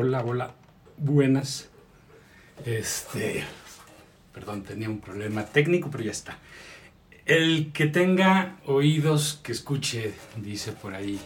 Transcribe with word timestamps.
Hola, 0.00 0.22
hola, 0.24 0.54
buenas. 0.96 1.68
Este, 2.64 3.42
perdón, 4.32 4.62
tenía 4.62 4.88
un 4.88 5.00
problema 5.00 5.44
técnico, 5.44 5.90
pero 5.90 6.04
ya 6.04 6.12
está. 6.12 6.38
El 7.26 7.72
que 7.72 7.86
tenga 7.86 8.58
oídos 8.64 9.40
que 9.42 9.50
escuche, 9.50 10.14
dice 10.36 10.70
por 10.70 10.94
ahí. 10.94 11.18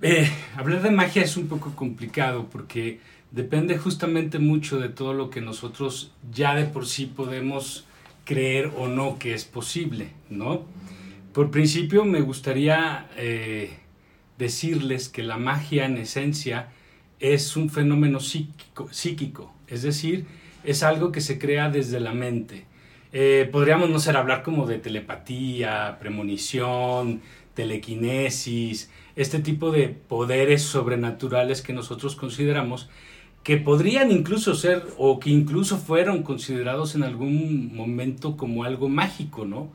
Eh, 0.00 0.30
hablar 0.56 0.80
de 0.80 0.90
magia 0.90 1.20
es 1.20 1.36
un 1.36 1.46
poco 1.46 1.76
complicado 1.76 2.48
porque 2.50 3.00
depende 3.32 3.76
justamente 3.76 4.38
mucho 4.38 4.80
de 4.80 4.88
todo 4.88 5.12
lo 5.12 5.28
que 5.28 5.42
nosotros 5.42 6.12
ya 6.32 6.54
de 6.54 6.64
por 6.64 6.86
sí 6.86 7.04
podemos 7.04 7.84
creer 8.24 8.72
o 8.78 8.88
no 8.88 9.18
que 9.18 9.34
es 9.34 9.44
posible, 9.44 10.08
¿no? 10.30 10.64
Por 11.34 11.50
principio 11.50 12.06
me 12.06 12.22
gustaría 12.22 13.10
eh, 13.18 13.76
decirles 14.38 15.10
que 15.10 15.22
la 15.22 15.36
magia 15.36 15.84
en 15.84 15.98
esencia 15.98 16.70
es 17.20 17.56
un 17.56 17.70
fenómeno 17.70 18.20
psíquico, 18.20 18.88
psíquico, 18.90 19.52
es 19.68 19.82
decir, 19.82 20.26
es 20.64 20.82
algo 20.82 21.12
que 21.12 21.20
se 21.20 21.38
crea 21.38 21.70
desde 21.70 22.00
la 22.00 22.12
mente. 22.12 22.64
Eh, 23.12 23.48
podríamos, 23.50 23.88
no 23.88 23.98
ser 23.98 24.16
hablar 24.16 24.42
como 24.42 24.66
de 24.66 24.78
telepatía, 24.78 25.96
premonición, 26.00 27.22
telequinesis, 27.54 28.90
este 29.14 29.38
tipo 29.38 29.70
de 29.70 29.88
poderes 29.88 30.62
sobrenaturales 30.62 31.62
que 31.62 31.72
nosotros 31.72 32.16
consideramos 32.16 32.88
que 33.46 33.56
podrían 33.56 34.10
incluso 34.10 34.56
ser 34.56 34.84
o 34.98 35.20
que 35.20 35.30
incluso 35.30 35.78
fueron 35.78 36.24
considerados 36.24 36.96
en 36.96 37.04
algún 37.04 37.74
momento 37.76 38.36
como 38.36 38.64
algo 38.64 38.88
mágico, 38.88 39.44
¿no? 39.44 39.70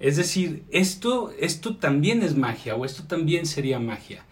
Es 0.00 0.16
decir, 0.16 0.64
esto, 0.72 1.32
esto 1.38 1.76
también 1.76 2.24
es 2.24 2.36
magia 2.36 2.74
o 2.74 2.84
esto 2.84 3.04
también 3.04 3.46
sería 3.46 3.78
magia. 3.78 4.24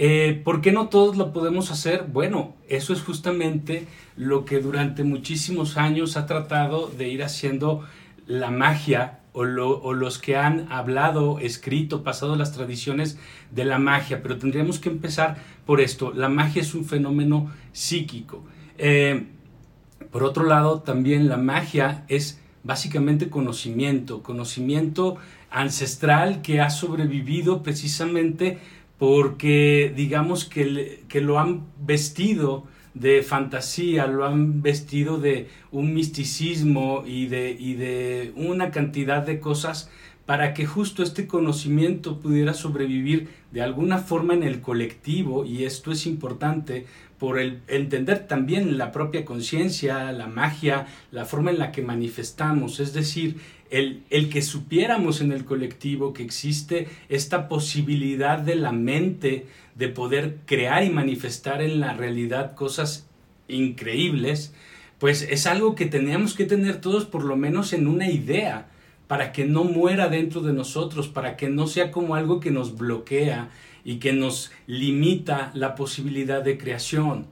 Eh, 0.00 0.40
¿Por 0.44 0.60
qué 0.60 0.70
no 0.70 0.88
todos 0.88 1.16
lo 1.16 1.32
podemos 1.32 1.72
hacer? 1.72 2.04
Bueno, 2.04 2.54
eso 2.68 2.92
es 2.92 3.02
justamente 3.02 3.88
lo 4.16 4.44
que 4.44 4.60
durante 4.60 5.02
muchísimos 5.02 5.76
años 5.76 6.16
ha 6.16 6.24
tratado 6.24 6.86
de 6.86 7.08
ir 7.08 7.24
haciendo 7.24 7.84
la 8.24 8.52
magia 8.52 9.18
o, 9.32 9.44
los 9.44 10.18
que 10.18 10.36
han 10.36 10.70
hablado, 10.70 11.40
escrito, 11.40 12.04
pasado 12.04 12.36
las 12.36 12.52
tradiciones 12.52 13.18
de 13.50 13.64
la 13.64 13.80
magia. 13.80 14.22
Pero 14.22 14.38
tendríamos 14.38 14.78
que 14.78 14.88
empezar 14.88 15.36
por 15.66 15.80
esto. 15.80 16.12
La 16.14 16.28
magia 16.28 16.62
es 16.62 16.74
un 16.74 16.84
fenómeno 16.84 17.50
psíquico. 17.72 18.44
Eh, 18.78 19.26
por 20.12 20.22
otro 20.22 20.44
lado, 20.44 20.80
también 20.80 21.28
la 21.28 21.38
magia 21.38 22.04
es 22.06 22.40
básicamente 22.62 23.30
conocimiento, 23.30 24.22
conocimiento 24.22 25.16
ancestral 25.50 26.42
que 26.42 26.60
ha 26.60 26.70
sobrevivido 26.70 27.62
precisamente 27.62 28.58
porque 28.98 29.92
digamos 29.94 30.44
que, 30.44 31.04
que 31.08 31.20
lo 31.20 31.38
han 31.38 31.66
vestido 31.80 32.66
de 32.94 33.22
fantasía, 33.22 34.06
lo 34.06 34.24
han 34.26 34.60
vestido 34.60 35.18
de 35.18 35.48
un 35.70 35.94
misticismo 35.94 37.04
y 37.06 37.26
de, 37.26 37.56
y 37.58 37.74
de 37.74 38.32
una 38.34 38.70
cantidad 38.70 39.24
de 39.24 39.38
cosas 39.38 39.90
para 40.26 40.52
que 40.52 40.66
justo 40.66 41.02
este 41.02 41.26
conocimiento 41.26 42.20
pudiera 42.20 42.52
sobrevivir 42.52 43.28
de 43.50 43.62
alguna 43.62 43.96
forma 43.96 44.34
en 44.34 44.42
el 44.42 44.60
colectivo, 44.60 45.46
y 45.46 45.64
esto 45.64 45.90
es 45.90 46.06
importante 46.06 46.84
por 47.18 47.38
el 47.38 47.62
entender 47.66 48.26
también 48.26 48.76
la 48.76 48.92
propia 48.92 49.24
conciencia, 49.24 50.12
la 50.12 50.26
magia, 50.26 50.86
la 51.12 51.24
forma 51.24 51.50
en 51.50 51.58
la 51.58 51.72
que 51.72 51.80
manifestamos, 51.80 52.78
es 52.78 52.92
decir, 52.92 53.36
el, 53.70 54.02
el, 54.10 54.30
que 54.30 54.42
supiéramos 54.42 55.20
en 55.20 55.32
el 55.32 55.44
colectivo 55.44 56.12
que 56.12 56.22
existe 56.22 56.88
esta 57.08 57.48
posibilidad 57.48 58.38
de 58.38 58.54
la 58.54 58.72
mente 58.72 59.46
de 59.74 59.88
poder 59.88 60.38
crear 60.46 60.84
y 60.84 60.90
manifestar 60.90 61.62
en 61.62 61.80
la 61.80 61.92
realidad 61.94 62.54
cosas 62.54 63.06
increíbles, 63.48 64.54
pues 64.98 65.22
es 65.22 65.46
algo 65.46 65.74
que 65.74 65.86
teníamos 65.86 66.34
que 66.34 66.44
tener 66.44 66.80
todos 66.80 67.04
por 67.04 67.24
lo 67.24 67.36
menos 67.36 67.72
en 67.72 67.86
una 67.86 68.10
idea, 68.10 68.68
para 69.08 69.32
que 69.32 69.46
no 69.46 69.64
muera 69.64 70.08
dentro 70.08 70.42
de 70.42 70.52
nosotros, 70.52 71.08
para 71.08 71.36
que 71.36 71.48
no 71.48 71.66
sea 71.66 71.90
como 71.90 72.14
algo 72.14 72.40
que 72.40 72.50
nos 72.50 72.76
bloquea 72.76 73.48
y 73.82 73.96
que 73.96 74.12
nos 74.12 74.52
limita 74.66 75.50
la 75.54 75.74
posibilidad 75.74 76.42
de 76.42 76.58
creación. 76.58 77.26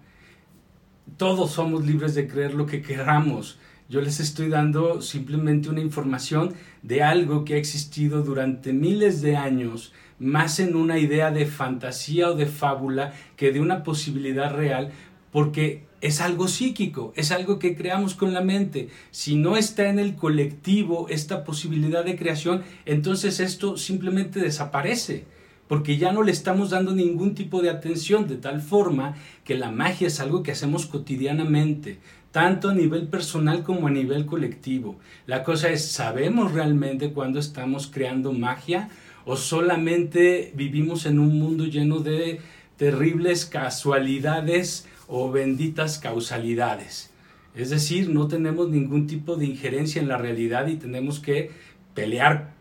Todos 1.19 1.53
somos 1.53 1.85
libres 1.87 2.15
de 2.15 2.27
creer 2.27 2.55
lo 2.55 2.67
que 2.67 2.81
queramos, 2.81 3.59
yo 3.89 4.01
les 4.01 4.21
estoy 4.21 4.49
dando 4.49 5.01
simplemente 5.01 5.69
una 5.69 5.81
información 5.81 6.55
de 6.83 7.03
algo 7.03 7.45
que 7.45 7.55
ha 7.55 7.59
existido 7.59 8.23
durante 8.23 8.73
miles 8.73 9.23
de 9.23 9.37
años, 9.37 9.93
más 10.19 10.59
en 10.59 10.77
una 10.77 10.99
idea 10.99 11.31
de 11.31 11.47
fantasía 11.47 12.31
o 12.31 12.35
de 12.35 12.47
fábula 12.47 13.13
que 13.37 13.53
de 13.53 13.61
una 13.61 13.83
posibilidad 13.83 14.55
real, 14.55 14.91
porque 15.31 15.85
es 16.01 16.21
algo 16.21 16.49
psíquico, 16.49 17.13
es 17.17 17.31
algo 17.31 17.59
que 17.59 17.77
creamos 17.77 18.15
con 18.15 18.35
la 18.35 18.41
mente. 18.41 18.89
Si 19.11 19.37
no 19.37 19.57
está 19.57 19.89
en 19.89 19.99
el 19.99 20.15
colectivo 20.15 21.07
esta 21.09 21.45
posibilidad 21.45 22.05
de 22.05 22.17
creación, 22.17 22.63
entonces 22.87 23.41
esto 23.41 23.77
simplemente 23.77 24.41
desaparece 24.41 25.25
porque 25.69 25.97
ya 25.97 26.13
no 26.13 26.23
le 26.23 26.33
estamos 26.33 26.71
dando 26.71 26.93
ningún 26.93 27.35
tipo 27.35 27.61
de 27.61 27.71
atención, 27.71 28.29
de 28.29 28.37
tal 28.37 28.61
forma 28.61 29.17
que 29.45 29.57
la 29.57 29.71
magia 29.71 30.07
es 30.07 30.21
algo 30.21 30.43
que 30.43 30.53
hacemos 30.53 30.87
cotidianamente, 30.87 31.99
tanto 32.37 32.69
a 32.69 32.75
nivel 32.75 33.09
personal 33.09 33.63
como 33.63 33.87
a 33.87 33.91
nivel 33.91 34.27
colectivo. 34.27 34.99
La 35.27 35.43
cosa 35.43 35.71
es, 35.71 35.91
¿sabemos 35.91 36.53
realmente 36.53 37.15
cuando 37.15 37.39
estamos 37.39 37.87
creando 37.87 38.35
magia 38.35 38.91
o 39.25 39.39
solamente 39.39 40.53
vivimos 40.55 41.07
en 41.07 41.19
un 41.19 41.39
mundo 41.39 41.65
lleno 41.65 42.01
de 42.01 42.41
terribles 42.77 43.47
casualidades 43.47 44.87
o 45.09 45.31
benditas 45.31 45.99
causalidades? 45.99 47.11
Es 47.55 47.71
decir, 47.71 48.11
no 48.11 48.29
tenemos 48.29 48.69
ningún 48.69 49.07
tipo 49.07 49.37
de 49.37 49.47
injerencia 49.47 50.03
en 50.03 50.09
la 50.09 50.19
realidad 50.19 50.67
y 50.67 50.77
tenemos 50.77 51.21
que 51.21 51.53
pelear 51.95 52.53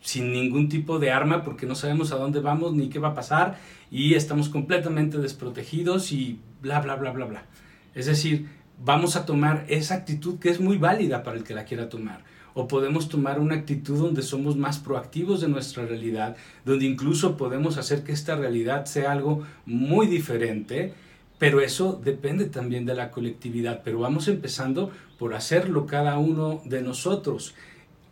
sin 0.00 0.32
ningún 0.32 0.68
tipo 0.68 0.98
de 0.98 1.12
arma 1.12 1.44
porque 1.44 1.64
no 1.64 1.76
sabemos 1.76 2.10
a 2.10 2.16
dónde 2.16 2.40
vamos 2.40 2.74
ni 2.74 2.88
qué 2.88 2.98
va 2.98 3.10
a 3.10 3.14
pasar 3.14 3.60
y 3.88 4.14
estamos 4.14 4.48
completamente 4.48 5.18
desprotegidos 5.18 6.10
y 6.10 6.40
bla, 6.60 6.80
bla, 6.80 6.96
bla, 6.96 7.12
bla, 7.12 7.26
bla. 7.26 7.44
Es 7.94 8.06
decir, 8.06 8.48
vamos 8.84 9.16
a 9.16 9.24
tomar 9.26 9.64
esa 9.68 9.94
actitud 9.94 10.38
que 10.38 10.50
es 10.50 10.60
muy 10.60 10.76
válida 10.76 11.22
para 11.22 11.36
el 11.36 11.44
que 11.44 11.54
la 11.54 11.64
quiera 11.64 11.88
tomar. 11.88 12.24
O 12.54 12.68
podemos 12.68 13.08
tomar 13.08 13.40
una 13.40 13.54
actitud 13.54 13.98
donde 13.98 14.22
somos 14.22 14.56
más 14.56 14.78
proactivos 14.78 15.40
de 15.40 15.48
nuestra 15.48 15.86
realidad, 15.86 16.36
donde 16.64 16.84
incluso 16.84 17.36
podemos 17.36 17.78
hacer 17.78 18.04
que 18.04 18.12
esta 18.12 18.36
realidad 18.36 18.84
sea 18.84 19.12
algo 19.12 19.42
muy 19.64 20.06
diferente, 20.06 20.92
pero 21.38 21.60
eso 21.60 21.98
depende 22.04 22.44
también 22.44 22.84
de 22.84 22.94
la 22.94 23.10
colectividad. 23.10 23.80
Pero 23.82 24.00
vamos 24.00 24.28
empezando 24.28 24.90
por 25.18 25.34
hacerlo 25.34 25.86
cada 25.86 26.18
uno 26.18 26.60
de 26.64 26.82
nosotros 26.82 27.54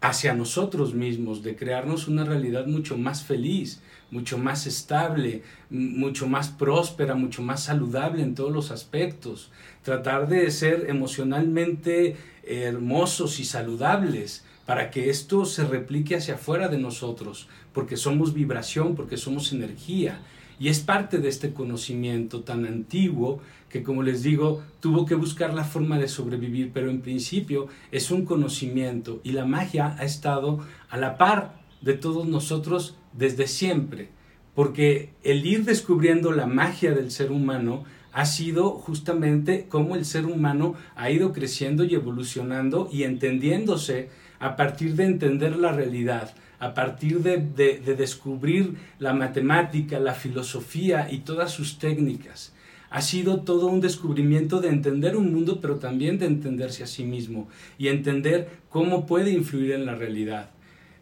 hacia 0.00 0.34
nosotros 0.34 0.94
mismos, 0.94 1.42
de 1.42 1.56
crearnos 1.56 2.08
una 2.08 2.24
realidad 2.24 2.66
mucho 2.66 2.96
más 2.96 3.22
feliz, 3.22 3.82
mucho 4.10 4.38
más 4.38 4.66
estable, 4.66 5.42
mucho 5.68 6.26
más 6.26 6.48
próspera, 6.48 7.14
mucho 7.14 7.42
más 7.42 7.64
saludable 7.64 8.22
en 8.22 8.34
todos 8.34 8.50
los 8.50 8.70
aspectos. 8.70 9.50
Tratar 9.82 10.28
de 10.28 10.50
ser 10.50 10.86
emocionalmente 10.88 12.16
hermosos 12.42 13.40
y 13.40 13.44
saludables 13.44 14.44
para 14.66 14.90
que 14.90 15.10
esto 15.10 15.44
se 15.46 15.64
replique 15.64 16.14
hacia 16.14 16.34
afuera 16.34 16.68
de 16.68 16.78
nosotros, 16.78 17.48
porque 17.72 17.96
somos 17.96 18.34
vibración, 18.34 18.94
porque 18.94 19.16
somos 19.16 19.52
energía. 19.52 20.20
Y 20.60 20.68
es 20.68 20.80
parte 20.80 21.18
de 21.18 21.28
este 21.28 21.54
conocimiento 21.54 22.42
tan 22.42 22.66
antiguo 22.66 23.40
que, 23.70 23.82
como 23.82 24.02
les 24.02 24.22
digo, 24.22 24.62
tuvo 24.80 25.06
que 25.06 25.14
buscar 25.14 25.54
la 25.54 25.64
forma 25.64 25.98
de 25.98 26.06
sobrevivir, 26.06 26.70
pero 26.74 26.90
en 26.90 27.00
principio 27.00 27.68
es 27.90 28.10
un 28.10 28.26
conocimiento 28.26 29.20
y 29.24 29.32
la 29.32 29.46
magia 29.46 29.96
ha 29.98 30.04
estado 30.04 30.60
a 30.90 30.98
la 30.98 31.16
par 31.16 31.60
de 31.80 31.94
todos 31.94 32.26
nosotros 32.26 32.96
desde 33.12 33.46
siempre, 33.46 34.10
porque 34.54 35.14
el 35.22 35.46
ir 35.46 35.64
descubriendo 35.64 36.30
la 36.32 36.46
magia 36.46 36.92
del 36.92 37.10
ser 37.10 37.32
humano 37.32 37.84
ha 38.12 38.24
sido 38.24 38.70
justamente 38.70 39.66
cómo 39.68 39.94
el 39.96 40.04
ser 40.04 40.26
humano 40.26 40.74
ha 40.96 41.10
ido 41.10 41.32
creciendo 41.32 41.84
y 41.84 41.94
evolucionando 41.94 42.88
y 42.92 43.04
entendiéndose 43.04 44.08
a 44.38 44.56
partir 44.56 44.96
de 44.96 45.04
entender 45.04 45.56
la 45.56 45.72
realidad, 45.72 46.34
a 46.58 46.74
partir 46.74 47.20
de, 47.20 47.38
de, 47.38 47.94
descubrir 47.94 48.76
la 48.98 49.12
matemática, 49.12 49.98
la 49.98 50.14
filosofía 50.14 51.08
y 51.10 51.18
todas 51.18 51.52
sus 51.52 51.78
técnicas. 51.78 52.52
Ha 52.90 53.02
sido 53.02 53.42
todo 53.42 53.68
un 53.68 53.80
descubrimiento 53.80 54.60
de 54.60 54.68
entender 54.68 55.16
un 55.16 55.32
mundo, 55.32 55.60
pero 55.60 55.76
también 55.76 56.18
de 56.18 56.26
entenderse 56.26 56.82
a 56.82 56.88
sí 56.88 57.04
mismo 57.04 57.48
y 57.78 57.88
entender 57.88 58.48
cómo 58.68 59.06
puede 59.06 59.30
influir 59.30 59.72
en 59.72 59.86
la 59.86 59.94
realidad. 59.94 60.50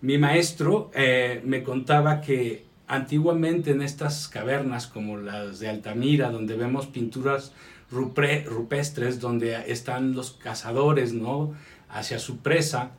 Mi 0.03 0.19
maestro 0.19 0.91
eh, 0.95 1.41
me 1.45 1.63
contaba 1.63 2.21
que 2.21 2.68
antiguamente 2.89 3.71
en 3.71 3.83
estas 3.83 4.29
cavernas 4.29 4.87
como 4.87 5.17
las 5.17 5.61
de 5.61 5.69
Altamira, 5.69 6.31
donde 6.31 6.57
vemos 6.57 6.87
pinturas 6.87 7.53
rupestres, 7.91 9.21
donde 9.21 9.71
están 9.71 10.15
los 10.15 10.33
cazadores, 10.33 11.13
¿no? 11.13 11.55
Hacia 11.89 12.19
su 12.19 12.39
presa, 12.39 12.93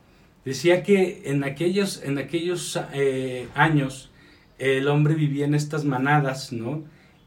Decía 0.44 0.82
que 0.82 1.22
en 1.26 1.44
aquellos, 1.44 2.02
en 2.02 2.18
aquellos 2.18 2.78
eh, 2.94 3.48
años 3.54 4.10
el 4.58 4.88
hombre 4.88 5.14
vivía 5.14 5.44
en 5.44 5.54
estas 5.54 5.84
manadas, 5.84 6.52
¿no? 6.52 6.84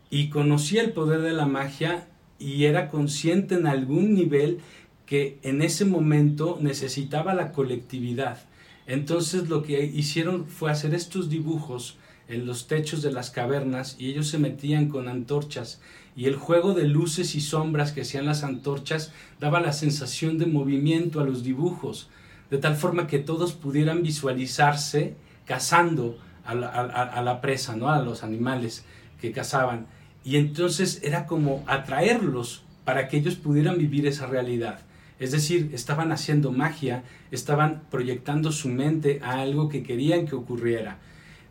Y 0.09 0.29
conocía 0.29 0.81
el 0.81 0.93
poder 0.93 1.21
de 1.21 1.33
la 1.33 1.45
magia 1.45 2.07
y 2.39 2.65
era 2.65 2.89
consciente 2.89 3.55
en 3.55 3.67
algún 3.67 4.13
nivel 4.13 4.59
que 5.05 5.39
en 5.43 5.61
ese 5.61 5.85
momento 5.85 6.57
necesitaba 6.61 7.33
la 7.33 7.51
colectividad. 7.51 8.43
Entonces 8.87 9.47
lo 9.49 9.63
que 9.63 9.85
hicieron 9.85 10.47
fue 10.47 10.71
hacer 10.71 10.93
estos 10.93 11.29
dibujos 11.29 11.97
en 12.27 12.45
los 12.45 12.67
techos 12.67 13.01
de 13.01 13.11
las 13.11 13.29
cavernas 13.29 13.95
y 13.99 14.09
ellos 14.09 14.27
se 14.27 14.37
metían 14.37 14.89
con 14.89 15.07
antorchas 15.07 15.81
y 16.15 16.25
el 16.25 16.35
juego 16.35 16.73
de 16.73 16.87
luces 16.87 17.35
y 17.35 17.41
sombras 17.41 17.91
que 17.91 18.01
hacían 18.01 18.25
las 18.25 18.43
antorchas 18.43 19.11
daba 19.39 19.59
la 19.59 19.73
sensación 19.73 20.37
de 20.37 20.45
movimiento 20.45 21.19
a 21.19 21.25
los 21.25 21.43
dibujos, 21.43 22.09
de 22.51 22.59
tal 22.59 22.75
forma 22.75 23.07
que 23.07 23.19
todos 23.19 23.53
pudieran 23.53 24.03
visualizarse 24.03 25.15
cazando 25.45 26.17
a 26.45 26.53
la, 26.53 27.41
presa, 27.41 27.75
¿no? 27.75 27.89
a 27.89 28.01
los 28.01 28.23
animales 28.23 28.85
que 29.19 29.31
cazaban. 29.31 29.87
Y 30.23 30.37
entonces 30.37 31.01
era 31.03 31.25
como 31.25 31.63
atraerlos 31.67 32.63
para 32.85 33.07
que 33.07 33.17
ellos 33.17 33.35
pudieran 33.35 33.77
vivir 33.77 34.05
esa 34.07 34.27
realidad. 34.27 34.79
Es 35.19 35.31
decir, 35.31 35.71
estaban 35.73 36.11
haciendo 36.11 36.51
magia, 36.51 37.03
estaban 37.31 37.83
proyectando 37.89 38.51
su 38.51 38.69
mente 38.69 39.19
a 39.23 39.41
algo 39.41 39.69
que 39.69 39.83
querían 39.83 40.27
que 40.27 40.35
ocurriera. 40.35 40.99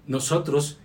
Nosotros, 0.06 0.78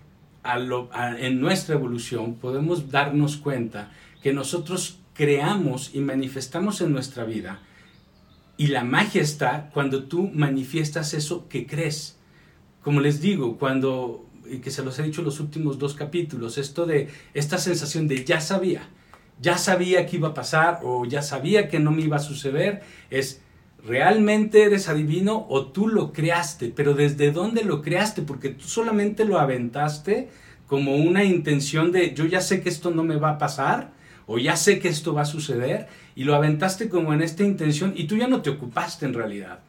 en 0.43 1.41
nuestra 1.41 1.75
evolución, 1.75 2.35
podemos 2.35 2.91
darnos 2.91 3.37
cuenta 3.37 3.91
que 4.21 4.33
nosotros 4.33 4.99
creamos 5.13 5.95
y 5.95 5.99
manifestamos 5.99 6.81
en 6.81 6.91
nuestra 6.91 7.23
vida. 7.23 7.59
Y 8.55 8.67
la 8.67 8.83
magia 8.83 9.21
está 9.21 9.69
cuando 9.73 10.03
tú 10.03 10.29
manifiestas 10.33 11.13
eso 11.13 11.47
que 11.47 11.67
crees. 11.67 12.17
Como 12.83 13.01
les 13.01 13.21
digo, 13.21 13.57
cuando, 13.57 14.27
y 14.49 14.59
que 14.59 14.71
se 14.71 14.83
los 14.83 14.97
he 14.99 15.03
dicho 15.03 15.21
en 15.21 15.25
los 15.25 15.39
últimos 15.39 15.77
dos 15.77 15.93
capítulos, 15.93 16.57
esto 16.57 16.85
de 16.85 17.09
esta 17.33 17.57
sensación 17.57 18.07
de 18.07 18.23
ya 18.23 18.41
sabía, 18.41 18.89
ya 19.41 19.57
sabía 19.57 20.05
que 20.05 20.17
iba 20.17 20.29
a 20.29 20.33
pasar 20.33 20.79
o 20.83 21.05
ya 21.05 21.21
sabía 21.21 21.67
que 21.67 21.79
no 21.79 21.91
me 21.91 22.03
iba 22.03 22.17
a 22.17 22.19
suceder, 22.19 22.81
es 23.09 23.41
realmente 23.83 24.63
eres 24.63 24.89
adivino 24.89 25.45
o 25.50 25.68
tú 25.68 25.88
lo 25.88 26.13
creaste, 26.13 26.74
pero 26.75 26.94
desde 26.94 27.31
dónde 27.31 27.63
lo 27.63 27.81
creaste, 27.81 28.21
porque 28.21 28.50
tú 28.50 28.65
solamente 28.65 29.25
lo 29.25 29.39
aventaste 29.39 30.29
como 30.68 30.95
una 30.95 31.24
intención 31.24 31.91
de 31.91 32.13
yo 32.13 32.25
ya 32.25 32.41
sé 32.41 32.62
que 32.62 32.69
esto 32.69 32.91
no 32.91 33.03
me 33.03 33.15
va 33.15 33.31
a 33.31 33.38
pasar 33.38 33.91
o 34.25 34.38
ya 34.38 34.57
sé 34.57 34.79
que 34.79 34.89
esto 34.89 35.13
va 35.13 35.21
a 35.21 35.25
suceder 35.25 35.88
y 36.15 36.25
lo 36.25 36.35
aventaste 36.35 36.89
como 36.89 37.13
en 37.13 37.21
esta 37.21 37.44
intención 37.44 37.94
y 37.95 38.06
tú 38.06 38.18
ya 38.18 38.27
no 38.27 38.41
te 38.41 38.50
ocupaste 38.50 39.06
en 39.06 39.13
realidad. 39.13 39.59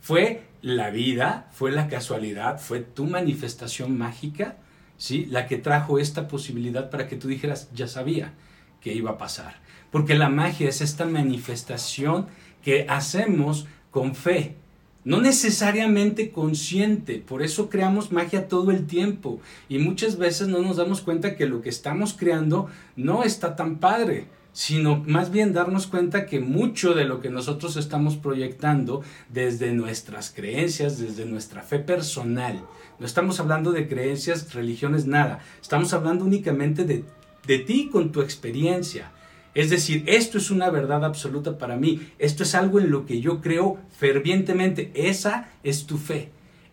Fue 0.00 0.44
la 0.62 0.90
vida, 0.90 1.48
fue 1.52 1.70
la 1.70 1.88
casualidad, 1.88 2.58
fue 2.58 2.80
tu 2.80 3.04
manifestación 3.04 3.98
mágica, 3.98 4.56
¿sí? 4.96 5.26
La 5.26 5.46
que 5.46 5.58
trajo 5.58 5.98
esta 5.98 6.28
posibilidad 6.28 6.90
para 6.90 7.08
que 7.08 7.16
tú 7.16 7.28
dijeras, 7.28 7.70
ya 7.74 7.88
sabía 7.88 8.32
que 8.80 8.94
iba 8.94 9.12
a 9.12 9.18
pasar. 9.18 9.56
Porque 9.90 10.14
la 10.14 10.28
magia 10.28 10.68
es 10.68 10.80
esta 10.80 11.04
manifestación 11.04 12.26
que 12.66 12.84
hacemos 12.88 13.68
con 13.92 14.16
fe, 14.16 14.56
no 15.04 15.20
necesariamente 15.20 16.32
consciente, 16.32 17.22
por 17.24 17.44
eso 17.44 17.70
creamos 17.70 18.10
magia 18.10 18.48
todo 18.48 18.72
el 18.72 18.88
tiempo. 18.88 19.38
Y 19.68 19.78
muchas 19.78 20.18
veces 20.18 20.48
no 20.48 20.60
nos 20.62 20.78
damos 20.78 21.00
cuenta 21.00 21.36
que 21.36 21.46
lo 21.46 21.62
que 21.62 21.68
estamos 21.68 22.12
creando 22.12 22.66
no 22.96 23.22
está 23.22 23.54
tan 23.54 23.76
padre, 23.76 24.26
sino 24.52 25.04
más 25.06 25.30
bien 25.30 25.52
darnos 25.52 25.86
cuenta 25.86 26.26
que 26.26 26.40
mucho 26.40 26.92
de 26.92 27.04
lo 27.04 27.20
que 27.20 27.30
nosotros 27.30 27.76
estamos 27.76 28.16
proyectando 28.16 29.04
desde 29.28 29.72
nuestras 29.72 30.32
creencias, 30.34 30.98
desde 30.98 31.24
nuestra 31.24 31.62
fe 31.62 31.78
personal, 31.78 32.64
no 32.98 33.06
estamos 33.06 33.38
hablando 33.38 33.70
de 33.70 33.86
creencias, 33.86 34.52
religiones, 34.54 35.06
nada, 35.06 35.38
estamos 35.62 35.92
hablando 35.92 36.24
únicamente 36.24 36.84
de 36.84 37.04
de 37.46 37.58
ti 37.60 37.88
con 37.90 38.12
tu 38.12 38.20
experiencia. 38.20 39.12
Es 39.56 39.70
decir, 39.70 40.04
esto 40.06 40.36
es 40.36 40.50
una 40.50 40.68
verdad 40.68 41.02
absoluta 41.02 41.56
para 41.56 41.76
mí, 41.76 42.10
esto 42.18 42.42
es 42.42 42.54
algo 42.54 42.78
en 42.78 42.90
lo 42.90 43.06
que 43.06 43.22
yo 43.22 43.40
creo 43.40 43.78
fervientemente, 43.88 44.92
esa 44.94 45.48
es 45.64 45.86
tu 45.86 45.96
fe. 45.96 46.28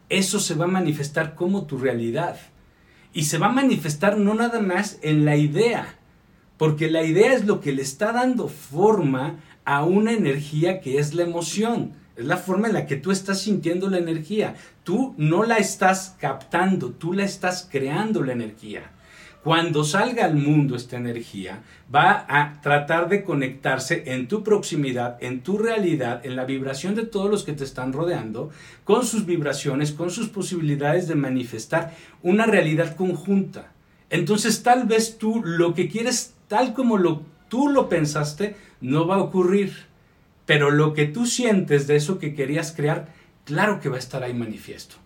Eso 0.09 0.37
se 0.37 0.53
va 0.53 0.65
a 0.65 0.67
manifestar 0.67 1.33
como 1.33 1.65
tu 1.65 1.77
realidad. 1.77 2.35
Y 3.13 3.23
se 3.23 3.37
va 3.37 3.47
a 3.47 3.53
manifestar 3.53 4.17
no 4.17 4.33
nada 4.33 4.59
más 4.59 4.99
en 5.01 5.23
la 5.23 5.37
idea, 5.37 5.95
porque 6.57 6.91
la 6.91 7.03
idea 7.03 7.31
es 7.31 7.45
lo 7.45 7.61
que 7.61 7.71
le 7.71 7.83
está 7.83 8.11
dando 8.11 8.49
forma 8.49 9.37
a 9.63 9.85
una 9.85 10.11
energía 10.11 10.81
que 10.81 10.99
es 10.99 11.13
la 11.13 11.23
emoción. 11.23 11.93
Es 12.17 12.25
la 12.25 12.35
forma 12.35 12.67
en 12.67 12.73
la 12.73 12.85
que 12.85 12.97
tú 12.97 13.11
estás 13.11 13.39
sintiendo 13.39 13.89
la 13.89 13.99
energía. 13.99 14.55
Tú 14.83 15.15
no 15.17 15.45
la 15.45 15.55
estás 15.55 16.17
captando, 16.19 16.89
tú 16.89 17.13
la 17.13 17.23
estás 17.23 17.65
creando 17.71 18.23
la 18.23 18.33
energía. 18.33 18.91
Cuando 19.43 19.83
salga 19.83 20.23
al 20.23 20.35
mundo 20.35 20.77
esta 20.77 20.95
energía, 20.95 21.63
va 21.93 22.25
a 22.29 22.61
tratar 22.61 23.09
de 23.09 23.25
conectarse 23.25 24.03
en 24.05 24.29
tu 24.29 24.41
proximidad, 24.41 25.17
en 25.21 25.41
tu 25.41 25.57
realidad, 25.57 26.25
en 26.25 26.37
la 26.37 26.45
vibración 26.45 26.95
de 26.95 27.05
todos 27.05 27.29
los 27.29 27.43
que 27.43 27.51
te 27.51 27.65
están 27.65 27.91
rodeando, 27.91 28.51
con 28.85 29.05
sus 29.05 29.25
vibraciones, 29.25 29.91
con 29.91 30.11
sus 30.11 30.29
posibilidades 30.29 31.09
de 31.09 31.15
manifestar 31.15 31.93
una 32.21 32.45
realidad 32.45 32.95
conjunta. 32.95 33.73
Entonces 34.09 34.63
tal 34.63 34.85
vez 34.85 35.17
tú 35.17 35.41
lo 35.43 35.73
que 35.73 35.89
quieres, 35.89 36.35
tal 36.47 36.73
como 36.73 36.97
tú 37.49 37.67
lo 37.67 37.89
pensaste, 37.89 38.55
no 38.79 39.07
va 39.07 39.15
a 39.15 39.23
ocurrir. 39.23 39.73
Pero 40.45 40.71
lo 40.71 40.93
que 40.93 41.05
tú 41.05 41.25
sientes 41.25 41.85
de 41.85 41.97
eso 41.97 42.17
que 42.17 42.33
querías 42.33 42.71
crear, 42.71 43.09
claro 43.43 43.81
que 43.81 43.89
va 43.89 43.97
a 43.97 43.99
estar 43.99 44.23
ahí 44.23 44.33
manifiesto 44.33 45.02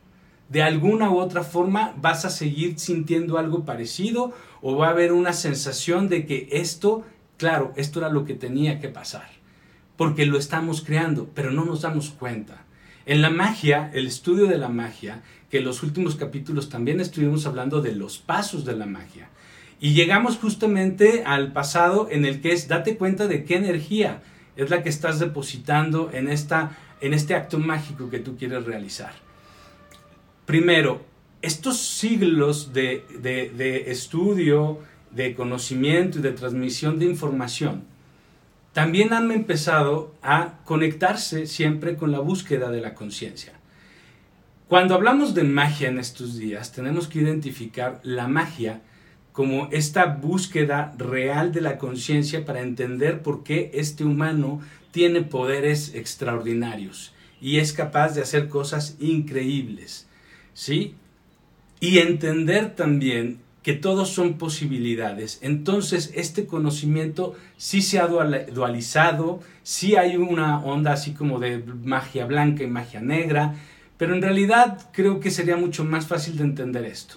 de 0.49 0.63
alguna 0.63 1.09
u 1.09 1.17
otra 1.17 1.44
forma 1.44 1.94
vas 1.97 2.25
a 2.25 2.29
seguir 2.29 2.79
sintiendo 2.79 3.38
algo 3.38 3.65
parecido 3.65 4.33
o 4.61 4.77
va 4.77 4.88
a 4.88 4.91
haber 4.91 5.11
una 5.11 5.33
sensación 5.33 6.07
de 6.07 6.25
que 6.25 6.47
esto, 6.51 7.03
claro, 7.38 7.73
esto 7.75 7.99
era 7.99 8.09
lo 8.09 8.25
que 8.25 8.33
tenía 8.33 8.79
que 8.79 8.89
pasar, 8.89 9.29
porque 9.97 10.25
lo 10.25 10.38
estamos 10.38 10.81
creando, 10.81 11.29
pero 11.33 11.51
no 11.51 11.65
nos 11.65 11.81
damos 11.81 12.11
cuenta. 12.11 12.65
En 13.05 13.21
la 13.21 13.29
magia, 13.29 13.91
el 13.94 14.07
estudio 14.07 14.47
de 14.47 14.57
la 14.57 14.69
magia, 14.69 15.21
que 15.49 15.59
en 15.59 15.65
los 15.65 15.83
últimos 15.83 16.15
capítulos 16.15 16.69
también 16.69 16.99
estuvimos 16.99 17.45
hablando 17.45 17.81
de 17.81 17.95
los 17.95 18.17
pasos 18.17 18.65
de 18.65 18.75
la 18.75 18.85
magia, 18.85 19.29
y 19.79 19.94
llegamos 19.94 20.38
justamente 20.38 21.23
al 21.25 21.53
pasado 21.53 22.07
en 22.09 22.25
el 22.25 22.41
que 22.41 22.51
es 22.51 22.67
date 22.67 22.97
cuenta 22.97 23.27
de 23.27 23.44
qué 23.44 23.55
energía 23.55 24.21
es 24.55 24.71
la 24.71 24.81
que 24.81 24.89
estás 24.89 25.19
depositando 25.19 26.09
en, 26.11 26.29
esta, 26.29 26.75
en 26.99 27.13
este 27.13 27.35
acto 27.35 27.59
mágico 27.59 28.09
que 28.09 28.19
tú 28.19 28.38
quieres 28.38 28.65
realizar. 28.65 29.26
Primero, 30.47 31.01
estos 31.41 31.77
siglos 31.77 32.71
de, 32.71 33.83
estudio, 33.88 34.79
de 35.11 35.35
conocimiento 35.35 36.19
y 36.19 36.21
de 36.21 36.31
transmisión 36.31 36.99
de 36.99 37.05
información 37.05 37.83
también 38.71 39.11
han 39.11 39.30
empezado 39.31 40.16
a 40.21 40.59
conectarse 40.63 41.47
siempre 41.47 41.97
con 41.97 42.13
la 42.13 42.19
búsqueda 42.19 42.71
de 42.71 42.80
la 42.80 42.94
conciencia. 42.94 43.59
Cuando 44.69 44.95
hablamos 44.95 45.33
de 45.33 45.44
magia 45.44 45.89
en 45.89 45.99
estos 45.99 46.37
días, 46.37 46.71
tenemos 46.71 47.09
que 47.09 47.19
identificar 47.19 47.99
la 48.04 48.30
magia 48.30 48.81
como 49.33 49.68
esta 49.73 50.06
búsqueda 50.06 50.95
real 50.97 51.51
de 51.51 51.59
la 51.59 51.77
conciencia 51.77 52.45
para 52.45 52.61
entender 52.61 53.21
por 53.21 53.44
qué 53.44 53.69
este 53.73 54.06
humano 54.06 54.61
tiene 54.92 55.23
poderes 55.23 55.94
extraordinarios 55.94 57.13
y 57.42 57.57
es 57.57 57.73
capaz 57.73 58.16
de 58.16 58.21
hacer 58.21 58.47
cosas 58.47 58.95
increíbles. 59.01 60.07
¿Sí? 60.57 60.95
Y 61.80 61.99
entender 61.99 62.76
también 62.76 63.37
que 63.61 63.73
todos 63.73 64.09
son 64.09 64.40
posibilidades. 64.40 65.37
Entonces, 65.44 66.11
este 66.16 66.47
conocimiento 66.47 67.35
sí 67.57 67.83
se 67.83 67.99
ha 67.99 68.07
dualizado, 68.07 69.40
sí 69.61 69.97
hay 69.97 70.18
una 70.18 70.59
onda 70.61 70.94
así 70.94 71.14
como 71.14 71.40
de 71.40 71.59
magia 71.59 72.26
blanca 72.26 72.64
y 72.64 72.68
magia 72.68 73.02
negra, 73.02 73.54
pero 73.97 74.16
en 74.16 74.21
realidad 74.23 74.90
creo 74.94 75.19
que 75.19 75.30
sería 75.30 75.57
mucho 75.57 75.85
más 75.85 76.07
fácil 76.07 76.37
de 76.37 76.45
entender 76.45 76.85
esto. 76.85 77.16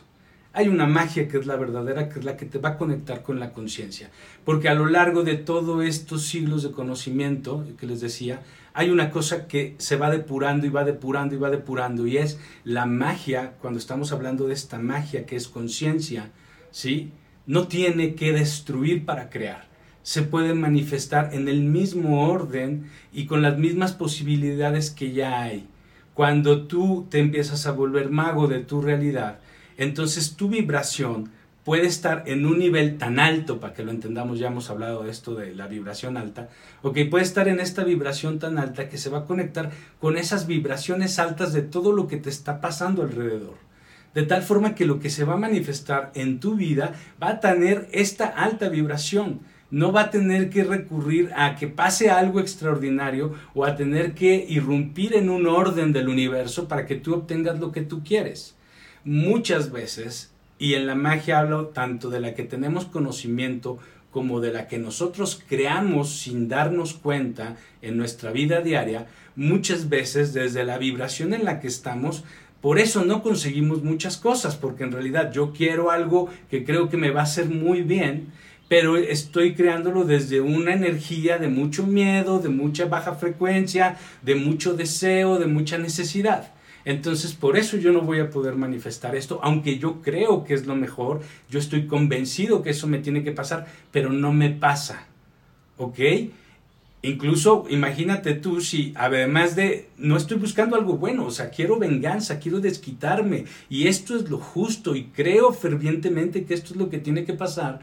Hay 0.53 0.69
una 0.69 0.87
magia 0.87 1.27
que 1.27 1.39
es 1.39 1.47
la 1.47 1.57
verdadera, 1.57 2.11
que 2.11 2.19
es 2.19 2.25
la 2.25 2.37
que 2.37 2.45
te 2.45 2.59
va 2.59 2.71
a 2.71 2.79
conectar 2.79 3.23
con 3.23 3.41
la 3.41 3.53
conciencia. 3.53 4.11
Porque 4.45 4.69
a 4.69 4.75
lo 4.75 4.87
largo 4.87 5.23
de 5.23 5.37
todos 5.37 5.83
estos 5.85 6.27
siglos 6.27 6.63
de 6.63 6.73
conocimiento 6.73 7.65
que 7.79 7.87
les 7.87 8.01
decía, 8.01 8.43
hay 8.73 8.91
una 8.91 9.11
cosa 9.11 9.47
que 9.49 9.75
se 9.79 9.97
va 9.97 10.11
depurando 10.11 10.67
y 10.67 10.71
va 10.71 10.85
depurando 10.85 11.35
y 11.35 11.39
va 11.39 11.51
depurando 11.51 12.07
y 12.07 12.19
es 12.19 12.39
la 12.65 12.87
magia, 12.87 13.55
cuando 13.61 13.79
estamos 13.79 14.13
hablando 14.13 14.47
de 14.47 14.55
esta 14.55 14.79
magia 14.79 15.27
que 15.27 15.37
es 15.37 15.49
conciencia, 15.49 16.31
¿sí? 16.71 17.13
No 17.47 17.69
tiene 17.69 18.15
que 18.15 18.33
destruir 18.33 19.05
para 19.05 19.31
crear. 19.31 19.69
Se 20.03 20.23
puede 20.23 20.55
manifestar 20.55 21.35
en 21.35 21.49
el 21.49 21.63
mismo 21.63 22.29
orden 22.29 22.91
y 23.13 23.27
con 23.27 23.43
las 23.43 23.59
mismas 23.59 23.93
posibilidades 23.93 24.91
que 24.91 25.13
ya 25.13 25.43
hay. 25.43 25.67
Cuando 26.15 26.67
tú 26.67 27.07
te 27.11 27.19
empiezas 27.19 27.67
a 27.67 27.73
volver 27.73 28.11
mago 28.11 28.47
de 28.47 28.61
tu 28.61 28.81
realidad, 28.81 29.41
entonces 29.77 30.37
tu 30.37 30.49
vibración 30.49 31.31
puede 31.65 31.87
estar 31.87 32.25
en 32.27 32.47
un 32.47 32.59
nivel 32.59 32.99
tan 32.99 33.19
alto, 33.19 33.61
para 33.61 33.75
que 33.75 33.85
lo 33.85 33.91
entendamos, 33.91 34.39
ya 34.39 34.49
hemos 34.49 34.71
hablado 34.71 35.05
de 35.05 35.11
esto 35.11 35.35
de 35.35 35.55
la 35.55 35.67
vibración 35.67 36.17
alta, 36.17 36.49
ok, 36.83 36.99
puede 37.11 37.25
estar 37.25 37.49
en 37.49 37.61
esta 37.61 37.85
vibración 37.85 38.39
tan 38.39 38.59
alta 38.59 38.89
que 38.89 38.99
se 38.99 39.11
va 39.11 39.19
a 39.19 39.25
conectar 39.27 39.71
con 40.01 40.17
esas 40.17 40.47
vibraciones 40.47 41.19
altas 41.19 41.53
de 41.53 41.63
todo 41.63 41.93
lo 41.93 42.09
que 42.09 42.17
te 42.17 42.31
está 42.31 42.61
pasando 42.61 43.03
alrededor. 43.03 43.55
De 44.15 44.25
tal 44.25 44.43
forma 44.43 44.75
que 44.75 44.87
lo 44.87 44.99
que 44.99 45.11
se 45.11 45.25
va 45.25 45.35
a 45.35 45.39
manifestar 45.39 46.11
en 46.15 46.41
tu 46.41 46.57
vida 46.57 46.95
va 47.23 47.29
a 47.29 47.41
tener 47.41 47.89
esta 47.93 48.27
alta 48.27 48.69
vibración. 48.69 49.41
no 49.71 49.93
va 49.93 50.03
a 50.03 50.11
tener 50.11 50.51
que 50.51 50.65
recurrir 50.65 51.31
a 51.37 51.55
que 51.55 51.69
pase 51.69 52.11
algo 52.11 52.41
extraordinario 52.41 53.35
o 53.55 53.65
a 53.65 53.77
tener 53.77 54.15
que 54.15 54.45
irrumpir 54.49 55.15
en 55.15 55.31
un 55.31 55.47
orden 55.47 55.93
del 55.93 56.09
universo 56.09 56.67
para 56.67 56.87
que 56.87 56.97
tú 56.97 57.15
obtengas 57.15 57.61
lo 57.61 57.71
que 57.71 57.83
tú 57.83 58.03
quieres. 58.03 58.57
Muchas 59.05 59.71
veces, 59.71 60.33
y 60.61 60.75
en 60.75 60.87
la 60.87 60.95
magia 60.95 61.41
hablo 61.41 61.69
tanto 61.69 62.11
de 62.11 62.21
la 62.21 62.35
que 62.35 62.45
tenemos 62.45 62.85
conocimiento 62.85 63.79
como 64.13 64.41
de 64.41 64.53
la 64.53 64.69
que 64.69 64.79
nosotros 64.79 65.43
creamos 65.49 66.21
sin 66.21 66.49
darnos 66.49 66.93
cuenta 66.93 67.57
en 67.81 67.97
nuestra 67.97 68.31
vida 68.31 68.61
diaria, 68.61 69.07
muchas 69.37 69.89
veces 69.89 70.35
desde 70.35 70.65
la 70.65 70.77
vibración 70.79 71.33
en 71.33 71.45
la 71.45 71.61
que 71.61 71.69
estamos, 71.69 72.25
por 72.61 72.79
eso 72.79 73.05
no 73.05 73.23
conseguimos 73.23 73.83
muchas 73.83 74.19
cosas, 74.19 74.55
porque 74.57 74.85
en 74.85 74.93
realidad 74.93 75.33
yo 75.33 75.53
quiero 75.53 75.91
algo 75.91 76.29
que 76.51 76.63
creo 76.65 76.91
que 76.91 76.99
me 76.99 77.11
va 77.11 77.21
a 77.21 77.25
hacer 77.25 77.47
muy 77.47 77.81
bien, 77.81 78.27
pero 78.69 78.99
estoy 78.99 79.55
creándolo 79.55 80.05
desde 80.05 80.43
una 80.43 80.75
energía 80.75 81.39
de 81.39 81.49
mucho 81.49 81.87
miedo, 81.87 82.39
de 82.39 82.51
mucha 82.51 82.85
baja 82.85 83.15
frecuencia, 83.15 83.97
de 84.23 84.35
mucho 84.35 84.75
deseo, 84.75 85.39
de 85.39 85.47
mucha 85.47 85.79
necesidad. 85.79 86.53
Entonces, 86.85 87.35
por 87.35 87.57
eso 87.57 87.77
yo 87.77 87.93
no 87.93 88.03
voy 88.03 88.21
a 88.21 88.31
poder 88.31 88.57
manifestar 88.57 89.15
esto, 89.15 89.41
aunque 89.43 89.79
yo 89.79 90.01
creo 90.03 90.45
que 90.45 90.55
es 90.55 90.67
lo 90.67 90.77
mejor, 90.77 91.21
yo 91.49 91.59
estoy 91.59 91.87
convencido 91.87 92.63
que 92.63 92.71
eso 92.71 92.87
me 92.87 92.99
tiene 92.99 93.23
que 93.23 93.33
pasar, 93.33 93.67
pero 93.91 94.11
no 94.11 94.33
me 94.33 94.51
pasa. 94.51 95.07
¿Ok? 95.77 95.99
Incluso 97.03 97.65
imagínate 97.71 98.35
tú 98.35 98.61
si 98.61 98.93
además 98.95 99.57
de 99.57 99.89
no 99.97 100.19
estoy 100.19 100.37
buscando 100.37 100.77
algo 100.77 100.99
bueno, 100.99 101.25
o 101.25 101.31
sea, 101.31 101.49
quiero 101.49 101.79
venganza, 101.79 102.39
quiero 102.39 102.61
desquitarme 102.61 103.47
y 103.71 103.87
esto 103.87 104.17
es 104.17 104.29
lo 104.29 104.37
justo 104.37 104.95
y 104.95 105.05
creo 105.05 105.53
fervientemente 105.53 106.45
que 106.45 106.53
esto 106.53 106.75
es 106.75 106.77
lo 106.77 106.91
que 106.91 106.99
tiene 106.99 107.25
que 107.25 107.33
pasar, 107.33 107.81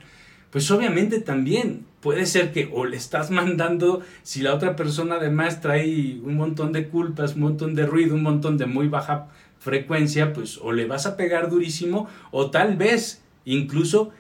pues 0.52 0.70
obviamente 0.70 1.20
también 1.20 1.86
puede 2.08 2.26
ser 2.26 2.54
que 2.54 2.70
o 2.74 2.86
le 2.86 2.96
estás 2.96 3.32
mandando, 3.32 4.02
si 4.24 4.42
la 4.42 4.56
otra 4.56 4.78
persona 4.78 5.16
además 5.16 5.60
trae 5.60 6.18
un 6.24 6.38
montón 6.38 6.72
de 6.72 6.88
culpas, 6.88 7.36
un 7.36 7.42
montón 7.42 7.76
de 7.76 7.86
ruido, 7.86 8.16
un 8.16 8.24
montón 8.24 8.58
de 8.58 8.66
muy 8.66 8.88
baja 8.88 9.28
frecuencia, 9.60 10.32
pues 10.32 10.58
o 10.62 10.72
le 10.72 10.88
vas 10.88 11.06
a 11.06 11.18
pegar 11.18 11.50
durísimo 11.50 12.08
o 12.32 12.50
tal 12.50 12.78
vez 12.78 13.24
incluso 13.44 14.12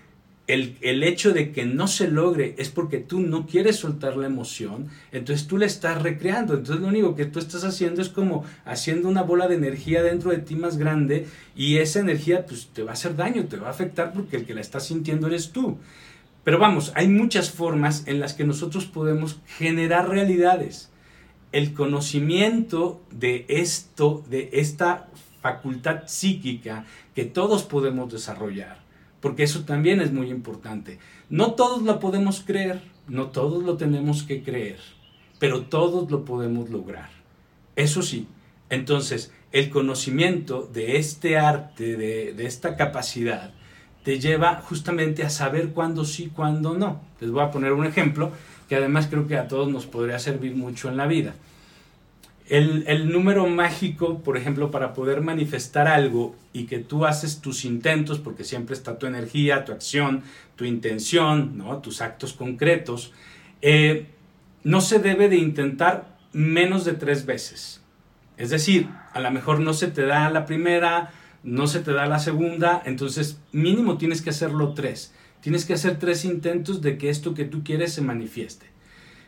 el, 0.48 0.75
hecho 1.01 1.32
de 1.32 1.53
que 1.53 1.65
no 1.65 1.88
se 1.88 2.10
logre 2.10 2.56
es 2.58 2.67
porque 2.67 2.98
tú 2.98 3.22
no 3.22 3.48
quieres 3.48 3.77
soltar 3.77 4.17
la 4.17 4.27
emoción, 4.27 4.89
entonces 5.13 5.48
tú 5.48 5.58
la 5.58 5.65
estás 5.65 6.01
recreando. 6.01 6.56
Entonces 6.56 6.82
lo 6.82 6.89
único 6.89 7.15
que 7.15 7.25
tú 7.25 7.39
estás 7.39 7.63
haciendo 7.63 8.01
es 8.01 8.10
como 8.10 8.44
haciendo 8.65 9.08
una 9.08 9.24
bola 9.24 9.48
de 9.48 9.56
energía 9.56 10.03
dentro 10.03 10.32
de 10.32 10.39
ti 10.39 10.58
más 10.58 10.77
grande 10.77 11.25
y 11.56 11.77
esa 11.77 12.01
energía 12.01 12.46
pues 12.46 12.67
te 12.74 12.84
va 12.84 12.91
a 12.91 12.96
hacer 12.96 13.15
daño, 13.15 13.46
te 13.46 13.56
va 13.56 13.67
a 13.67 13.72
afectar 13.72 14.12
porque 14.12 14.36
el 14.36 14.46
que 14.46 14.56
la 14.56 14.60
está 14.60 14.82
sintiendo 14.82 15.27
eres 15.27 15.53
tú. 15.53 15.77
Pero 16.48 16.60
vamos, 16.60 16.94
hay 16.96 17.10
muchas 17.10 17.51
formas 17.51 18.08
en 18.08 18.22
las 18.22 18.34
que 18.34 18.46
nosotros 18.46 18.86
podemos 18.86 19.42
generar 19.58 20.08
realidades. 20.08 20.89
El 21.51 21.74
conocimiento 21.74 23.01
de 23.12 23.44
esto, 23.50 24.24
de 24.30 24.51
esta 24.54 25.10
facultad 25.42 26.04
psíquica 26.06 26.86
que 27.13 27.25
todos 27.25 27.63
podemos 27.63 28.10
desarrollar 28.10 28.88
porque 29.20 29.44
eso 29.44 29.66
también 29.66 30.00
es 30.00 30.13
muy 30.13 30.30
importante. 30.30 31.00
No 31.30 31.56
todos 31.56 31.84
la 31.84 32.00
podemos 32.00 32.42
creer, 32.46 32.82
no 33.10 33.27
todos 33.27 33.62
lo 33.63 33.75
tenemos 33.75 34.24
que 34.24 34.42
creer, 34.42 34.80
pero 35.39 35.63
todos 35.63 36.10
lo 36.10 36.24
podemos 36.24 36.70
lograr. 36.70 37.10
Eso 37.75 38.01
sí, 38.01 38.27
entonces 38.70 39.34
el 39.51 39.70
conocimiento 39.70 40.70
de 40.72 40.96
este 40.96 41.38
arte, 41.38 41.98
de, 41.98 42.32
de 42.32 42.46
esta 42.46 42.77
capacidad, 42.77 43.54
te 44.08 44.22
lleva 44.22 44.62
justamente 44.62 45.24
a 45.24 45.30
saber 45.30 45.72
cuándo 45.72 46.06
sí, 46.06 46.32
cuándo 46.34 46.78
no. 46.78 47.02
Les 47.20 47.30
voy 47.30 47.44
a 47.44 47.52
poner 47.52 47.74
un 47.74 47.86
ejemplo 47.86 48.32
que 48.70 48.78
además 48.78 49.08
creo 49.08 49.28
que 49.28 49.36
a 49.36 49.50
todos 49.50 49.68
nos 49.70 49.86
podría 49.86 50.18
servir 50.18 50.56
mucho 50.56 50.88
en 50.88 50.96
la 50.96 51.08
vida. 51.08 51.36
El, 52.48 53.12
número 53.12 53.46
mágico, 53.48 54.20
por 54.20 54.38
ejemplo, 54.38 54.72
para 54.72 54.94
poder 54.94 55.20
manifestar 55.20 55.90
algo 55.90 56.38
y 56.54 56.68
que 56.68 56.80
tú 56.80 57.06
haces 57.06 57.42
tus 57.42 57.66
intentos, 57.66 58.18
porque 58.20 58.46
siempre 58.46 58.76
está 58.76 58.98
tu 58.98 59.08
energía, 59.08 59.66
tu 59.66 59.74
acción, 59.74 60.24
tu 60.56 60.64
intención, 60.64 61.58
¿no? 61.58 61.80
tus 61.80 62.00
actos 62.00 62.32
concretos, 62.32 63.12
eh, 63.62 64.06
no 64.64 64.80
se 64.80 65.00
debe 65.00 65.28
de 65.28 65.36
intentar 65.36 66.18
menos 66.32 66.86
de 66.86 66.94
tres 66.94 67.26
veces. 67.26 67.82
Es 68.38 68.52
decir, 68.52 68.88
a 69.12 69.20
lo 69.20 69.32
mejor 69.32 69.60
no 69.60 69.74
se 69.74 69.88
te 69.88 70.06
da 70.06 70.30
la 70.30 70.46
primera, 70.46 71.12
no 71.48 71.66
se 71.66 71.80
te 71.80 71.94
da 71.94 72.06
la 72.06 72.20
segunda, 72.20 72.84
entonces 72.86 73.39
mínimo 73.51 73.98
tienes 73.98 74.22
que 74.22 74.30
hacerlo 74.30 74.74
tres. 74.74 75.13
Tienes 75.42 75.66
que 75.66 75.74
hacer 75.74 75.98
tres 75.98 76.25
intentos 76.25 76.82
de 76.82 76.98
que 76.98 77.10
esto 77.10 77.34
que 77.34 77.46
tú 77.46 77.63
quieres 77.63 77.94
se 77.94 78.01
manifieste. 78.01 78.68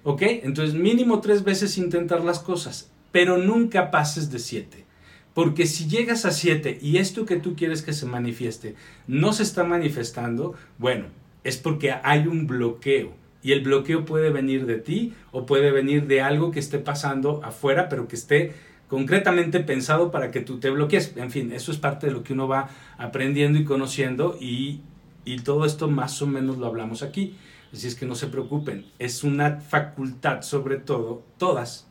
¿Ok? 0.03 0.21
Entonces 0.21 0.75
mínimo 0.75 1.21
tres 1.21 1.43
veces 1.43 1.77
intentar 1.77 2.23
las 2.23 2.39
cosas 2.39 2.91
pero 3.11 3.37
nunca 3.37 3.91
pases 3.91 4.31
de 4.31 4.39
7. 4.39 4.85
Porque 5.33 5.67
si 5.67 5.87
llegas 5.87 6.25
a 6.25 6.31
7 6.31 6.79
y 6.81 6.97
esto 6.97 7.25
que 7.25 7.37
tú 7.37 7.55
quieres 7.55 7.81
que 7.81 7.93
se 7.93 8.05
manifieste 8.05 8.75
no 9.07 9.31
se 9.31 9.43
está 9.43 9.63
manifestando, 9.63 10.55
bueno, 10.77 11.05
es 11.43 11.57
porque 11.57 11.91
hay 11.91 12.27
un 12.27 12.47
bloqueo. 12.47 13.13
Y 13.41 13.53
el 13.53 13.61
bloqueo 13.61 14.03
puede 14.03 14.31
venir 14.31 14.65
de 14.65 14.79
ti 14.79 15.13
o 15.31 15.45
puede 15.45 15.71
venir 15.71 16.07
de 16.07 16.21
algo 16.21 16.51
que 16.51 16.59
esté 16.59 16.77
pasando 16.77 17.41
afuera, 17.43 17.87
pero 17.87 18.07
que 18.07 18.17
esté 18.17 18.53
concretamente 18.89 19.61
pensado 19.61 20.11
para 20.11 20.31
que 20.31 20.41
tú 20.41 20.59
te 20.59 20.69
bloquees. 20.69 21.13
En 21.15 21.31
fin, 21.31 21.53
eso 21.53 21.71
es 21.71 21.77
parte 21.77 22.07
de 22.07 22.13
lo 22.13 22.23
que 22.23 22.33
uno 22.33 22.47
va 22.47 22.69
aprendiendo 22.97 23.57
y 23.57 23.63
conociendo 23.63 24.37
y, 24.41 24.81
y 25.23 25.37
todo 25.37 25.63
esto 25.65 25.89
más 25.89 26.21
o 26.21 26.27
menos 26.27 26.57
lo 26.57 26.65
hablamos 26.65 27.03
aquí. 27.03 27.35
Así 27.71 27.87
es 27.87 27.95
que 27.95 28.07
no 28.07 28.15
se 28.15 28.27
preocupen, 28.27 28.87
es 28.97 29.23
una 29.23 29.59
facultad 29.59 30.41
sobre 30.41 30.77
todo, 30.77 31.23
todas 31.37 31.87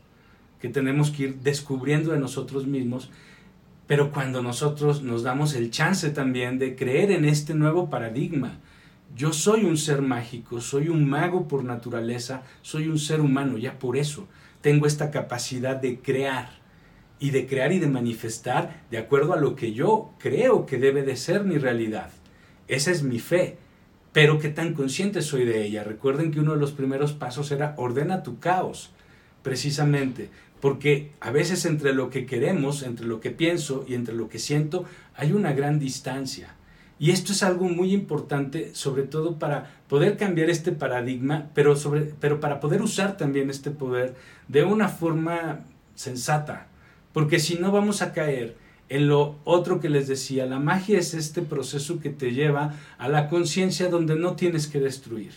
que 0.61 0.69
tenemos 0.69 1.13
que 1.13 1.23
ir 1.23 1.37
descubriendo 1.37 2.11
de 2.11 2.19
nosotros 2.19 2.67
mismos, 2.67 3.11
pero 3.87 4.11
cuando 4.11 4.43
nosotros 4.43 5.03
nos 5.03 5.23
damos 5.23 5.55
el 5.55 5.71
chance 5.71 6.11
también 6.11 6.59
de 6.59 6.75
creer 6.75 7.13
en 7.13 7.25
este 7.25 7.55
nuevo 7.55 7.91
paradigma, 7.91 8.59
yo 9.15 9.33
soy 9.33 9.67
un 9.67 9.77
ser 9.77 10.03
mágico, 10.03 10.61
soy 10.61 10.89
un 10.89 11.09
mago 11.09 11.47
por 11.47 11.63
naturaleza, 11.63 12.43
soy 12.61 12.89
un 12.89 12.99
ser 12.99 13.21
humano, 13.21 13.57
ya 13.57 13.79
por 13.79 13.97
eso 13.97 14.27
tengo 14.61 14.85
esta 14.85 15.13
capacidad 15.13 15.77
de 15.77 16.01
crear 16.01 16.58
y 17.21 17.31
de 17.31 17.47
crear 17.47 17.73
y 17.73 17.79
de 17.79 17.87
manifestar 17.89 18.83
de 18.91 18.99
acuerdo 18.99 19.33
a 19.33 19.41
lo 19.41 19.57
que 19.57 19.73
yo 19.73 20.11
creo 20.19 20.67
que 20.67 20.79
debe 20.79 21.03
de 21.03 21.17
ser 21.17 21.45
mi 21.45 21.59
realidad. 21.59 22.11
Esa 22.69 22.91
es 22.91 23.03
mi 23.03 23.19
fe, 23.19 23.57
pero 24.13 24.39
qué 24.39 24.49
tan 24.49 24.75
consciente 24.75 25.23
soy 25.23 25.45
de 25.45 25.65
ella. 25.65 25.85
Recuerden 25.85 26.31
que 26.31 26.41
uno 26.41 26.53
de 26.53 26.61
los 26.61 26.73
primeros 26.73 27.13
pasos 27.13 27.51
era 27.51 27.75
ordena 27.77 28.23
tu 28.23 28.39
caos, 28.39 28.91
precisamente, 29.43 30.31
porque 30.61 31.13
a 31.21 31.31
veces 31.31 31.65
entre 31.65 31.93
lo 31.93 32.11
que 32.11 32.27
queremos, 32.27 32.83
entre 32.83 33.07
lo 33.07 33.21
que 33.21 33.31
pienso 33.31 33.85
y 33.89 33.95
entre 33.95 34.15
lo 34.15 34.29
que 34.29 34.39
siento, 34.39 34.85
hay 35.15 35.33
una 35.33 35.53
gran 35.53 35.79
distancia. 35.79 36.55
Y 37.01 37.13
esto 37.13 37.33
es 37.33 37.45
algo 37.45 37.69
muy 37.69 37.93
importante, 37.93 38.75
sobre 38.75 39.05
todo 39.05 39.39
para 39.39 39.71
poder 39.89 40.17
cambiar 40.17 40.51
este 40.51 40.73
paradigma, 40.73 41.51
pero, 41.55 41.77
sobre, 41.77 42.13
pero 42.19 42.41
para 42.41 42.59
poder 42.59 42.83
usar 42.83 43.17
también 43.17 43.51
este 43.51 43.71
poder 43.71 44.17
de 44.49 44.65
una 44.65 44.89
forma 44.89 45.61
sensata. 45.95 46.67
Porque 47.13 47.39
si 47.39 47.57
no 47.57 47.73
vamos 47.73 48.03
a 48.03 48.13
caer 48.13 48.57
en 48.89 49.09
lo 49.09 49.37
otro 49.45 49.81
que 49.81 49.89
les 49.89 50.09
decía, 50.09 50.47
la 50.47 50.59
magia 50.59 50.99
es 50.99 51.15
este 51.15 51.43
proceso 51.43 52.01
que 52.01 52.11
te 52.11 52.33
lleva 52.33 52.75
a 52.99 53.09
la 53.09 53.29
conciencia 53.29 53.89
donde 53.89 54.17
no 54.17 54.35
tienes 54.35 54.67
que 54.67 54.81
destruir 54.81 55.33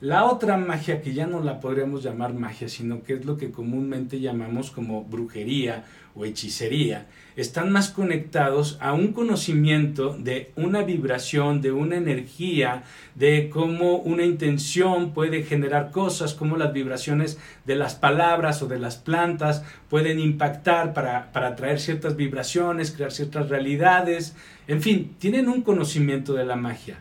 la 0.00 0.26
otra 0.26 0.58
magia, 0.58 1.00
que 1.00 1.14
ya 1.14 1.26
no 1.26 1.42
la 1.42 1.58
podríamos 1.58 2.02
llamar 2.02 2.34
magia, 2.34 2.68
sino 2.68 3.02
que 3.02 3.14
es 3.14 3.24
lo 3.24 3.38
que 3.38 3.50
comúnmente 3.50 4.20
llamamos 4.20 4.70
como 4.70 5.04
brujería 5.04 5.84
o 6.14 6.26
hechicería, 6.26 7.06
están 7.34 7.70
más 7.72 7.90
conectados 7.90 8.76
a 8.80 8.92
un 8.92 9.12
conocimiento 9.12 10.14
de 10.18 10.52
una 10.56 10.82
vibración, 10.82 11.62
de 11.62 11.72
una 11.72 11.96
energía, 11.96 12.84
de 13.14 13.48
cómo 13.48 13.96
una 13.96 14.24
intención 14.24 15.12
puede 15.12 15.42
generar 15.44 15.90
cosas, 15.90 16.34
cómo 16.34 16.58
las 16.58 16.74
vibraciones 16.74 17.38
de 17.64 17.76
las 17.76 17.94
palabras 17.94 18.62
o 18.62 18.68
de 18.68 18.78
las 18.78 18.96
plantas 18.96 19.64
pueden 19.88 20.18
impactar 20.18 20.92
para, 20.92 21.32
para 21.32 21.78
ciertas 21.78 22.16
vibraciones, 22.16 22.92
crear 22.92 23.12
ciertas 23.12 23.48
realidades, 23.48 24.36
en 24.68 24.82
fin, 24.82 25.16
tienen 25.18 25.48
un 25.48 25.62
conocimiento 25.62 26.34
de 26.34 26.44
la 26.44 26.56
magia. 26.56 26.98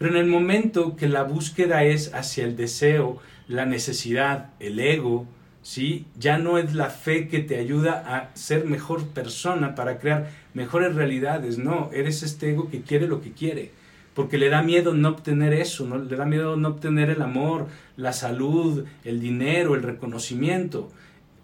Pero 0.00 0.12
en 0.12 0.16
el 0.16 0.28
momento 0.28 0.96
que 0.96 1.10
la 1.10 1.24
búsqueda 1.24 1.84
es 1.84 2.14
hacia 2.14 2.44
el 2.44 2.56
deseo, 2.56 3.18
la 3.48 3.66
necesidad, 3.66 4.48
el 4.58 4.80
ego, 4.80 5.26
¿sí? 5.60 6.06
ya 6.18 6.38
no 6.38 6.56
es 6.56 6.74
la 6.74 6.88
fe 6.88 7.28
que 7.28 7.40
te 7.40 7.58
ayuda 7.58 8.02
a 8.06 8.34
ser 8.34 8.64
mejor 8.64 9.08
persona 9.08 9.74
para 9.74 9.98
crear 9.98 10.30
mejores 10.54 10.94
realidades, 10.94 11.58
no, 11.58 11.90
eres 11.92 12.22
este 12.22 12.48
ego 12.48 12.70
que 12.70 12.80
quiere 12.80 13.08
lo 13.08 13.20
que 13.20 13.32
quiere, 13.32 13.72
porque 14.14 14.38
le 14.38 14.48
da 14.48 14.62
miedo 14.62 14.94
no 14.94 15.10
obtener 15.10 15.52
eso, 15.52 15.84
¿no? 15.86 15.98
le 15.98 16.16
da 16.16 16.24
miedo 16.24 16.56
no 16.56 16.68
obtener 16.68 17.10
el 17.10 17.20
amor, 17.20 17.66
la 17.98 18.14
salud, 18.14 18.86
el 19.04 19.20
dinero, 19.20 19.74
el 19.74 19.82
reconocimiento. 19.82 20.90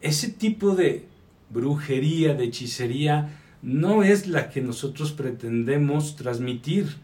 Ese 0.01 0.31
tipo 0.31 0.75
de 0.75 1.05
brujería, 1.51 2.33
de 2.33 2.45
hechicería, 2.45 3.39
no 3.61 4.03
es 4.03 4.29
la 4.29 4.49
que 4.49 4.63
nosotros 4.63 5.13
pretendemos 5.13 6.17
transmitir 6.17 6.97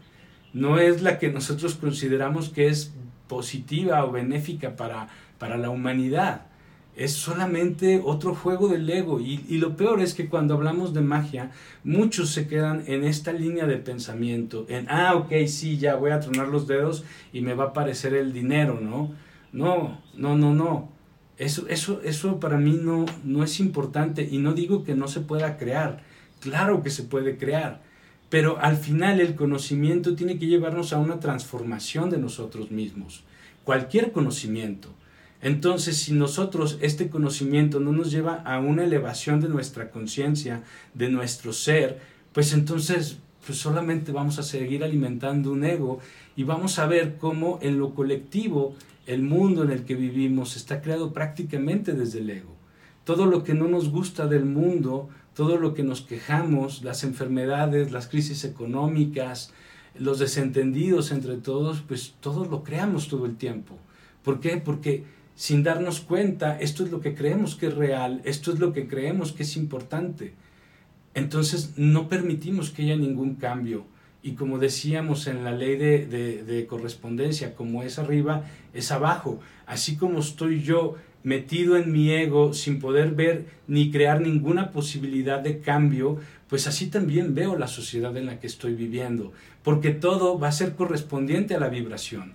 no 0.53 0.77
es 0.77 1.01
la 1.01 1.17
que 1.17 1.31
nosotros 1.31 1.75
consideramos 1.75 2.49
que 2.49 2.67
es 2.67 2.93
positiva 3.27 4.05
o 4.05 4.11
benéfica 4.11 4.75
para, 4.75 5.07
para 5.39 5.57
la 5.57 5.69
humanidad. 5.69 6.45
Es 6.95 7.13
solamente 7.13 7.99
otro 8.05 8.35
juego 8.35 8.67
del 8.67 8.87
ego. 8.87 9.19
Y, 9.19 9.43
y, 9.49 9.57
lo 9.57 9.75
peor 9.75 9.99
es 9.99 10.13
que 10.13 10.29
cuando 10.29 10.53
hablamos 10.53 10.93
de 10.93 11.01
magia, 11.01 11.49
muchos 11.83 12.29
se 12.29 12.47
quedan 12.47 12.83
en 12.85 13.03
esta 13.03 13.33
línea 13.33 13.65
de 13.65 13.77
pensamiento. 13.77 14.67
En, 14.69 14.85
ah, 14.89 15.15
ok, 15.15 15.31
sí, 15.47 15.79
ya 15.79 15.95
voy 15.95 16.11
a 16.11 16.19
tronar 16.19 16.49
los 16.49 16.67
dedos 16.67 17.03
y 17.33 17.41
me 17.41 17.55
va 17.55 17.65
a 17.65 17.67
aparecer 17.69 18.13
el 18.13 18.31
dinero, 18.31 18.79
¿no? 18.79 19.11
No, 19.51 19.99
no, 20.13 20.37
no, 20.37 20.53
no. 20.53 20.89
Eso, 21.39 21.67
eso, 21.67 21.99
eso 22.03 22.39
para 22.39 22.57
mí 22.57 22.79
no, 22.79 23.05
no 23.23 23.43
es 23.43 23.59
importante. 23.59 24.27
Y 24.29 24.37
no 24.37 24.53
digo 24.53 24.83
que 24.83 24.93
no 24.93 25.07
se 25.07 25.21
pueda 25.21 25.57
crear. 25.57 26.03
Claro 26.41 26.83
que 26.83 26.91
se 26.91 27.01
puede 27.01 27.37
crear. 27.37 27.81
Pero 28.33 28.57
al 28.59 28.77
final 28.77 29.21
el 29.21 29.35
conocimiento 29.35 30.15
tiene 30.15 30.39
que 30.39 30.47
llevarnos 30.47 30.91
a 30.91 30.97
una 30.97 31.19
transformación 31.19 32.09
de 32.09 32.17
nosotros 32.17 32.71
mismos. 32.71 33.23
Cualquier 33.63 34.11
conocimiento 34.11 34.89
entonces, 35.43 35.97
si 35.97 36.13
nosotros 36.13 36.77
este 36.79 37.09
conocimiento 37.09 37.81
no 37.81 37.91
nos 37.91 38.11
lleva 38.11 38.35
a 38.45 38.61
una 38.61 38.85
elevación 38.85 39.41
de 39.41 39.49
nuestra 39.49 39.91
conciencia, 39.91 40.63
de 40.93 41.09
nuestro 41.09 41.51
ser, 41.51 41.99
pues 42.31 42.53
entonces 42.53 43.17
pues 43.45 43.57
solamente 43.57 44.13
vamos 44.13 44.39
a 44.39 44.43
seguir 44.43 44.85
alimentando 44.85 45.51
un 45.51 45.65
ego 45.65 45.99
y 46.37 46.43
vamos 46.43 46.79
a 46.79 46.87
ver 46.87 47.17
cómo 47.17 47.59
en 47.61 47.77
lo 47.77 47.93
colectivo 47.93 48.73
el 49.05 49.21
mundo 49.21 49.63
en 49.63 49.71
el 49.71 49.83
que 49.83 49.95
vivimos 49.95 50.55
está 50.55 50.81
creado 50.81 51.11
prácticamente 51.11 51.91
desde 51.91 52.19
el 52.19 52.29
ego. 52.29 52.55
Todo 53.03 53.25
lo 53.25 53.43
que 53.43 53.53
no 53.53 53.67
nos 53.67 53.89
gusta 53.89 54.27
del 54.27 54.45
mundo, 54.45 55.09
todo 55.33 55.57
lo 55.57 55.73
que 55.73 55.83
nos 55.83 56.01
quejamos, 56.01 56.83
las 56.83 57.03
enfermedades, 57.03 57.91
las 57.91 58.07
crisis 58.07 58.43
económicas, 58.43 59.51
los 59.97 60.19
desentendidos 60.19 61.11
entre 61.11 61.37
todos, 61.37 61.81
pues 61.87 62.15
todos 62.19 62.49
lo 62.49 62.63
creamos 62.63 63.07
todo 63.07 63.25
el 63.25 63.35
tiempo. 63.35 63.77
¿Por 64.23 64.39
qué? 64.39 64.57
Porque 64.57 65.03
sin 65.35 65.63
darnos 65.63 65.99
cuenta, 65.99 66.59
esto 66.59 66.83
es 66.83 66.91
lo 66.91 67.01
que 67.01 67.15
creemos 67.15 67.55
que 67.55 67.67
es 67.67 67.75
real, 67.75 68.21
esto 68.23 68.51
es 68.51 68.59
lo 68.59 68.73
que 68.73 68.87
creemos 68.87 69.31
que 69.31 69.43
es 69.43 69.57
importante. 69.57 70.33
Entonces 71.15 71.73
no 71.77 72.07
permitimos 72.07 72.69
que 72.69 72.83
haya 72.83 72.95
ningún 72.95 73.35
cambio. 73.35 73.85
Y 74.21 74.33
como 74.33 74.57
decíamos 74.57 75.27
en 75.27 75.43
la 75.43 75.51
ley 75.51 75.75
de, 75.75 76.05
de, 76.07 76.65
correspondencia, 76.65 77.55
como 77.55 77.83
es 77.83 77.99
arriba, 77.99 78.45
es 78.73 78.91
abajo. 78.91 79.41
Así 79.65 79.97
como 79.97 80.19
estoy 80.19 80.61
yo 80.61 80.95
metido 81.23 81.77
en 81.77 81.91
mi 81.91 82.11
ego 82.11 82.53
sin 82.53 82.79
poder 82.79 83.11
ver 83.11 83.45
ni 83.67 83.91
crear 83.91 84.21
ninguna 84.21 84.71
posibilidad 84.71 85.39
de 85.39 85.59
cambio, 85.59 86.19
pues 86.47 86.67
así 86.67 86.87
también 86.87 87.33
veo 87.33 87.57
la 87.57 87.67
sociedad 87.67 88.15
en 88.17 88.25
la 88.25 88.39
que 88.39 88.47
estoy 88.47 88.73
viviendo, 88.73 89.31
porque 89.63 89.91
todo 89.91 90.37
va 90.37 90.49
a 90.49 90.51
ser 90.51 90.75
correspondiente 90.75 91.55
a 91.55 91.59
la 91.59 91.69
vibración. 91.69 92.33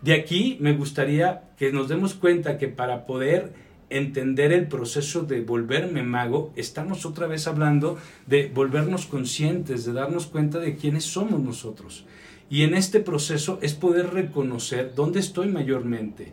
De 0.00 0.14
aquí 0.14 0.56
me 0.60 0.72
gustaría 0.72 1.42
que 1.58 1.70
nos 1.72 1.88
demos 1.88 2.14
cuenta 2.14 2.58
que 2.58 2.68
para 2.68 3.06
poder 3.06 3.52
entender 3.88 4.52
el 4.52 4.66
proceso 4.66 5.22
de 5.22 5.42
volverme 5.42 6.02
mago, 6.02 6.52
estamos 6.56 7.04
otra 7.04 7.26
vez 7.26 7.46
hablando 7.46 7.98
de 8.26 8.50
volvernos 8.52 9.06
conscientes, 9.06 9.84
de 9.84 9.92
darnos 9.92 10.26
cuenta 10.26 10.58
de 10.58 10.76
quiénes 10.76 11.04
somos 11.04 11.40
nosotros. 11.40 12.06
Y 12.50 12.62
en 12.62 12.74
este 12.74 13.00
proceso 13.00 13.58
es 13.62 13.74
poder 13.74 14.12
reconocer 14.12 14.94
dónde 14.94 15.20
estoy 15.20 15.48
mayormente. 15.48 16.32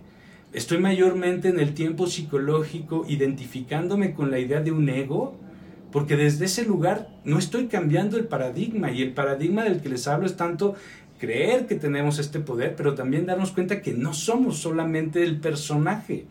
Estoy 0.51 0.79
mayormente 0.79 1.50
en 1.50 1.60
el 1.60 1.75
tiempo 1.75 2.08
psicológico 2.08 3.06
identificándome 3.08 4.15
con 4.15 4.32
la 4.32 4.39
idea 4.39 4.62
de 4.62 4.72
un 4.72 4.89
ego, 4.89 5.38
porque 5.91 6.18
desde 6.18 6.46
ese 6.46 6.65
lugar 6.65 7.08
no 7.24 7.38
estoy 7.38 7.68
cambiando 7.68 8.18
el 8.18 8.25
paradigma 8.25 8.89
y 8.91 9.03
el 9.03 9.13
paradigma 9.13 9.63
del 9.63 9.79
que 9.79 9.89
les 9.89 10.08
hablo 10.08 10.25
es 10.25 10.38
tanto 10.38 10.74
creer 11.20 11.68
que 11.68 11.75
tenemos 11.75 12.18
este 12.18 12.39
poder, 12.39 12.75
pero 12.75 12.96
también 12.96 13.27
darnos 13.27 13.51
cuenta 13.51 13.84
que 13.84 13.94
no 13.94 14.15
somos 14.15 14.58
solamente 14.58 15.24
el 15.24 15.39
personaje. 15.39 16.25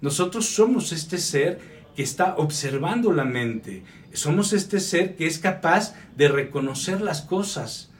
Nosotros 0.00 0.46
somos 0.46 0.90
este 0.90 1.18
ser 1.18 1.60
que 1.94 2.02
está 2.02 2.34
observando 2.38 3.12
la 3.12 3.24
mente. 3.24 3.84
Somos 4.12 4.52
este 4.52 4.80
ser 4.80 5.14
que 5.14 5.28
es 5.28 5.38
capaz 5.38 5.94
de 6.16 6.26
reconocer 6.26 7.00
las 7.02 7.22
cosas, 7.22 7.92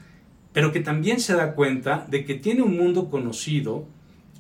pero 0.52 0.72
que 0.72 0.80
también 0.80 1.20
se 1.20 1.35
da 1.35 1.54
cuenta 1.54 2.06
de 2.11 2.24
que 2.24 2.35
tiene 2.35 2.62
un 2.62 2.76
mundo 2.76 3.09
conocido, 3.09 3.87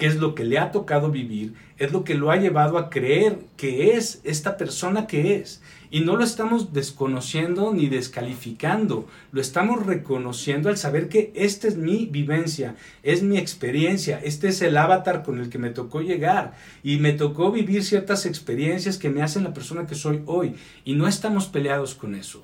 que 0.00 0.06
es 0.06 0.16
lo 0.16 0.34
que 0.34 0.44
le 0.44 0.58
ha 0.58 0.72
tocado 0.72 1.10
vivir, 1.10 1.52
es 1.76 1.92
lo 1.92 2.04
que 2.04 2.14
lo 2.14 2.30
ha 2.30 2.36
llevado 2.36 2.78
a 2.78 2.88
creer 2.88 3.40
que 3.58 3.96
es 3.96 4.22
esta 4.24 4.56
persona 4.56 5.06
que 5.06 5.36
es. 5.36 5.60
Y 5.90 6.00
no 6.00 6.16
lo 6.16 6.24
estamos 6.24 6.72
desconociendo 6.72 7.74
ni 7.74 7.86
descalificando, 7.86 9.06
lo 9.30 9.40
estamos 9.42 9.84
reconociendo 9.84 10.70
al 10.70 10.78
saber 10.78 11.10
que 11.10 11.32
esta 11.34 11.68
es 11.68 11.76
mi 11.76 12.06
vivencia, 12.06 12.76
es 13.02 13.22
mi 13.22 13.36
experiencia, 13.36 14.18
este 14.24 14.48
es 14.48 14.62
el 14.62 14.78
avatar 14.78 15.22
con 15.22 15.38
el 15.38 15.50
que 15.50 15.58
me 15.58 15.68
tocó 15.68 16.00
llegar 16.00 16.54
y 16.82 16.96
me 16.96 17.12
tocó 17.12 17.52
vivir 17.52 17.84
ciertas 17.84 18.24
experiencias 18.24 18.96
que 18.96 19.10
me 19.10 19.22
hacen 19.22 19.44
la 19.44 19.52
persona 19.52 19.86
que 19.86 19.94
soy 19.94 20.22
hoy 20.24 20.54
y 20.86 20.94
no 20.94 21.08
estamos 21.08 21.46
peleados 21.46 21.94
con 21.94 22.14
eso. 22.14 22.42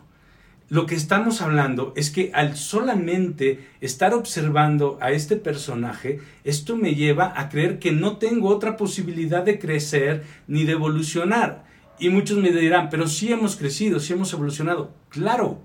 Lo 0.68 0.86
que 0.86 0.96
estamos 0.96 1.42
hablando 1.42 1.92
es 1.94 2.10
que 2.10 2.32
al 2.34 2.56
solamente 2.56 3.68
estar 3.80 4.14
observando 4.14 4.98
a 5.00 5.12
este 5.12 5.36
personaje, 5.36 6.18
esto 6.42 6.76
me 6.76 6.96
lleva 6.96 7.32
a 7.36 7.48
creer 7.48 7.78
que 7.78 7.92
no 7.92 8.16
tengo 8.16 8.48
otra 8.48 8.76
posibilidad 8.76 9.44
de 9.44 9.60
crecer 9.60 10.24
ni 10.48 10.64
de 10.64 10.72
evolucionar. 10.72 11.64
Y 12.00 12.08
muchos 12.08 12.38
me 12.38 12.50
dirán, 12.50 12.90
pero 12.90 13.06
sí 13.06 13.32
hemos 13.32 13.54
crecido, 13.54 14.00
sí 14.00 14.14
hemos 14.14 14.32
evolucionado. 14.32 14.90
Claro, 15.08 15.62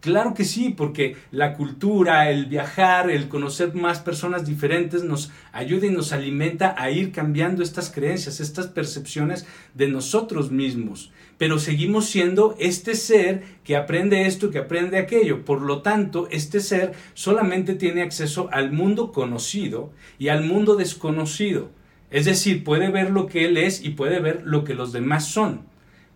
claro 0.00 0.34
que 0.34 0.44
sí, 0.44 0.74
porque 0.76 1.16
la 1.30 1.54
cultura, 1.54 2.28
el 2.28 2.46
viajar, 2.46 3.08
el 3.08 3.28
conocer 3.28 3.72
más 3.76 4.00
personas 4.00 4.44
diferentes 4.44 5.04
nos 5.04 5.30
ayuda 5.52 5.86
y 5.86 5.90
nos 5.90 6.12
alimenta 6.12 6.74
a 6.76 6.90
ir 6.90 7.12
cambiando 7.12 7.62
estas 7.62 7.88
creencias, 7.88 8.40
estas 8.40 8.66
percepciones 8.66 9.46
de 9.74 9.86
nosotros 9.86 10.50
mismos. 10.50 11.12
Pero 11.40 11.58
seguimos 11.58 12.06
siendo 12.06 12.54
este 12.60 12.94
ser 12.94 13.42
que 13.64 13.74
aprende 13.74 14.26
esto, 14.26 14.52
que 14.52 14.58
aprende 14.58 14.98
aquello. 14.98 15.44
Por 15.44 15.62
lo 15.62 15.82
tanto, 15.82 16.28
este 16.30 16.60
ser 16.60 16.92
solamente 17.14 17.74
tiene 17.74 18.02
acceso 18.02 18.48
al 18.52 18.70
mundo 18.70 19.10
conocido 19.10 19.90
y 20.20 20.28
al 20.28 20.44
mundo 20.44 20.76
desconocido. 20.76 21.72
Es 22.12 22.26
decir, 22.26 22.62
puede 22.62 22.90
ver 22.90 23.10
lo 23.10 23.26
que 23.26 23.46
él 23.46 23.56
es 23.56 23.82
y 23.82 23.90
puede 23.90 24.20
ver 24.20 24.42
lo 24.44 24.62
que 24.62 24.74
los 24.74 24.92
demás 24.92 25.26
son 25.26 25.70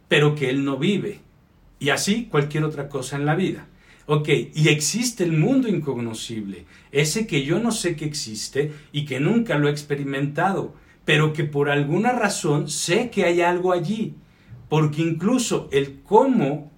pero 0.09 0.35
que 0.35 0.51
él 0.51 0.65
no 0.65 0.77
vive. 0.77 1.21
Y 1.79 1.91
así 1.91 2.27
cualquier 2.31 2.65
otra 2.65 2.89
cosa 2.89 3.17
en 3.17 3.27
la 3.27 3.35
vida. 3.35 3.67
Ok, 4.07 4.29
y 4.55 4.69
existe 4.69 5.25
el 5.25 5.33
mundo 5.33 5.67
incognoscible, 5.67 6.67
ese 6.93 7.27
que 7.27 7.43
yo 7.43 7.59
no 7.59 7.73
sé 7.73 7.97
que 7.97 8.05
existe 8.05 8.71
y 8.93 9.07
que 9.07 9.19
nunca 9.19 9.57
lo 9.57 9.67
he 9.67 9.71
experimentado, 9.71 10.75
pero 11.07 11.33
que 11.33 11.45
por 11.45 11.71
alguna 11.71 12.13
razón 12.13 12.69
sé 12.69 13.09
que 13.09 13.25
hay 13.25 13.41
algo 13.41 13.73
allí, 13.73 14.15
porque 14.75 15.03
incluso 15.03 15.69
el 15.71 16.01
cómo 16.03 16.73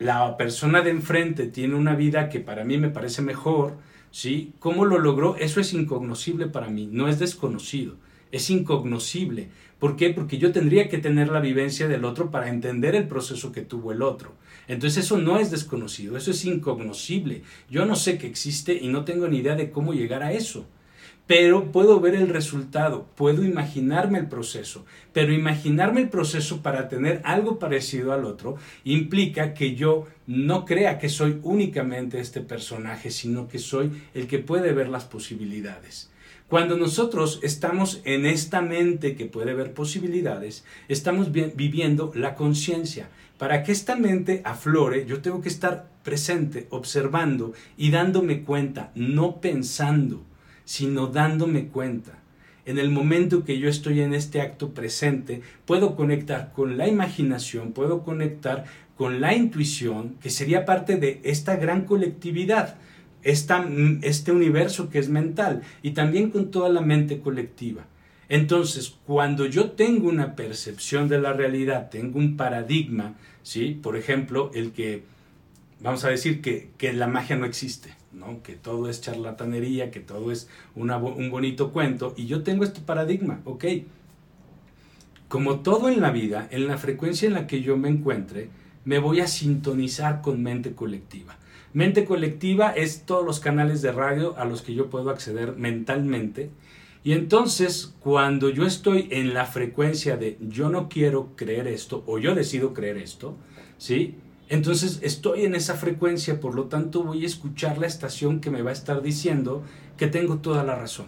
la 0.00 0.36
persona 0.36 0.80
de 0.80 0.90
enfrente 0.90 1.46
tiene 1.46 1.76
una 1.76 1.94
vida 1.94 2.28
que 2.28 2.40
para 2.40 2.64
mí 2.64 2.78
me 2.78 2.88
parece 2.88 3.22
mejor, 3.22 3.76
¿sí? 4.10 4.54
¿Cómo 4.58 4.86
lo 4.86 4.98
logró? 4.98 5.36
Eso 5.36 5.60
es 5.60 5.72
incognoscible 5.72 6.48
para 6.48 6.68
mí, 6.68 6.88
no 6.90 7.06
es 7.06 7.20
desconocido, 7.20 7.94
es 8.32 8.50
incognoscible. 8.50 9.50
¿Por 9.78 9.94
qué? 9.94 10.10
Porque 10.10 10.38
yo 10.38 10.50
tendría 10.50 10.88
que 10.88 10.98
tener 10.98 11.28
la 11.28 11.38
vivencia 11.38 11.86
del 11.86 12.04
otro 12.04 12.32
para 12.32 12.48
entender 12.48 12.96
el 12.96 13.06
proceso 13.06 13.52
que 13.52 13.60
tuvo 13.62 13.92
el 13.92 14.02
otro. 14.02 14.32
Entonces 14.66 15.04
eso 15.04 15.16
no 15.16 15.38
es 15.38 15.52
desconocido, 15.52 16.16
eso 16.16 16.32
es 16.32 16.44
incognoscible. 16.44 17.44
Yo 17.70 17.86
no 17.86 17.94
sé 17.94 18.18
que 18.18 18.26
existe 18.26 18.74
y 18.74 18.88
no 18.88 19.04
tengo 19.04 19.28
ni 19.28 19.36
idea 19.36 19.54
de 19.54 19.70
cómo 19.70 19.94
llegar 19.94 20.24
a 20.24 20.32
eso. 20.32 20.66
Pero 21.34 21.72
puedo 21.72 21.98
ver 21.98 22.14
el 22.14 22.28
resultado, 22.28 23.06
puedo 23.14 23.42
imaginarme 23.42 24.18
el 24.18 24.28
proceso. 24.28 24.84
Pero 25.14 25.32
imaginarme 25.32 26.02
el 26.02 26.10
proceso 26.10 26.60
para 26.60 26.90
tener 26.90 27.22
algo 27.24 27.58
parecido 27.58 28.12
al 28.12 28.26
otro 28.26 28.56
implica 28.84 29.54
que 29.54 29.74
yo 29.74 30.06
no 30.26 30.66
crea 30.66 30.98
que 30.98 31.08
soy 31.08 31.40
únicamente 31.42 32.20
este 32.20 32.42
personaje, 32.42 33.10
sino 33.10 33.48
que 33.48 33.58
soy 33.58 33.92
el 34.12 34.26
que 34.26 34.40
puede 34.40 34.74
ver 34.74 34.90
las 34.90 35.04
posibilidades. 35.04 36.10
Cuando 36.48 36.76
nosotros 36.76 37.40
estamos 37.42 38.02
en 38.04 38.26
esta 38.26 38.60
mente 38.60 39.16
que 39.16 39.24
puede 39.24 39.54
ver 39.54 39.72
posibilidades, 39.72 40.66
estamos 40.88 41.32
viviendo 41.32 42.12
la 42.14 42.34
conciencia. 42.34 43.08
Para 43.38 43.62
que 43.62 43.72
esta 43.72 43.96
mente 43.96 44.42
aflore, 44.44 45.06
yo 45.06 45.22
tengo 45.22 45.40
que 45.40 45.48
estar 45.48 45.88
presente, 46.04 46.66
observando 46.68 47.54
y 47.78 47.90
dándome 47.90 48.42
cuenta, 48.42 48.92
no 48.94 49.40
pensando, 49.40 50.26
sino 50.64 51.06
dándome 51.06 51.66
cuenta. 51.66 52.18
En 52.64 52.78
el 52.78 52.90
momento 52.90 53.44
que 53.44 53.58
yo 53.58 53.68
estoy 53.68 54.00
en 54.00 54.14
este 54.14 54.40
acto 54.40 54.70
presente, 54.70 55.42
puedo 55.64 55.96
conectar 55.96 56.52
con 56.52 56.76
la 56.76 56.86
imaginación, 56.86 57.72
puedo 57.72 58.04
conectar 58.04 58.64
con 58.96 59.20
la 59.20 59.34
intuición, 59.34 60.16
que 60.20 60.30
sería 60.30 60.64
parte 60.64 60.96
de 60.96 61.20
esta 61.24 61.56
gran 61.56 61.84
colectividad 61.84 62.76
este 63.22 64.32
universo 64.32 64.90
que 64.90 64.98
es 64.98 65.08
mental 65.08 65.62
y 65.82 65.92
también 65.92 66.30
con 66.30 66.50
toda 66.50 66.68
la 66.68 66.80
mente 66.80 67.20
colectiva. 67.20 67.86
Entonces, 68.28 68.96
cuando 69.06 69.46
yo 69.46 69.72
tengo 69.72 70.08
una 70.08 70.34
percepción 70.34 71.08
de 71.08 71.20
la 71.20 71.32
realidad, 71.32 71.90
tengo 71.90 72.18
un 72.18 72.36
paradigma, 72.36 73.14
¿sí? 73.42 73.78
Por 73.80 73.96
ejemplo, 73.96 74.50
el 74.54 74.72
que, 74.72 75.02
vamos 75.80 76.04
a 76.04 76.08
decir 76.08 76.40
que, 76.40 76.70
que 76.78 76.92
la 76.92 77.06
magia 77.06 77.36
no 77.36 77.44
existe, 77.44 77.90
¿no? 78.12 78.42
Que 78.42 78.54
todo 78.54 78.88
es 78.88 79.00
charlatanería, 79.00 79.90
que 79.90 80.00
todo 80.00 80.32
es 80.32 80.48
un 80.74 81.30
bonito 81.30 81.72
cuento. 81.72 82.14
Y 82.16 82.26
yo 82.26 82.42
tengo 82.42 82.64
este 82.64 82.80
paradigma, 82.80 83.40
ok. 83.44 83.64
Como 85.28 85.60
todo 85.60 85.88
en 85.88 86.00
la 86.00 86.10
vida, 86.10 86.48
en 86.50 86.66
la 86.66 86.76
frecuencia 86.76 87.26
en 87.26 87.34
la 87.34 87.46
que 87.46 87.62
yo 87.62 87.76
me 87.76 87.88
encuentre, 87.88 88.50
me 88.84 88.98
voy 88.98 89.20
a 89.20 89.26
sintonizar 89.26 90.20
con 90.20 90.42
mente 90.42 90.72
colectiva. 90.74 91.36
Mente 91.72 92.04
colectiva 92.04 92.70
es 92.72 93.06
todos 93.06 93.24
los 93.24 93.40
canales 93.40 93.80
de 93.80 93.92
radio 93.92 94.36
a 94.36 94.44
los 94.44 94.60
que 94.60 94.74
yo 94.74 94.90
puedo 94.90 95.08
acceder 95.08 95.56
mentalmente. 95.56 96.50
Y 97.04 97.12
entonces, 97.12 97.94
cuando 98.00 98.50
yo 98.50 98.66
estoy 98.66 99.08
en 99.10 99.32
la 99.32 99.46
frecuencia 99.46 100.16
de 100.16 100.36
yo 100.40 100.68
no 100.68 100.88
quiero 100.88 101.30
creer 101.34 101.66
esto 101.66 102.04
o 102.06 102.18
yo 102.18 102.34
decido 102.34 102.74
creer 102.74 102.98
esto, 102.98 103.36
¿sí? 103.78 104.16
Entonces 104.52 104.98
estoy 105.00 105.46
en 105.46 105.54
esa 105.54 105.76
frecuencia, 105.76 106.38
por 106.38 106.54
lo 106.54 106.64
tanto 106.64 107.02
voy 107.04 107.22
a 107.22 107.26
escuchar 107.26 107.78
la 107.78 107.86
estación 107.86 108.38
que 108.38 108.50
me 108.50 108.60
va 108.60 108.68
a 108.68 108.74
estar 108.74 109.00
diciendo 109.00 109.62
que 109.96 110.08
tengo 110.08 110.40
toda 110.40 110.62
la 110.62 110.76
razón. 110.76 111.06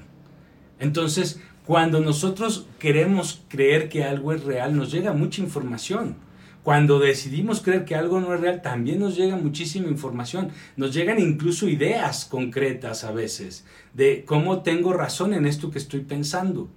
Entonces, 0.80 1.42
cuando 1.66 2.00
nosotros 2.00 2.66
queremos 2.78 3.42
creer 3.48 3.90
que 3.90 4.02
algo 4.02 4.32
es 4.32 4.44
real, 4.44 4.74
nos 4.74 4.90
llega 4.90 5.12
mucha 5.12 5.42
información. 5.42 6.16
Cuando 6.62 6.98
decidimos 6.98 7.60
creer 7.60 7.84
que 7.84 7.94
algo 7.94 8.18
no 8.18 8.32
es 8.32 8.40
real, 8.40 8.62
también 8.62 8.98
nos 8.98 9.14
llega 9.14 9.36
muchísima 9.36 9.88
información. 9.88 10.48
Nos 10.78 10.94
llegan 10.94 11.18
incluso 11.18 11.68
ideas 11.68 12.24
concretas 12.24 13.04
a 13.04 13.12
veces 13.12 13.66
de 13.92 14.24
cómo 14.24 14.62
tengo 14.62 14.94
razón 14.94 15.34
en 15.34 15.44
esto 15.44 15.70
que 15.70 15.76
estoy 15.76 16.00
pensando. 16.00 16.70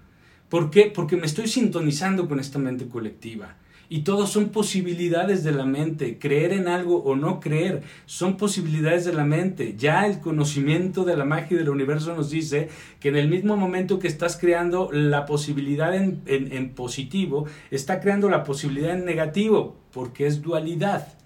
¿Por 0.50 0.70
qué? 0.70 0.92
Porque 0.94 1.16
me 1.16 1.28
estoy 1.28 1.48
sintonizando 1.48 2.28
con 2.28 2.42
esta 2.42 2.60
mente 2.60 2.90
colectiva. 2.90 3.56
Y 3.90 4.00
todo 4.02 4.28
son 4.28 4.50
posibilidades 4.50 5.44
de 5.44 5.52
la 5.52 5.66
mente. 5.66 6.20
Creer 6.20 6.52
en 6.54 6.68
algo 6.68 7.04
o 7.04 7.16
no 7.16 7.40
creer 7.40 7.84
son 8.06 8.38
posibilidades 8.38 9.06
de 9.06 9.14
la 9.14 9.24
mente. 9.24 9.76
Ya 9.78 10.06
el 10.06 10.20
conocimiento 10.20 11.06
de 11.06 11.16
la 11.16 11.26
magia 11.26 11.58
del 11.58 11.70
universo 11.70 12.16
nos 12.16 12.30
dice 12.30 12.70
que 13.00 13.10
en 13.10 13.16
el 13.16 13.30
mismo 13.30 13.56
momento 13.56 14.00
que 14.00 14.08
estás 14.08 14.38
creando 14.38 14.90
la 14.92 15.26
posibilidad 15.26 15.96
en, 15.96 16.22
en 16.26 16.70
positivo, 16.76 17.46
está 17.72 18.00
creando 18.00 18.30
la 18.30 18.44
posibilidad 18.44 18.92
en 18.92 19.06
negativo, 19.06 19.78
porque 19.92 20.28
es 20.28 20.42
dualidad. 20.42 21.17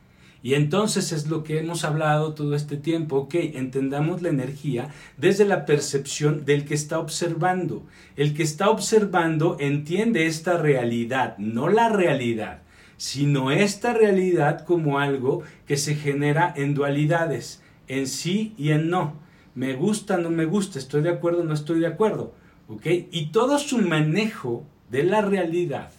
Y 0.43 0.55
entonces 0.55 1.11
es 1.11 1.27
lo 1.27 1.43
que 1.43 1.59
hemos 1.59 1.83
hablado 1.83 2.33
todo 2.33 2.55
este 2.55 2.75
tiempo. 2.75 3.17
Ok, 3.17 3.35
entendamos 3.35 4.21
la 4.21 4.29
energía 4.29 4.89
desde 5.17 5.45
la 5.45 5.65
percepción 5.65 6.45
del 6.45 6.65
que 6.65 6.73
está 6.73 6.99
observando. 6.99 7.85
El 8.15 8.33
que 8.33 8.43
está 8.43 8.69
observando 8.69 9.57
entiende 9.59 10.25
esta 10.25 10.57
realidad, 10.57 11.37
no 11.37 11.69
la 11.69 11.89
realidad, 11.89 12.61
sino 12.97 13.51
esta 13.51 13.93
realidad 13.93 14.65
como 14.65 14.97
algo 14.97 15.43
que 15.67 15.77
se 15.77 15.95
genera 15.95 16.51
en 16.55 16.73
dualidades, 16.73 17.61
en 17.87 18.07
sí 18.07 18.53
y 18.57 18.71
en 18.71 18.89
no. 18.89 19.13
Me 19.53 19.73
gusta, 19.73 20.17
no 20.17 20.31
me 20.31 20.45
gusta, 20.45 20.79
estoy 20.79 21.01
de 21.03 21.09
acuerdo, 21.09 21.43
no 21.43 21.53
estoy 21.53 21.79
de 21.79 21.87
acuerdo. 21.87 22.33
¿Ok? 22.67 22.87
Y 23.11 23.27
todo 23.27 23.59
su 23.59 23.77
manejo 23.79 24.63
de 24.89 25.03
la 25.03 25.21
realidad 25.21 25.91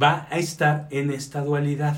va 0.00 0.26
a 0.30 0.38
estar 0.38 0.88
en 0.90 1.10
esta 1.10 1.44
dualidad. 1.44 1.96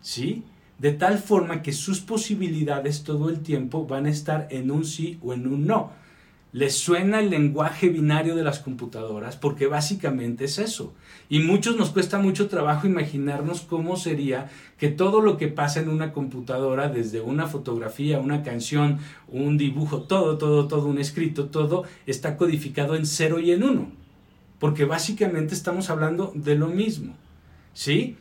¿Sí? 0.00 0.44
De 0.78 0.92
tal 0.92 1.18
forma 1.18 1.62
que 1.62 1.72
sus 1.72 2.00
posibilidades 2.00 3.02
todo 3.02 3.30
el 3.30 3.40
tiempo 3.40 3.86
van 3.86 4.06
a 4.06 4.10
estar 4.10 4.46
en 4.50 4.70
un 4.70 4.84
sí 4.84 5.18
o 5.22 5.32
en 5.32 5.46
un 5.46 5.66
no. 5.66 5.90
Les 6.52 6.74
suena 6.74 7.20
el 7.20 7.28
lenguaje 7.28 7.88
binario 7.88 8.34
de 8.34 8.44
las 8.44 8.60
computadoras 8.60 9.36
porque 9.36 9.66
básicamente 9.66 10.44
es 10.44 10.58
eso. 10.58 10.94
Y 11.28 11.40
muchos 11.40 11.76
nos 11.76 11.90
cuesta 11.90 12.18
mucho 12.18 12.48
trabajo 12.48 12.86
imaginarnos 12.86 13.62
cómo 13.62 13.96
sería 13.96 14.48
que 14.78 14.88
todo 14.88 15.20
lo 15.20 15.36
que 15.36 15.48
pasa 15.48 15.80
en 15.80 15.88
una 15.88 16.12
computadora, 16.12 16.88
desde 16.88 17.20
una 17.20 17.46
fotografía, 17.46 18.20
una 18.20 18.42
canción, 18.42 18.98
un 19.28 19.58
dibujo, 19.58 20.02
todo, 20.02 20.38
todo, 20.38 20.66
todo, 20.66 20.86
un 20.86 20.98
escrito, 20.98 21.46
todo 21.46 21.84
está 22.06 22.36
codificado 22.36 22.94
en 22.94 23.06
cero 23.06 23.38
y 23.38 23.50
en 23.50 23.62
uno. 23.62 23.90
Porque 24.58 24.86
básicamente 24.86 25.52
estamos 25.52 25.90
hablando 25.90 26.32
de 26.34 26.54
lo 26.54 26.68
mismo. 26.68 27.14
¿Sí? 27.74 28.16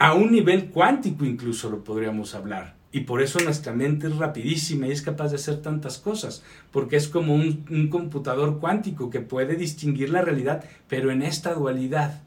A 0.00 0.14
un 0.14 0.32
nivel 0.32 0.70
cuántico 0.70 1.26
incluso 1.26 1.68
lo 1.68 1.84
podríamos 1.84 2.34
hablar. 2.34 2.74
Y 2.90 3.00
por 3.00 3.20
eso 3.20 3.38
nuestra 3.38 3.74
mente 3.74 4.06
es 4.06 4.16
rapidísima 4.16 4.86
y 4.88 4.92
es 4.92 5.02
capaz 5.02 5.28
de 5.28 5.36
hacer 5.36 5.60
tantas 5.60 5.98
cosas, 5.98 6.42
porque 6.72 6.96
es 6.96 7.06
como 7.06 7.34
un, 7.34 7.88
computador 7.90 8.58
cuántico 8.60 9.10
que 9.10 9.20
puede 9.20 9.56
distinguir 9.56 10.08
la 10.08 10.22
realidad, 10.22 10.64
pero 10.88 11.10
en 11.10 11.20
esta 11.20 11.52
dualidad. 11.52 12.22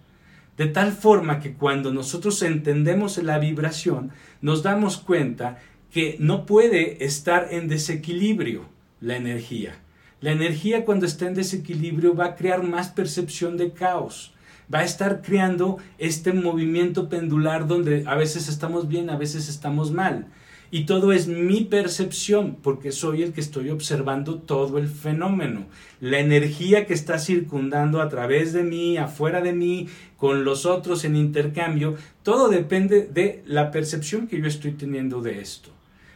De 0.56 0.68
tal 0.68 0.92
forma 0.92 1.40
que 1.40 1.54
cuando 1.54 1.92
nosotros 1.92 2.44
entendemos 2.44 3.18
la 3.18 3.40
vibración, 3.40 4.12
nos 4.40 4.62
damos 4.62 4.98
cuenta 4.98 5.58
que 5.92 6.16
no 6.20 6.46
puede 6.46 7.04
estar 7.04 7.48
en 7.50 7.68
desequilibrio 7.68 8.66
la 9.02 9.18
energía. 9.18 9.74
La 10.22 10.32
energía 10.32 10.86
cuando 10.86 11.08
está 11.08 11.26
en 11.26 11.34
desequilibrio 11.34 12.14
va 12.14 12.26
a 12.26 12.36
crear 12.36 12.62
más 12.62 12.90
percepción 12.90 13.58
de 13.58 13.72
caos 13.72 14.34
va 14.74 14.80
a 14.80 14.84
estar 14.84 15.22
creando 15.22 15.78
este 15.98 16.34
movimiento 16.34 17.10
pendular 17.10 17.68
donde 17.68 18.04
a 18.06 18.16
veces 18.16 18.50
estamos 18.50 18.88
bien, 18.88 19.10
a 19.10 19.18
veces 19.18 19.50
estamos 19.50 19.92
mal. 19.92 20.28
Y 20.74 20.86
todo 20.86 21.14
es 21.14 21.28
mi 21.28 21.66
percepción, 21.66 22.58
porque 22.64 22.92
soy 22.92 23.22
el 23.22 23.32
que 23.32 23.42
estoy 23.42 23.70
observando 23.70 24.40
todo 24.40 24.80
el 24.80 24.88
fenómeno. 24.88 25.68
La 26.02 26.18
energía 26.18 26.88
que 26.88 26.96
está 26.96 27.20
circundando 27.20 28.02
a 28.02 28.10
través 28.10 28.54
de 28.54 28.64
mí, 28.64 28.98
afuera 28.98 29.42
de 29.42 29.54
mí, 29.54 29.88
con 30.18 30.44
los 30.44 30.66
otros 30.66 31.06
en 31.06 31.16
intercambio, 31.16 31.96
todo 32.24 32.50
depende 32.50 33.06
de 33.06 33.44
la 33.46 33.70
percepción 33.70 34.26
que 34.26 34.42
yo 34.42 34.48
estoy 34.48 34.72
teniendo 34.72 35.22
de 35.22 35.42
esto. 35.42 35.70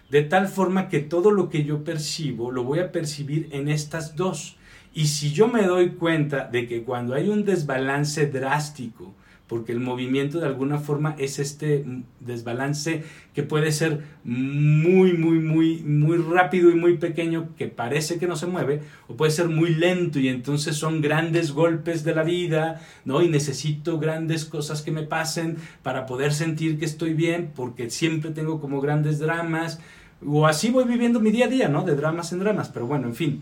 De 0.09 0.23
tal 0.23 0.47
forma 0.47 0.89
que 0.89 1.01
todo 1.01 1.29
lo 1.29 1.49
que 1.49 1.63
yo 1.63 1.83
percibo 1.83 2.49
lo 2.49 2.63
voy 2.63 2.79
a 2.79 2.91
percibir 2.91 3.49
en 3.51 3.69
estas 3.69 4.15
dos. 4.15 4.57
Y 4.93 5.07
si 5.07 5.31
yo 5.31 5.47
me 5.47 5.63
doy 5.63 5.91
cuenta 5.91 6.47
de 6.47 6.67
que 6.67 6.83
cuando 6.83 7.13
hay 7.13 7.29
un 7.29 7.45
desbalance 7.45 8.27
drástico, 8.27 9.13
porque 9.47 9.71
el 9.71 9.79
movimiento 9.79 10.39
de 10.39 10.45
alguna 10.45 10.77
forma 10.77 11.15
es 11.17 11.39
este 11.39 11.85
desbalance 12.19 13.03
que 13.33 13.43
puede 13.43 13.71
ser 13.71 14.03
muy, 14.23 15.13
muy, 15.13 15.39
muy, 15.39 15.81
muy 15.83 16.17
rápido 16.17 16.69
y 16.69 16.75
muy 16.75 16.97
pequeño, 16.97 17.49
que 17.57 17.67
parece 17.67 18.19
que 18.19 18.27
no 18.27 18.35
se 18.35 18.45
mueve, 18.45 18.81
o 19.07 19.15
puede 19.15 19.31
ser 19.31 19.47
muy 19.47 19.73
lento 19.73 20.19
y 20.19 20.27
entonces 20.27 20.75
son 20.75 21.01
grandes 21.01 21.53
golpes 21.53 22.03
de 22.03 22.13
la 22.13 22.23
vida, 22.23 22.81
¿no? 23.05 23.21
Y 23.21 23.29
necesito 23.29 23.99
grandes 23.99 24.43
cosas 24.43 24.81
que 24.81 24.91
me 24.91 25.03
pasen 25.03 25.57
para 25.81 26.05
poder 26.05 26.33
sentir 26.33 26.77
que 26.77 26.85
estoy 26.85 27.13
bien, 27.13 27.51
porque 27.55 27.89
siempre 27.89 28.31
tengo 28.31 28.59
como 28.59 28.81
grandes 28.81 29.19
dramas, 29.19 29.79
o 30.25 30.45
así 30.45 30.71
voy 30.71 30.83
viviendo 30.83 31.21
mi 31.21 31.31
día 31.31 31.45
a 31.45 31.49
día, 31.49 31.69
¿no? 31.69 31.83
De 31.83 31.95
dramas 31.95 32.33
en 32.33 32.39
dramas, 32.39 32.69
pero 32.69 32.85
bueno, 32.85 33.07
en 33.07 33.15
fin. 33.15 33.41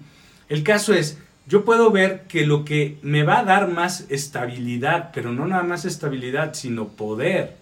El 0.50 0.62
caso 0.62 0.94
es, 0.94 1.18
yo 1.48 1.64
puedo 1.64 1.92
ver 1.92 2.24
que 2.28 2.46
lo 2.46 2.66
que 2.66 2.98
me 3.04 3.24
va 3.24 3.40
a 3.40 3.44
dar 3.44 3.68
más 3.68 4.08
estabilidad, 4.10 5.12
pero 5.14 5.32
no 5.32 5.46
nada 5.46 5.64
más 5.64 5.86
estabilidad, 5.86 6.56
sino 6.56 6.88
poder. 6.88 7.56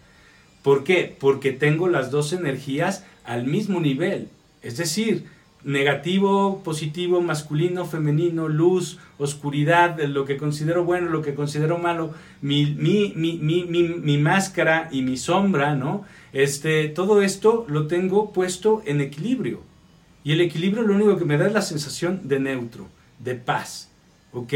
¿Por 0.62 0.86
qué? 0.86 1.14
Porque 1.20 1.52
tengo 1.52 1.90
las 1.90 2.10
dos 2.10 2.32
energías 2.32 3.06
al 3.26 3.46
mismo 3.46 3.82
nivel. 3.82 4.30
Es 4.62 4.78
decir, 4.78 5.26
negativo, 5.66 6.64
positivo, 6.64 7.20
masculino, 7.20 7.86
femenino, 7.86 8.48
luz, 8.48 9.00
oscuridad, 9.18 10.00
lo 10.00 10.24
que 10.24 10.38
considero 10.38 10.86
bueno, 10.86 11.10
lo 11.10 11.22
que 11.22 11.36
considero 11.36 11.78
malo, 11.78 12.14
mi, 12.42 12.78
máscara 14.18 14.88
y 14.94 15.02
mi 15.02 15.18
sombra, 15.18 15.76
¿no? 15.76 16.06
Este, 16.32 16.88
todo 16.88 17.22
esto 17.22 17.66
lo 17.68 17.88
tengo 17.88 18.32
puesto 18.32 18.82
en 18.86 19.02
equilibrio. 19.02 19.60
Y 20.24 20.32
el 20.32 20.40
equilibrio 20.40 20.84
lo 20.84 20.96
único 20.96 21.18
que 21.18 21.26
me 21.26 21.38
da 21.38 21.48
es 21.48 21.54
la 21.54 21.62
sensación 21.62 22.22
de 22.30 22.40
neutro 22.40 22.88
de 23.24 23.36
paz. 23.36 23.90
¿Ok? 24.34 24.54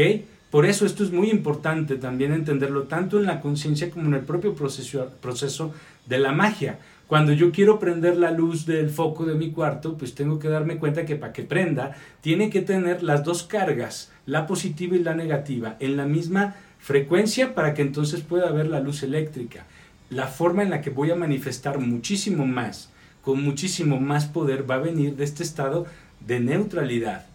Por 0.50 0.64
eso 0.64 0.86
esto 0.86 1.04
es 1.04 1.12
muy 1.12 1.30
importante 1.30 1.96
también 1.96 2.32
entenderlo 2.32 2.84
tanto 2.84 3.18
en 3.18 3.26
la 3.26 3.40
conciencia 3.40 3.90
como 3.90 4.06
en 4.06 4.14
el 4.14 4.22
propio 4.22 4.54
proceso, 4.54 5.10
proceso 5.20 5.74
de 6.06 6.18
la 6.18 6.32
magia. 6.32 6.78
Cuando 7.06 7.32
yo 7.32 7.52
quiero 7.52 7.78
prender 7.78 8.16
la 8.16 8.30
luz 8.30 8.64
del 8.64 8.88
foco 8.88 9.26
de 9.26 9.34
mi 9.34 9.50
cuarto, 9.50 9.98
pues 9.98 10.14
tengo 10.14 10.38
que 10.38 10.48
darme 10.48 10.78
cuenta 10.78 11.04
que 11.04 11.16
para 11.16 11.34
que 11.34 11.42
prenda, 11.42 11.96
tiene 12.22 12.48
que 12.48 12.62
tener 12.62 13.02
las 13.02 13.24
dos 13.24 13.42
cargas, 13.42 14.10
la 14.24 14.46
positiva 14.46 14.96
y 14.96 15.02
la 15.02 15.14
negativa, 15.14 15.76
en 15.80 15.98
la 15.98 16.06
misma 16.06 16.56
frecuencia 16.78 17.54
para 17.54 17.74
que 17.74 17.82
entonces 17.82 18.22
pueda 18.22 18.48
haber 18.48 18.68
la 18.68 18.80
luz 18.80 19.02
eléctrica. 19.02 19.66
La 20.08 20.28
forma 20.28 20.62
en 20.62 20.70
la 20.70 20.80
que 20.80 20.90
voy 20.90 21.10
a 21.10 21.16
manifestar 21.16 21.78
muchísimo 21.78 22.46
más, 22.46 22.90
con 23.20 23.42
muchísimo 23.42 24.00
más 24.00 24.26
poder, 24.26 24.70
va 24.70 24.76
a 24.76 24.78
venir 24.78 25.16
de 25.16 25.24
este 25.24 25.42
estado 25.42 25.86
de 26.26 26.40
neutralidad 26.40 27.27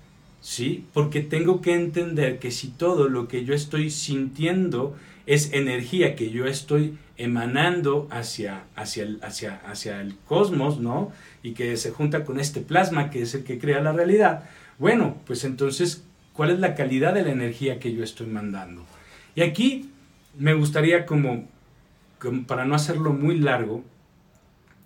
¿sí? 0.44 0.86
Porque 0.94 1.22
tengo 1.22 1.62
que 1.62 1.74
entender 1.74 2.38
que 2.38 2.52
si 2.52 2.68
todo 2.68 3.08
lo 3.08 3.30
que 3.30 3.46
yo 3.46 3.56
estoy 3.56 3.90
sintiendo 3.90 4.96
es 5.26 5.54
energía 5.54 6.16
que 6.16 6.32
yo 6.32 6.46
estoy 6.46 6.98
emanando 7.16 8.10
hacia, 8.12 8.66
hacia, 8.76 9.04
el, 9.04 9.20
hacia, 9.24 9.62
hacia 9.66 10.02
el 10.02 10.18
cosmos, 10.28 10.80
¿no? 10.80 11.14
Y 11.44 11.54
que 11.54 11.78
se 11.78 11.92
junta 11.92 12.26
con 12.26 12.42
este 12.42 12.60
plasma 12.60 13.10
que 13.10 13.22
es 13.22 13.34
el 13.34 13.46
que 13.46 13.58
crea 13.58 13.80
la 13.82 13.94
realidad, 13.94 14.44
bueno, 14.78 15.16
pues 15.26 15.46
entonces, 15.46 16.04
¿cuál 16.34 16.52
es 16.52 16.60
la 16.60 16.76
calidad 16.76 17.14
de 17.14 17.24
la 17.24 17.32
energía 17.32 17.80
que 17.80 17.94
yo 17.94 18.04
estoy 18.04 18.28
mandando? 18.28 18.86
Y 19.36 19.44
aquí 19.44 19.92
me 20.38 20.54
gustaría 20.56 21.06
como, 21.06 21.48
para 22.48 22.66
no 22.66 22.76
hacerlo 22.76 23.14
muy 23.14 23.40
largo, 23.40 23.82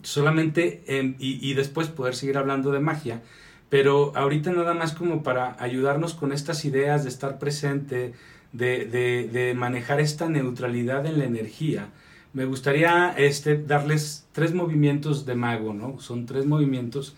solamente, 0.03 0.83
y, 1.17 1.49
y 1.49 1.53
después 1.55 1.87
poder 1.87 2.13
seguir 2.13 2.37
hablando 2.37 2.71
de 2.71 2.79
magia, 2.79 3.21
Pero 3.69 4.13
ahorita 4.15 4.51
nada 4.51 4.73
más 4.73 4.93
como 4.93 5.23
para 5.23 5.55
ayudarnos 5.59 6.13
con 6.13 6.31
estas 6.31 6.63
ideas 6.65 7.03
de 7.03 7.09
estar 7.09 7.37
presente, 7.37 8.13
de, 8.53 8.85
de, 8.85 9.53
manejar 9.55 9.99
esta 9.99 10.29
neutralidad 10.29 11.05
en 11.05 11.19
la 11.19 11.25
energía, 11.25 11.89
me 12.33 12.45
gustaría 12.45 13.13
este, 13.17 13.57
darles 13.57 14.25
tres 14.31 14.53
movimientos 14.53 15.25
de 15.25 15.35
mago, 15.35 15.73
¿no? 15.73 15.99
Son 15.99 16.25
tres 16.25 16.45
movimientos 16.45 17.15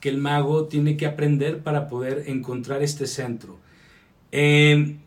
que 0.00 0.08
el 0.08 0.18
mago 0.18 0.66
tiene 0.66 0.96
que 0.96 1.06
aprender 1.06 1.60
para 1.62 1.88
poder 1.88 2.24
encontrar 2.26 2.82
este 2.82 3.06
centro. 3.06 3.58
Em, 4.32 4.98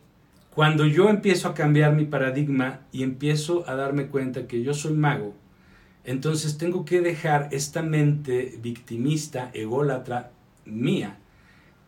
cuando 0.54 0.86
yo 0.86 1.10
empiezo 1.10 1.48
a 1.48 1.54
cambiar 1.54 1.94
mi 1.94 2.06
paradigma 2.06 2.82
y 2.92 3.04
empiezo 3.04 3.68
a 3.70 3.76
darme 3.76 4.08
cuenta 4.08 4.48
que 4.48 4.64
yo 4.64 4.74
soy 4.74 4.94
mago, 4.94 5.34
entonces 6.04 6.58
tengo 6.58 6.86
que 6.86 7.02
dejar 7.02 7.50
esta 7.52 7.82
mente 7.82 8.58
victimista, 8.62 9.52
ególatra 9.54 10.32
mía, 10.66 11.18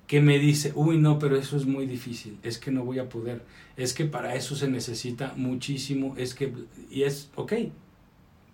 que 0.08 0.22
me 0.22 0.40
dice, 0.40 0.74
uy, 0.76 0.98
no, 0.98 1.20
pero 1.20 1.38
eso 1.38 1.56
es 1.56 1.66
muy 1.66 1.86
difícil, 1.86 2.38
es 2.44 2.58
que 2.58 2.72
no 2.72 2.84
voy 2.84 3.00
a 3.00 3.08
poder, 3.08 3.44
es 3.78 3.94
que 3.94 4.06
para 4.06 4.36
eso 4.36 4.56
se 4.56 4.70
necesita 4.70 5.34
muchísimo, 5.38 6.16
es 6.18 6.36
que, 6.36 6.54
y 6.90 7.04
es, 7.04 7.30
ok, 7.36 7.54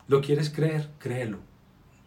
lo 0.07 0.21
quieres 0.21 0.49
creer, 0.49 0.89
créelo. 0.99 1.39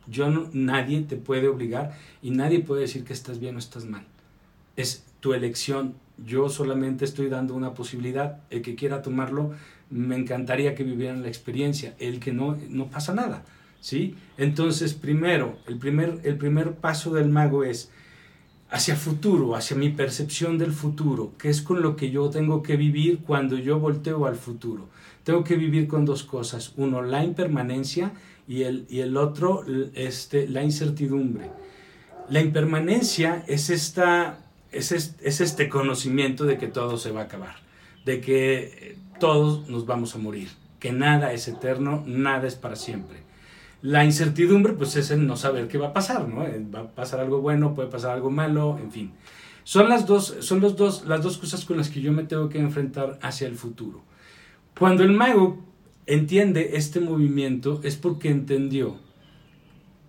Yo 0.07 0.31
no, 0.31 0.49
nadie 0.53 1.03
te 1.03 1.17
puede 1.17 1.49
obligar 1.49 1.97
y 2.23 2.31
nadie 2.31 2.61
puede 2.61 2.83
decir 2.83 3.05
que 3.05 3.13
estás 3.13 3.39
bien 3.39 3.57
o 3.57 3.59
estás 3.59 3.85
mal. 3.85 4.05
Es 4.77 5.05
tu 5.21 5.35
elección. 5.35 5.95
Yo 6.27 6.49
solamente 6.49 7.05
estoy 7.05 7.29
dando 7.29 7.55
una 7.55 7.75
posibilidad. 7.75 8.41
El 8.51 8.63
que 8.63 8.75
quiera 8.75 9.03
tomarlo, 9.03 9.53
me 9.91 10.17
encantaría 10.17 10.75
que 10.75 10.85
vivieran 10.85 11.23
la 11.23 11.29
experiencia. 11.29 11.95
El 11.99 12.19
que 12.19 12.33
no, 12.33 12.57
no 12.69 12.89
pasa 12.89 13.15
nada. 13.15 13.45
¿sí? 13.81 14.17
Entonces, 14.39 14.95
primero, 14.95 15.59
el 15.67 15.79
primer, 15.79 16.21
el 16.25 16.37
primer 16.37 16.75
paso 16.75 17.13
del 17.13 17.29
mago 17.29 17.65
es 17.65 17.91
hacia 18.71 18.95
futuro, 18.95 19.57
hacia 19.57 19.77
mi 19.77 19.91
percepción 19.91 20.57
del 20.57 20.73
futuro, 20.73 21.33
que 21.39 21.49
es 21.49 21.61
con 21.61 21.83
lo 21.83 21.97
que 21.97 22.11
yo 22.11 22.31
tengo 22.31 22.63
que 22.63 22.77
vivir 22.77 23.19
cuando 23.19 23.59
yo 23.59 23.79
volteo 23.79 24.27
al 24.27 24.37
futuro. 24.37 24.89
Tengo 25.25 25.45
que 25.45 25.57
vivir 25.57 25.89
con 25.89 26.05
dos 26.05 26.23
cosas, 26.23 26.73
uno 26.77 27.03
la 27.03 27.25
impermanencia 27.25 28.13
y 28.47 28.63
el, 28.63 28.87
y 28.89 29.01
el 29.01 29.17
otro 29.17 29.65
este, 29.95 30.49
la 30.49 30.63
incertidumbre. 30.63 31.51
La 32.29 32.41
impermanencia 32.41 33.45
es, 33.49 33.71
esta, 33.71 34.39
es, 34.71 34.93
es 34.93 35.41
este 35.41 35.69
conocimiento 35.69 36.45
de 36.45 36.57
que 36.57 36.69
todo 36.69 36.97
se 36.97 37.11
va 37.11 37.23
a 37.23 37.25
acabar, 37.25 37.57
de 38.05 38.21
que 38.21 38.97
todos 39.19 39.69
nos 39.69 39.85
vamos 39.85 40.15
a 40.15 40.19
morir, 40.19 40.49
que 40.79 40.93
nada 40.93 41.33
es 41.33 41.49
eterno, 41.49 42.05
nada 42.07 42.47
es 42.47 42.55
para 42.55 42.77
siempre. 42.77 43.30
La 43.83 44.05
incertidumbre, 44.05 44.75
pues 44.75 44.97
es 44.97 45.11
el 45.11 45.27
no 45.27 45.37
saber 45.37 45.69
qué 45.69 45.79
va 45.79 45.89
a 45.89 45.93
pasar, 45.93 46.29
¿no? 46.29 46.47
Eh, 46.47 46.65
va 46.75 46.81
a 46.81 46.89
pasar 46.89 47.21
algo 47.21 47.41
bueno, 47.41 47.75
puede 47.75 47.89
pasar 47.89 48.13
algo 48.13 48.31
malo, 48.31 48.79
en 48.79 48.93
fin. 48.93 49.13
Son 49.65 49.89
las 49.89 50.07
dos, 50.07 50.37
son 50.41 50.61
los 50.61 50.77
dos, 50.77 51.07
las 51.07 51.23
dos 51.23 51.39
cosas 51.39 51.65
con 51.65 51.77
las 51.77 51.89
que 51.89 52.01
yo 52.01 52.13
me 52.13 52.25
tengo 52.25 52.49
que 52.49 52.59
enfrentar 52.59 53.19
hacia 53.23 53.47
el 53.47 53.57
futuro. 53.57 54.03
Cuando 54.79 55.03
el 55.03 55.13
mago 55.13 55.65
entiende 56.07 56.73
este 56.75 57.01
movimiento 57.01 57.81
es 57.85 57.97
porque 57.97 58.31
entendió 58.31 58.99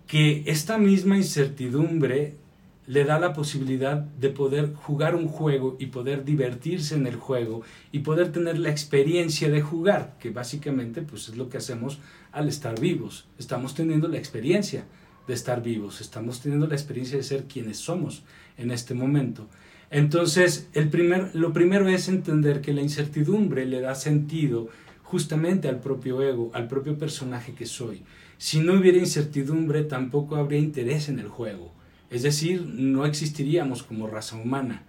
que 0.06 0.42
esta 0.46 0.78
misma 0.78 1.16
incertidumbre 1.16 2.36
le 2.86 3.04
da 3.04 3.20
la 3.20 3.32
posibilidad 3.32 3.98
de 3.98 4.30
poder 4.30 4.74
jugar 4.74 5.14
un 5.14 5.28
juego 5.28 5.76
y 5.78 5.86
poder 5.86 6.24
divertirse 6.24 6.96
en 6.96 7.06
el 7.06 7.16
juego 7.16 7.62
y 7.92 8.00
poder 8.00 8.32
tener 8.32 8.58
la 8.58 8.70
experiencia 8.70 9.48
de 9.50 9.62
jugar, 9.62 10.16
que 10.18 10.30
básicamente 10.30 11.02
pues 11.02 11.28
es 11.28 11.36
lo 11.36 11.48
que 11.48 11.58
hacemos 11.58 12.00
al 12.32 12.48
estar 12.48 12.78
vivos. 12.80 13.26
Estamos 13.38 13.74
teniendo 13.74 14.08
la 14.08 14.18
experiencia 14.18 14.84
de 15.28 15.34
estar 15.34 15.62
vivos, 15.62 16.00
estamos 16.00 16.40
teniendo 16.40 16.66
la 16.66 16.74
experiencia 16.74 17.16
de 17.16 17.22
ser 17.22 17.44
quienes 17.44 17.78
somos 17.78 18.24
en 18.56 18.72
este 18.72 18.94
momento. 18.94 19.46
Entonces, 19.90 20.68
el 20.72 20.88
primer, 20.88 21.34
lo 21.34 21.52
primero 21.52 21.88
es 21.88 22.08
entender 22.08 22.62
que 22.62 22.72
la 22.72 22.80
incertidumbre 22.80 23.66
le 23.66 23.80
da 23.80 23.94
sentido 23.94 24.68
justamente 25.02 25.68
al 25.68 25.80
propio 25.80 26.22
ego, 26.22 26.50
al 26.54 26.66
propio 26.66 26.98
personaje 26.98 27.52
que 27.52 27.66
soy. 27.66 28.02
Si 28.38 28.58
no 28.58 28.72
hubiera 28.72 28.98
incertidumbre, 28.98 29.84
tampoco 29.84 30.34
habría 30.36 30.58
interés 30.58 31.08
en 31.08 31.20
el 31.20 31.28
juego 31.28 31.72
es 32.12 32.22
decir, 32.22 32.62
no 32.66 33.06
existiríamos 33.06 33.82
como 33.82 34.06
raza 34.06 34.36
humana. 34.36 34.84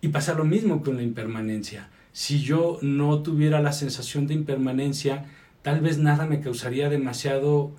Y 0.00 0.08
pasa 0.08 0.34
lo 0.34 0.44
mismo 0.44 0.82
con 0.82 0.96
la 0.96 1.02
impermanencia. 1.02 1.88
Si 2.12 2.40
yo 2.40 2.78
no 2.82 3.22
tuviera 3.22 3.62
la 3.62 3.72
sensación 3.72 4.26
de 4.26 4.34
impermanencia, 4.34 5.24
tal 5.62 5.80
vez 5.80 5.98
nada 5.98 6.26
me 6.26 6.40
causaría 6.40 6.90
demasiado 6.90 7.72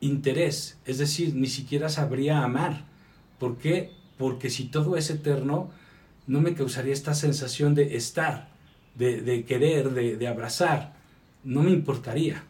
interés. 0.00 0.78
Es 0.84 0.98
decir, 0.98 1.34
ni 1.36 1.46
siquiera 1.46 1.88
sabría 1.88 2.42
amar. 2.42 2.84
¿Por 3.38 3.56
qué? 3.58 3.92
Porque 4.18 4.50
si 4.50 4.64
todo 4.64 4.96
es 4.96 5.08
eterno, 5.10 5.70
no 6.26 6.40
me 6.40 6.54
causaría 6.54 6.92
esta 6.92 7.14
sensación 7.14 7.74
de 7.74 7.96
estar, 7.96 8.50
de, 8.96 9.44
querer, 9.46 9.90
de, 9.90 10.28
abrazar. 10.28 10.96
No 11.44 11.62
me 11.62 11.70
importaría. 11.70 12.44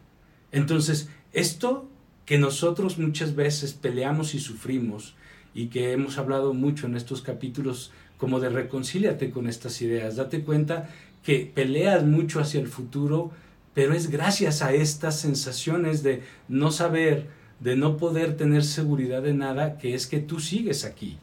Entonces, 0.51 1.09
esto 1.31 1.87
que 2.25 2.37
nosotros 2.37 2.97
muchas 2.97 3.35
veces 3.35 3.73
peleamos 3.73 4.33
y 4.35 4.39
sufrimos, 4.39 5.15
y 5.53 5.67
que 5.67 5.91
hemos 5.91 6.17
hablado 6.17 6.53
mucho 6.53 6.87
en 6.87 6.95
estos 6.95 7.21
capítulos 7.21 7.91
como 8.17 8.39
de 8.39 8.49
reconcíliate 8.49 9.31
con 9.31 9.47
estas 9.47 9.81
ideas, 9.81 10.15
date 10.15 10.43
cuenta 10.43 10.89
que 11.23 11.51
peleas 11.53 12.03
mucho 12.03 12.39
hacia 12.39 12.59
el 12.59 12.67
futuro, 12.67 13.31
pero 13.73 13.93
es 13.93 14.09
gracias 14.09 14.61
a 14.61 14.73
estas 14.73 15.19
sensaciones 15.19 16.03
de 16.03 16.21
no 16.47 16.71
saber, 16.71 17.27
de 17.59 17.75
no 17.75 17.97
poder 17.97 18.37
tener 18.37 18.63
seguridad 18.63 19.21
de 19.21 19.33
nada, 19.33 19.77
que 19.77 19.95
es 19.95 20.07
que 20.07 20.19
tú 20.19 20.39
sigues 20.39 20.85
aquí 20.85 21.17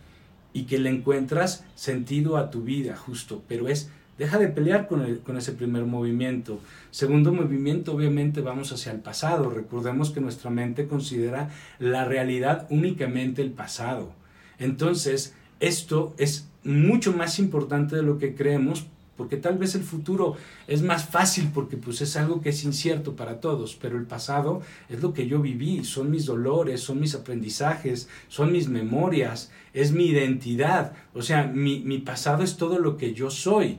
y 0.53 0.65
que 0.65 0.79
le 0.79 0.91
encuentras 0.91 1.65
sentido 1.75 2.37
a 2.37 2.51
tu 2.51 2.63
vida 2.63 2.97
justo, 2.97 3.43
pero 3.49 3.69
es 3.69 3.91
deja 4.19 4.39
de 4.39 4.49
pelear 4.49 4.89
con, 4.89 5.17
con, 5.19 5.37
ese 5.37 5.53
primer 5.53 5.85
movimiento. 5.85 6.59
Segundo 6.91 7.33
movimiento, 7.33 7.95
obviamente 7.95 8.41
vamos 8.41 8.73
hacia 8.73 8.91
el 8.91 8.99
pasado. 8.99 9.49
Recordemos 9.49 10.11
que 10.11 10.21
nuestra 10.21 10.51
mente 10.51 10.89
considera 10.89 11.51
la 11.79 12.05
realidad 12.05 12.67
únicamente 12.69 13.43
el 13.43 13.53
pasado. 13.53 14.13
Entonces, 14.59 15.35
esto 15.61 16.15
es 16.19 16.49
mucho 16.65 17.13
más 17.13 17.39
importante 17.39 17.97
de 17.97 18.03
lo 18.03 18.19
que 18.19 18.35
creemos 18.35 18.87
porque 19.19 19.37
tal 19.37 19.59
vez 19.59 19.75
el 19.75 19.83
futuro 19.83 20.37
es 20.69 20.81
más 20.81 21.09
fácil 21.09 21.51
porque 21.53 21.77
pues 21.77 22.01
es 22.01 22.17
algo 22.17 22.41
que 22.41 22.51
es 22.51 22.63
incierto 22.63 23.17
para 23.17 23.41
todos, 23.41 23.75
pero 23.75 23.99
el 23.99 24.07
pasado 24.07 24.63
es 24.89 25.03
lo 25.03 25.13
que 25.13 25.27
yo 25.27 25.41
viví, 25.41 25.83
son 25.83 26.13
mis 26.13 26.25
dolores, 26.25 26.81
son 26.83 27.01
mis 27.01 27.17
aprendizajes, 27.17 28.09
son 28.29 28.53
mis 28.53 28.69
memorias, 28.69 29.51
es 29.75 29.91
mi 29.91 30.07
identidad, 30.07 30.93
o 31.15 31.23
sea, 31.23 31.49
mi, 31.49 31.81
mi 31.81 31.99
pasado 31.99 32.45
es 32.45 32.57
todo 32.57 32.79
lo 32.79 32.97
que 32.97 33.13
yo 33.13 33.29
soy 33.29 33.79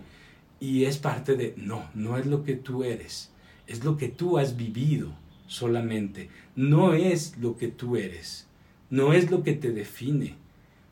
y 0.59 0.83
es 0.83 0.97
parte 0.97 1.37
de, 1.37 1.53
no, 1.55 1.89
no 1.95 2.17
es 2.17 2.25
lo 2.25 2.43
que 2.43 2.55
tú 2.55 2.83
eres, 2.83 3.31
es 3.65 3.85
lo 3.85 3.95
que 3.95 4.09
tú 4.09 4.39
has 4.39 4.57
vivido 4.57 5.13
solamente, 5.47 6.29
no 6.57 6.93
es 6.93 7.37
lo 7.37 7.55
que 7.55 7.69
tú 7.69 7.95
eres, 7.95 8.45
no 8.89 9.13
es 9.13 9.31
lo 9.31 9.41
que 9.41 9.53
te 9.53 9.71
define 9.71 10.35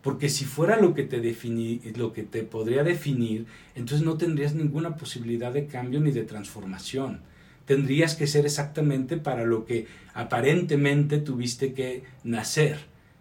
porque 0.01 0.29
si 0.29 0.45
fuera 0.45 0.79
lo 0.79 0.93
que 0.93 1.03
te 1.03 1.19
defini, 1.19 1.81
lo 1.95 2.13
que 2.13 2.23
te 2.23 2.43
podría 2.43 2.83
definir, 2.83 3.45
entonces 3.75 4.05
no 4.05 4.17
tendrías 4.17 4.53
ninguna 4.53 4.95
posibilidad 4.95 5.51
de 5.51 5.67
cambio 5.67 5.99
ni 5.99 6.11
de 6.11 6.23
transformación. 6.23 7.21
Tendrías 7.65 8.15
que 8.15 8.27
ser 8.27 8.45
exactamente 8.45 9.17
para 9.17 9.43
lo 9.43 9.65
que 9.65 9.87
aparentemente 10.13 11.17
tuviste 11.17 11.73
que 11.73 12.03
nacer. 12.23 12.77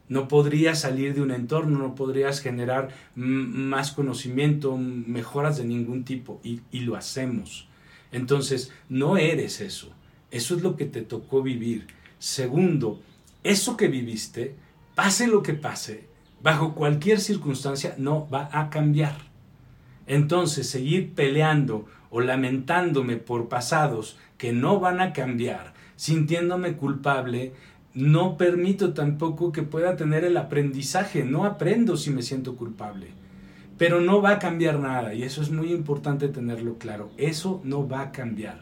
No 0.08 0.28
podrías 0.28 0.80
salir 0.80 1.14
de 1.14 1.22
un 1.22 1.32
entorno, 1.32 1.80
no 1.80 1.96
podrías 1.96 2.40
generar 2.40 2.90
más 3.16 3.90
conocimiento, 3.90 4.76
mejoras 4.76 5.56
de 5.56 5.64
ningún 5.64 6.04
tipo, 6.04 6.40
y, 6.44 6.60
y 6.70 6.80
lo 6.80 6.94
hacemos. 6.94 7.66
Entonces, 8.12 8.70
no 8.88 9.16
eres 9.16 9.60
eso. 9.60 9.92
Eso 10.30 10.54
es 10.54 10.62
lo 10.62 10.76
que 10.76 10.84
te 10.84 11.02
tocó 11.02 11.42
vivir. 11.42 11.88
Segundo, 12.20 13.00
eso 13.42 13.76
que 13.76 13.88
viviste, 13.88 14.54
pase 14.94 15.26
lo 15.26 15.42
que 15.42 15.54
pase, 15.54 16.04
bajo 16.42 16.75
cualquier 16.75 17.20
circunstancia 17.20 17.94
no 17.99 18.29
va 18.29 18.49
a 18.53 18.70
cambiar. 18.70 19.16
Entonces, 20.07 20.68
seguir 20.68 21.14
peleando 21.14 21.87
o 22.11 22.20
lamentándome 22.20 23.16
por 23.16 23.49
pasados 23.49 24.16
que 24.38 24.53
no 24.53 24.79
van 24.79 25.01
a 25.01 25.12
cambiar, 25.12 25.75
sintiéndome 25.96 26.75
culpable, 26.75 27.53
no 27.94 28.37
permito 28.37 28.92
tampoco 28.92 29.53
que 29.53 29.62
pueda 29.62 29.96
tener 29.96 30.25
el 30.25 30.37
aprendizaje, 30.37 31.25
no 31.25 31.44
aprendo 31.44 31.96
si 31.96 32.11
me 32.11 32.22
siento 32.22 32.55
culpable. 32.55 33.09
Pero 33.79 34.01
no 34.01 34.22
va 34.22 34.33
a 34.33 34.38
cambiar 34.38 34.79
nada 34.79 35.14
y 35.14 35.22
eso 35.22 35.42
es 35.42 35.51
muy 35.51 35.72
importante 35.72 36.29
tenerlo 36.29 36.79
claro. 36.79 37.11
Eso 37.16 37.61
no 37.64 37.88
va 37.88 38.03
a 38.03 38.12
cambiar. 38.12 38.61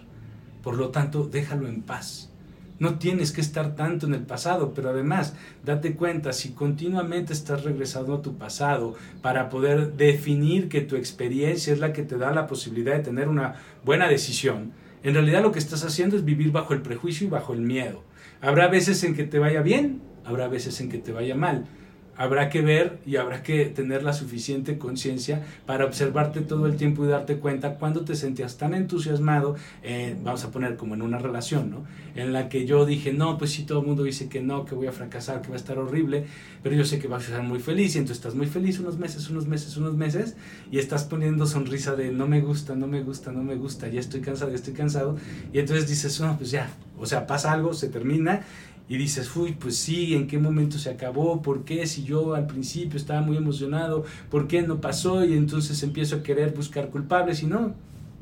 Por 0.62 0.76
lo 0.76 0.88
tanto, 0.88 1.24
déjalo 1.24 1.68
en 1.68 1.82
paz. 1.82 2.30
No 2.78 2.98
tienes 2.98 3.30
que 3.30 3.40
estar 3.40 3.76
tanto 3.76 4.06
en 4.06 4.14
el 4.14 4.22
pasado, 4.22 4.74
pero 4.74 4.90
además, 4.90 5.34
date 5.64 5.94
cuenta, 5.94 6.32
si 6.32 6.50
continuamente 6.50 7.32
estás 7.32 7.62
regresando 7.62 8.14
a 8.14 8.22
tu 8.22 8.36
pasado 8.36 8.94
para 9.22 9.48
poder 9.48 9.92
definir 9.92 10.68
que 10.68 10.80
tu 10.80 10.96
experiencia 10.96 11.72
es 11.72 11.78
la 11.78 11.92
que 11.92 12.02
te 12.02 12.18
da 12.18 12.32
la 12.32 12.46
posibilidad 12.46 12.96
de 12.96 13.04
tener 13.04 13.28
una 13.28 13.54
buena 13.84 14.08
decisión, 14.08 14.72
en 15.04 15.14
realidad 15.14 15.42
lo 15.42 15.52
que 15.52 15.58
estás 15.58 15.84
haciendo 15.84 16.16
es 16.16 16.24
vivir 16.24 16.50
bajo 16.50 16.74
el 16.74 16.82
prejuicio 16.82 17.26
y 17.26 17.30
bajo 17.30 17.52
el 17.52 17.60
miedo. 17.60 18.02
Habrá 18.40 18.68
veces 18.68 19.04
en 19.04 19.14
que 19.14 19.24
te 19.24 19.38
vaya 19.38 19.62
bien, 19.62 20.00
habrá 20.24 20.48
veces 20.48 20.80
en 20.80 20.88
que 20.88 20.98
te 20.98 21.12
vaya 21.12 21.34
mal, 21.34 21.66
Habrá 22.16 22.48
que 22.48 22.62
ver 22.62 22.98
y 23.06 23.16
habrá 23.16 23.42
que 23.42 23.66
tener 23.66 24.02
la 24.02 24.12
suficiente 24.12 24.78
conciencia 24.78 25.42
para 25.66 25.84
observarte 25.84 26.40
todo 26.40 26.66
el 26.66 26.76
tiempo 26.76 27.04
y 27.04 27.08
darte 27.08 27.38
cuenta 27.38 27.74
cuando 27.74 28.04
te 28.04 28.14
sentías 28.14 28.56
tan 28.56 28.74
entusiasmado, 28.74 29.56
eh, 29.82 30.16
vamos 30.22 30.44
a 30.44 30.50
poner 30.50 30.76
como 30.76 30.94
en 30.94 31.02
una 31.02 31.18
relación, 31.18 31.70
¿no? 31.70 31.84
En 32.14 32.32
la 32.32 32.48
que 32.48 32.66
yo 32.66 32.86
dije, 32.86 33.12
no, 33.12 33.36
pues 33.38 33.52
sí, 33.52 33.64
todo 33.64 33.80
el 33.80 33.86
mundo 33.86 34.04
dice 34.04 34.28
que 34.28 34.40
no, 34.40 34.64
que 34.64 34.74
voy 34.74 34.86
a 34.86 34.92
fracasar, 34.92 35.42
que 35.42 35.48
va 35.48 35.54
a 35.54 35.56
estar 35.56 35.78
horrible, 35.78 36.26
pero 36.62 36.76
yo 36.76 36.84
sé 36.84 36.98
que 36.98 37.08
vas 37.08 37.24
a 37.24 37.26
estar 37.26 37.42
muy 37.42 37.58
feliz 37.58 37.96
y 37.96 37.98
entonces 37.98 38.18
estás 38.18 38.34
muy 38.34 38.46
feliz 38.46 38.78
unos 38.78 38.98
meses, 38.98 39.28
unos 39.30 39.46
meses, 39.46 39.76
unos 39.76 39.96
meses 39.96 40.36
y 40.70 40.78
estás 40.78 41.04
poniendo 41.04 41.46
sonrisa 41.46 41.96
de 41.96 42.12
no 42.12 42.28
me 42.28 42.40
gusta, 42.40 42.74
no 42.74 42.86
me 42.86 43.02
gusta, 43.02 43.32
no 43.32 43.42
me 43.42 43.56
gusta, 43.56 43.88
ya 43.88 44.00
estoy 44.00 44.20
cansado, 44.20 44.50
ya 44.50 44.56
estoy 44.56 44.74
cansado 44.74 45.16
y 45.52 45.58
entonces 45.58 45.88
dices, 45.88 46.20
no, 46.20 46.36
pues 46.36 46.50
ya, 46.50 46.70
o 46.98 47.06
sea, 47.06 47.26
pasa 47.26 47.52
algo, 47.52 47.74
se 47.74 47.88
termina 47.88 48.42
y 48.88 48.98
dices, 48.98 49.34
uy, 49.34 49.52
pues 49.52 49.76
sí, 49.76 50.14
¿en 50.14 50.26
qué 50.26 50.38
momento 50.38 50.78
se 50.78 50.90
acabó? 50.90 51.40
¿Por 51.40 51.64
qué? 51.64 51.86
Si 51.86 52.04
yo 52.04 52.34
al 52.34 52.46
principio 52.46 52.98
estaba 52.98 53.22
muy 53.22 53.36
emocionado, 53.36 54.04
¿por 54.30 54.46
qué 54.46 54.62
no 54.62 54.80
pasó? 54.80 55.24
Y 55.24 55.34
entonces 55.34 55.82
empiezo 55.82 56.16
a 56.16 56.22
querer 56.22 56.52
buscar 56.54 56.90
culpables 56.90 57.42
y 57.42 57.46
no, 57.46 57.74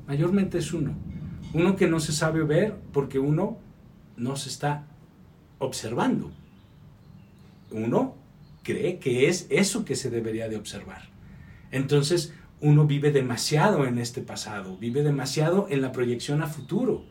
mayormente 0.06 0.58
es 0.58 0.72
uno. 0.72 0.94
Uno 1.52 1.74
que 1.74 1.88
no 1.88 1.98
se 1.98 2.12
sabe 2.12 2.44
ver 2.44 2.76
porque 2.92 3.18
uno 3.18 3.58
no 4.16 4.36
se 4.36 4.50
está 4.50 4.86
observando. 5.58 6.30
Uno 7.72 8.14
cree 8.62 8.98
que 8.98 9.28
es 9.28 9.46
eso 9.50 9.84
que 9.84 9.96
se 9.96 10.10
debería 10.10 10.48
de 10.48 10.56
observar. 10.56 11.10
Entonces, 11.72 12.34
uno 12.60 12.86
vive 12.86 13.10
demasiado 13.10 13.84
en 13.84 13.98
este 13.98 14.20
pasado, 14.20 14.76
vive 14.76 15.02
demasiado 15.02 15.66
en 15.68 15.82
la 15.82 15.90
proyección 15.90 16.40
a 16.40 16.46
futuro 16.46 17.04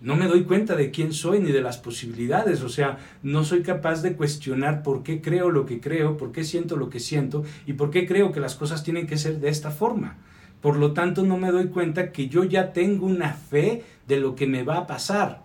no 0.00 0.14
me 0.16 0.26
doy 0.26 0.44
cuenta 0.44 0.76
de 0.76 0.90
quién 0.90 1.12
soy 1.12 1.40
ni 1.40 1.52
de 1.52 1.62
las 1.62 1.78
posibilidades, 1.78 2.62
o 2.62 2.68
sea, 2.68 2.98
no 3.22 3.44
soy 3.44 3.62
capaz 3.62 4.02
de 4.02 4.14
cuestionar 4.14 4.82
por 4.82 5.02
qué 5.02 5.22
creo 5.22 5.50
lo 5.50 5.64
que 5.64 5.80
creo, 5.80 6.16
por 6.16 6.32
qué 6.32 6.44
siento 6.44 6.76
lo 6.76 6.90
que 6.90 7.00
siento 7.00 7.44
y 7.66 7.72
por 7.72 7.90
qué 7.90 8.06
creo 8.06 8.30
que 8.30 8.40
las 8.40 8.54
cosas 8.56 8.84
tienen 8.84 9.06
que 9.06 9.16
ser 9.16 9.40
de 9.40 9.48
esta 9.48 9.70
forma. 9.70 10.18
Por 10.60 10.76
lo 10.76 10.92
tanto, 10.92 11.24
no 11.24 11.38
me 11.38 11.50
doy 11.50 11.68
cuenta 11.68 12.12
que 12.12 12.28
yo 12.28 12.44
ya 12.44 12.72
tengo 12.72 13.06
una 13.06 13.32
fe 13.32 13.84
de 14.06 14.18
lo 14.18 14.34
que 14.34 14.46
me 14.46 14.64
va 14.64 14.78
a 14.78 14.86
pasar. 14.86 15.44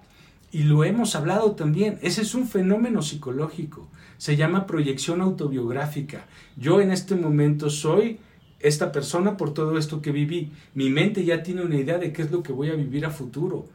Y 0.51 0.63
lo 0.63 0.83
hemos 0.83 1.15
hablado 1.15 1.51
también, 1.51 1.97
ese 2.01 2.23
es 2.23 2.35
un 2.35 2.45
fenómeno 2.45 3.01
psicológico, 3.01 3.87
se 4.17 4.35
llama 4.35 4.67
proyección 4.67 5.21
autobiográfica. 5.21 6.25
Yo 6.57 6.81
en 6.81 6.91
este 6.91 7.15
momento 7.15 7.69
soy 7.69 8.19
esta 8.59 8.91
persona 8.91 9.37
por 9.37 9.53
todo 9.53 9.77
esto 9.77 10.01
que 10.01 10.11
viví. 10.11 10.51
Mi 10.73 10.89
mente 10.89 11.23
ya 11.23 11.41
tiene 11.41 11.61
una 11.61 11.77
idea 11.77 11.97
de 11.97 12.11
qué 12.11 12.23
es 12.23 12.31
lo 12.31 12.43
que 12.43 12.51
voy 12.51 12.69
a 12.69 12.75
vivir 12.75 13.05
a 13.05 13.11
futuro 13.11 13.65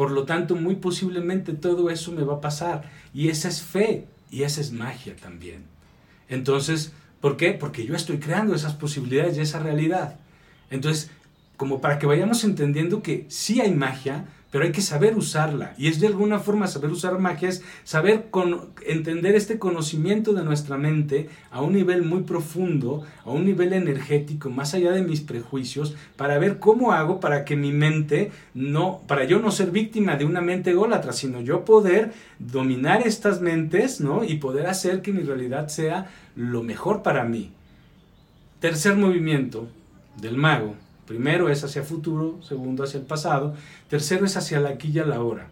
por 0.00 0.12
lo 0.12 0.24
tanto, 0.24 0.56
muy 0.56 0.76
posiblemente 0.76 1.52
todo 1.52 1.90
eso 1.90 2.10
me 2.10 2.22
va 2.22 2.36
a 2.36 2.40
pasar. 2.40 2.90
Y 3.12 3.28
esa 3.28 3.48
es 3.48 3.60
fe 3.60 4.06
y 4.30 4.44
esa 4.44 4.62
es 4.62 4.72
magia 4.72 5.14
también. 5.14 5.64
Entonces, 6.30 6.94
¿por 7.20 7.36
qué? 7.36 7.52
Porque 7.52 7.84
yo 7.84 7.94
estoy 7.94 8.16
creando 8.16 8.54
esas 8.54 8.72
posibilidades 8.72 9.36
y 9.36 9.42
esa 9.42 9.58
realidad. 9.58 10.18
Entonces, 10.70 11.10
como 11.58 11.82
para 11.82 11.98
que 11.98 12.06
vayamos 12.06 12.44
entendiendo 12.44 13.02
que 13.02 13.26
sí 13.28 13.60
hay 13.60 13.74
magia, 13.74 14.24
pero 14.50 14.64
hay 14.64 14.72
que 14.72 14.82
saber 14.82 15.16
usarla. 15.16 15.74
Y 15.78 15.88
es 15.88 16.00
de 16.00 16.08
alguna 16.08 16.40
forma 16.40 16.66
saber 16.66 16.90
usar 16.90 17.18
magia, 17.18 17.50
saber 17.84 18.26
con, 18.30 18.70
entender 18.86 19.34
este 19.34 19.58
conocimiento 19.58 20.32
de 20.32 20.42
nuestra 20.42 20.76
mente 20.76 21.28
a 21.50 21.62
un 21.62 21.72
nivel 21.72 22.02
muy 22.02 22.22
profundo, 22.22 23.04
a 23.24 23.30
un 23.30 23.44
nivel 23.44 23.72
energético, 23.72 24.50
más 24.50 24.74
allá 24.74 24.92
de 24.92 25.02
mis 25.02 25.20
prejuicios, 25.20 25.94
para 26.16 26.38
ver 26.38 26.58
cómo 26.58 26.92
hago 26.92 27.20
para 27.20 27.44
que 27.44 27.56
mi 27.56 27.72
mente 27.72 28.32
no, 28.54 29.02
para 29.06 29.24
yo 29.24 29.38
no 29.38 29.52
ser 29.52 29.70
víctima 29.70 30.16
de 30.16 30.24
una 30.24 30.40
mente 30.40 30.70
ególatra, 30.70 31.12
sino 31.12 31.40
yo 31.40 31.64
poder 31.64 32.12
dominar 32.38 33.06
estas 33.06 33.40
mentes, 33.40 34.00
¿no? 34.00 34.24
Y 34.24 34.36
poder 34.36 34.66
hacer 34.66 35.00
que 35.02 35.12
mi 35.12 35.22
realidad 35.22 35.68
sea 35.68 36.10
lo 36.34 36.62
mejor 36.62 37.02
para 37.02 37.24
mí. 37.24 37.52
Tercer 38.58 38.96
movimiento 38.96 39.68
del 40.20 40.36
mago 40.36 40.74
Primero 41.10 41.48
es 41.48 41.64
hacia 41.64 41.82
futuro, 41.82 42.40
segundo 42.40 42.84
hacia 42.84 43.00
el 43.00 43.04
pasado, 43.04 43.56
tercero 43.88 44.24
es 44.24 44.36
hacia 44.36 44.60
la 44.60 44.68
aquí 44.68 44.90
y 44.90 44.92
la 44.92 45.20
hora. 45.20 45.50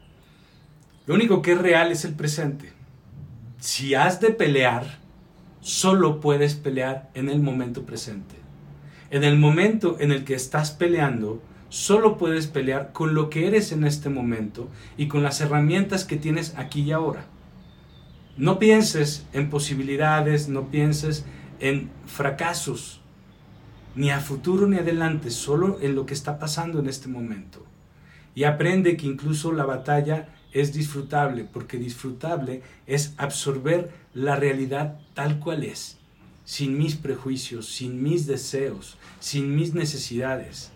Lo 1.04 1.16
único 1.16 1.42
que 1.42 1.50
es 1.50 1.58
real 1.58 1.90
es 1.90 2.04
el 2.04 2.14
presente. 2.14 2.72
Si 3.58 3.92
has 3.96 4.20
de 4.20 4.30
pelear, 4.30 5.00
solo 5.60 6.20
puedes 6.20 6.54
pelear 6.54 7.10
en 7.14 7.28
el 7.28 7.40
momento 7.40 7.82
presente. 7.82 8.36
En 9.10 9.24
el 9.24 9.36
momento 9.36 9.96
en 9.98 10.12
el 10.12 10.22
que 10.22 10.34
estás 10.34 10.70
peleando, 10.70 11.42
solo 11.70 12.18
puedes 12.18 12.46
pelear 12.46 12.92
con 12.92 13.14
lo 13.14 13.28
que 13.28 13.48
eres 13.48 13.72
en 13.72 13.82
este 13.82 14.10
momento 14.10 14.68
y 14.96 15.08
con 15.08 15.24
las 15.24 15.40
herramientas 15.40 16.04
que 16.04 16.18
tienes 16.18 16.54
aquí 16.56 16.82
y 16.82 16.92
ahora. 16.92 17.26
No 18.36 18.60
pienses 18.60 19.26
en 19.32 19.50
posibilidades, 19.50 20.48
no 20.48 20.70
pienses 20.70 21.24
en 21.58 21.90
fracasos, 22.06 23.00
ni 23.98 24.12
a 24.12 24.20
futuro 24.20 24.68
ni 24.68 24.76
adelante, 24.76 25.28
solo 25.28 25.78
en 25.80 25.96
lo 25.96 26.06
que 26.06 26.14
está 26.14 26.38
pasando 26.38 26.78
en 26.78 26.88
este 26.88 27.08
momento. 27.08 27.66
Y 28.32 28.44
aprende 28.44 28.96
que 28.96 29.08
incluso 29.08 29.50
la 29.50 29.64
batalla 29.64 30.28
es 30.52 30.72
disfrutable, 30.72 31.42
porque 31.52 31.78
disfrutable 31.78 32.62
es 32.86 33.14
absorber 33.16 33.90
la 34.14 34.36
realidad 34.36 35.00
tal 35.14 35.40
cual 35.40 35.64
es, 35.64 35.98
sin 36.44 36.78
mis 36.78 36.94
prejuicios, 36.94 37.66
sin 37.66 38.00
mis 38.00 38.28
deseos, 38.28 38.98
sin 39.18 39.56
mis 39.56 39.74
necesidades. 39.74 40.70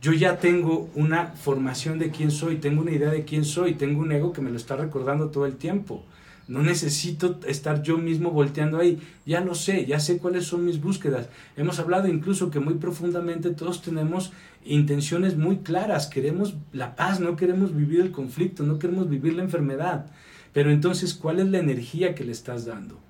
Yo 0.00 0.12
ya 0.12 0.38
tengo 0.38 0.88
una 0.94 1.32
formación 1.32 1.98
de 1.98 2.12
quién 2.12 2.30
soy, 2.30 2.58
tengo 2.58 2.82
una 2.82 2.92
idea 2.92 3.10
de 3.10 3.24
quién 3.24 3.44
soy, 3.44 3.74
tengo 3.74 4.00
un 4.00 4.12
ego 4.12 4.32
que 4.32 4.40
me 4.40 4.50
lo 4.50 4.56
está 4.56 4.76
recordando 4.76 5.30
todo 5.30 5.46
el 5.46 5.56
tiempo. 5.56 6.04
No 6.52 6.62
necesito 6.62 7.40
estar 7.46 7.82
yo 7.82 7.96
mismo 7.96 8.30
volteando 8.30 8.76
ahí. 8.76 9.00
Ya 9.24 9.40
lo 9.40 9.54
sé, 9.54 9.86
ya 9.86 9.98
sé 9.98 10.18
cuáles 10.18 10.44
son 10.44 10.66
mis 10.66 10.82
búsquedas. 10.82 11.30
Hemos 11.56 11.78
hablado 11.78 12.08
incluso 12.08 12.50
que 12.50 12.60
muy 12.60 12.74
profundamente 12.74 13.52
todos 13.52 13.80
tenemos 13.80 14.34
intenciones 14.62 15.38
muy 15.38 15.60
claras. 15.60 16.08
Queremos 16.08 16.56
la 16.74 16.94
paz, 16.94 17.20
no 17.20 17.36
queremos 17.36 17.74
vivir 17.74 18.02
el 18.02 18.10
conflicto, 18.10 18.64
no 18.64 18.78
queremos 18.78 19.08
vivir 19.08 19.32
la 19.32 19.44
enfermedad. 19.44 20.10
Pero 20.52 20.70
entonces, 20.70 21.14
¿cuál 21.14 21.40
es 21.40 21.46
la 21.46 21.58
energía 21.58 22.14
que 22.14 22.24
le 22.24 22.32
estás 22.32 22.66
dando? 22.66 23.00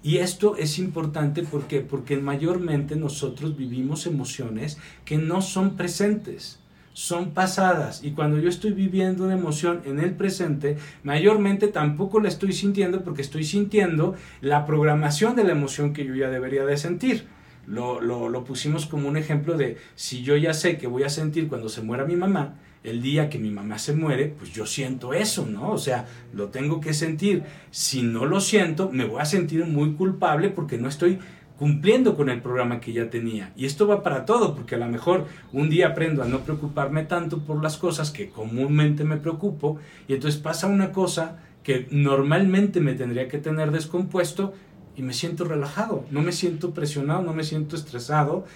Y 0.00 0.18
esto 0.18 0.54
es 0.54 0.78
importante 0.78 1.42
¿por 1.42 1.64
porque 1.88 2.16
mayormente 2.18 2.94
nosotros 2.94 3.56
vivimos 3.56 4.06
emociones 4.06 4.78
que 5.04 5.18
no 5.18 5.42
son 5.42 5.76
presentes 5.76 6.60
son 6.92 7.30
pasadas 7.30 8.02
y 8.02 8.12
cuando 8.12 8.38
yo 8.38 8.48
estoy 8.48 8.72
viviendo 8.72 9.24
una 9.24 9.34
emoción 9.34 9.82
en 9.84 10.00
el 10.00 10.12
presente, 10.14 10.76
mayormente 11.04 11.68
tampoco 11.68 12.20
la 12.20 12.28
estoy 12.28 12.52
sintiendo 12.52 13.02
porque 13.02 13.22
estoy 13.22 13.44
sintiendo 13.44 14.14
la 14.40 14.66
programación 14.66 15.36
de 15.36 15.44
la 15.44 15.52
emoción 15.52 15.92
que 15.92 16.04
yo 16.04 16.14
ya 16.14 16.28
debería 16.28 16.64
de 16.64 16.76
sentir. 16.76 17.26
Lo, 17.66 18.00
lo, 18.00 18.44
pusimos 18.44 18.86
como 18.86 19.08
un 19.08 19.18
ejemplo 19.18 19.58
de 19.58 19.76
si 19.94 20.22
yo 20.22 20.36
ya 20.36 20.54
sé 20.54 20.78
que 20.78 20.86
voy 20.86 21.02
a 21.02 21.10
sentir 21.10 21.48
cuando 21.48 21.68
se 21.68 21.82
muera 21.82 22.06
mi 22.06 22.16
mamá, 22.16 22.54
el 22.82 23.02
día 23.02 23.28
que 23.28 23.38
mi 23.38 23.50
mamá 23.50 23.78
se 23.78 23.92
muere, 23.92 24.34
pues 24.38 24.52
yo 24.52 24.64
siento 24.64 25.12
eso, 25.12 25.46
¿no? 25.46 25.72
O 25.72 25.78
sea, 25.78 26.06
lo 26.32 26.48
tengo 26.48 26.80
que 26.80 26.94
sentir. 26.94 27.42
Si 27.70 28.02
no 28.02 28.24
lo 28.24 28.40
siento, 28.40 28.90
me 28.90 29.04
voy 29.04 29.20
a 29.20 29.26
sentir 29.26 29.66
muy 29.66 29.92
culpable 29.92 30.48
porque 30.48 30.78
no 30.78 30.88
estoy 30.88 31.18
cumpliendo 31.58 32.16
con 32.16 32.30
el 32.30 32.40
programa 32.40 32.80
que 32.80 32.92
ya 32.92 33.10
tenía. 33.10 33.52
Y 33.56 33.66
esto 33.66 33.86
va 33.86 34.02
para 34.02 34.24
todo, 34.24 34.54
porque 34.54 34.76
a 34.76 34.78
lo 34.78 34.86
mejor 34.86 35.26
un 35.52 35.68
día 35.68 35.88
aprendo 35.88 36.22
a 36.22 36.28
no 36.28 36.40
preocuparme 36.40 37.02
tanto 37.04 37.40
por 37.40 37.62
las 37.62 37.76
cosas 37.76 38.10
que 38.10 38.30
comúnmente 38.30 39.04
me 39.04 39.16
preocupo, 39.16 39.78
y 40.06 40.14
entonces 40.14 40.40
pasa 40.40 40.68
una 40.68 40.92
cosa 40.92 41.38
que 41.64 41.88
normalmente 41.90 42.80
me 42.80 42.94
tendría 42.94 43.28
que 43.28 43.38
tener 43.38 43.72
descompuesto 43.72 44.54
y 44.96 45.02
me 45.02 45.12
siento 45.12 45.44
relajado, 45.44 46.04
no 46.10 46.22
me 46.22 46.32
siento 46.32 46.72
presionado, 46.72 47.22
no 47.22 47.32
me 47.32 47.44
siento 47.44 47.76
estresado 47.76 48.46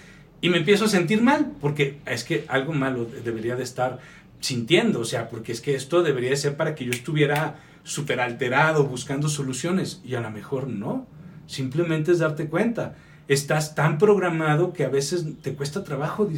y 0.41 0.49
me 0.49 0.57
empiezo 0.57 0.85
a 0.85 0.89
sentir 0.89 1.21
mal, 1.21 1.51
porque 1.61 1.99
es 2.05 2.23
que 2.23 2.45
algo 2.47 2.73
malo 2.73 3.05
debería 3.23 3.55
de 3.55 3.63
estar 3.63 3.99
sintiendo, 4.39 5.01
o 5.01 5.05
sea, 5.05 5.29
porque 5.29 5.51
es 5.51 5.61
que 5.61 5.75
esto 5.75 6.03
debería 6.03 6.35
ser 6.35 6.57
para 6.57 6.75
que 6.75 6.85
yo 6.85 6.91
estuviera 6.91 7.59
súper 7.83 8.19
alterado 8.19 8.85
buscando 8.85 9.29
soluciones 9.29 10.01
y 10.03 10.15
a 10.15 10.21
lo 10.21 10.31
mejor 10.31 10.67
no. 10.67 11.05
Simplemente 11.47 12.11
es 12.11 12.19
darte 12.19 12.47
cuenta. 12.47 12.95
Estás 13.27 13.75
tan 13.75 13.97
programado 13.97 14.73
que 14.73 14.83
a 14.83 14.89
veces 14.89 15.25
te 15.41 15.53
cuesta 15.53 15.83
trabajo 15.83 16.29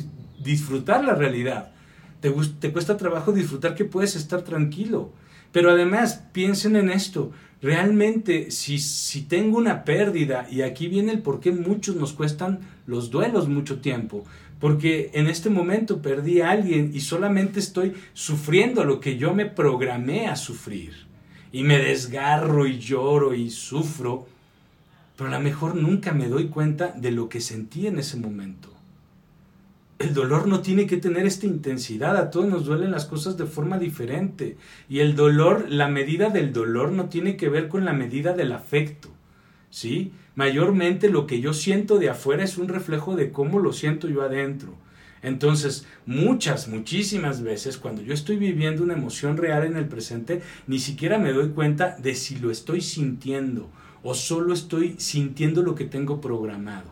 disfrutar 0.44 1.04
la 1.04 1.16
realidad. 1.16 1.72
Te, 2.22 2.32
te 2.60 2.72
cuesta 2.72 2.98
trabajo 2.98 3.32
disfrutar 3.32 3.76
que 3.76 3.86
puedes 3.86 4.16
estar 4.16 4.42
tranquilo. 4.42 5.12
Pero 5.52 5.72
además, 5.72 6.24
piensen 6.34 6.76
en 6.76 6.90
esto. 6.90 7.32
Realmente, 7.62 8.52
si, 8.52 8.78
si 8.78 9.22
tengo 9.22 9.58
una 9.58 9.86
pérdida, 9.86 10.48
y 10.52 10.62
aquí 10.62 10.88
viene 10.88 11.14
el 11.14 11.22
por 11.22 11.40
qué 11.40 11.52
muchos 11.52 11.96
nos 11.96 12.14
cuestan 12.14 12.60
los 12.86 13.10
duelos 13.10 13.48
mucho 13.48 13.80
tiempo, 13.80 14.26
porque 14.60 15.12
en 15.14 15.28
este 15.28 15.50
momento 15.50 16.02
perdí 16.02 16.42
a 16.42 16.52
alguien 16.52 16.92
y 16.94 17.00
solamente 17.00 17.60
estoy 17.60 17.94
sufriendo 18.14 18.84
lo 18.84 19.00
que 19.00 19.18
yo 19.18 19.34
me 19.34 19.46
programé 19.46 20.28
a 20.28 20.36
sufrir. 20.36 20.94
Y 21.52 21.64
me 21.64 21.80
desgarro 21.80 22.68
y 22.68 22.80
lloro 22.80 23.34
y 23.34 23.50
sufro 23.50 24.28
pero 25.16 25.30
a 25.30 25.34
lo 25.34 25.40
mejor 25.40 25.76
nunca 25.76 26.12
me 26.14 26.28
doy 26.28 26.48
cuenta 26.48 26.94
de 26.96 27.12
lo 27.12 27.30
que 27.30 27.42
sentí 27.42 27.88
en 27.88 28.00
ese 28.00 28.18
momento. 28.18 28.70
El 29.98 30.14
dolor 30.14 30.46
no 30.48 30.60
tiene 30.60 30.88
que 30.88 30.98
tener 30.98 31.26
esta 31.26 31.46
intensidad, 31.46 32.18
a 32.18 32.30
todos 32.30 32.48
nos 32.48 32.66
duelen 32.66 32.92
las 32.92 33.06
cosas 33.06 33.38
de 33.38 33.46
forma 33.46 33.80
diferente. 33.80 34.58
Y 34.90 35.00
el 35.00 35.16
dolor, 35.16 35.68
la 35.70 35.88
medida 35.88 36.30
del 36.30 36.52
dolor 36.52 36.92
no 36.92 37.06
tiene 37.06 37.38
que 37.38 37.48
ver 37.48 37.70
con 37.70 37.86
la 37.86 37.94
medida 37.94 38.34
del 38.34 38.52
afecto, 38.52 39.10
¿sí? 39.70 40.12
Mayormente 40.36 41.10
lo 41.10 41.26
que 41.28 41.40
yo 41.40 41.54
siento 41.54 41.98
de 41.98 42.10
afuera 42.10 42.44
es 42.44 42.58
un 42.58 42.68
reflejo 42.68 43.16
de 43.16 43.32
cómo 43.32 43.60
lo 43.60 43.72
siento 43.72 44.10
yo 44.10 44.22
adentro. 44.22 44.76
Entonces, 45.24 45.88
muchas, 46.06 46.68
muchísimas 46.68 47.42
veces 47.42 47.78
cuando 47.78 48.02
yo 48.02 48.14
estoy 48.14 48.36
viviendo 48.36 48.84
una 48.84 48.94
emoción 48.94 49.38
real 49.38 49.64
en 49.66 49.78
el 49.78 49.88
presente, 49.88 50.42
ni 50.68 50.78
siquiera 50.78 51.18
me 51.18 51.32
doy 51.32 51.50
cuenta 51.50 51.96
de 51.98 52.16
si 52.16 52.36
lo 52.36 52.52
estoy 52.52 52.82
sintiendo 52.82 53.70
o 54.06 54.14
solo 54.14 54.54
estoy 54.54 54.96
sintiendo 55.00 55.64
lo 55.64 55.74
que 55.74 55.84
tengo 55.84 56.22
programado. 56.22 56.92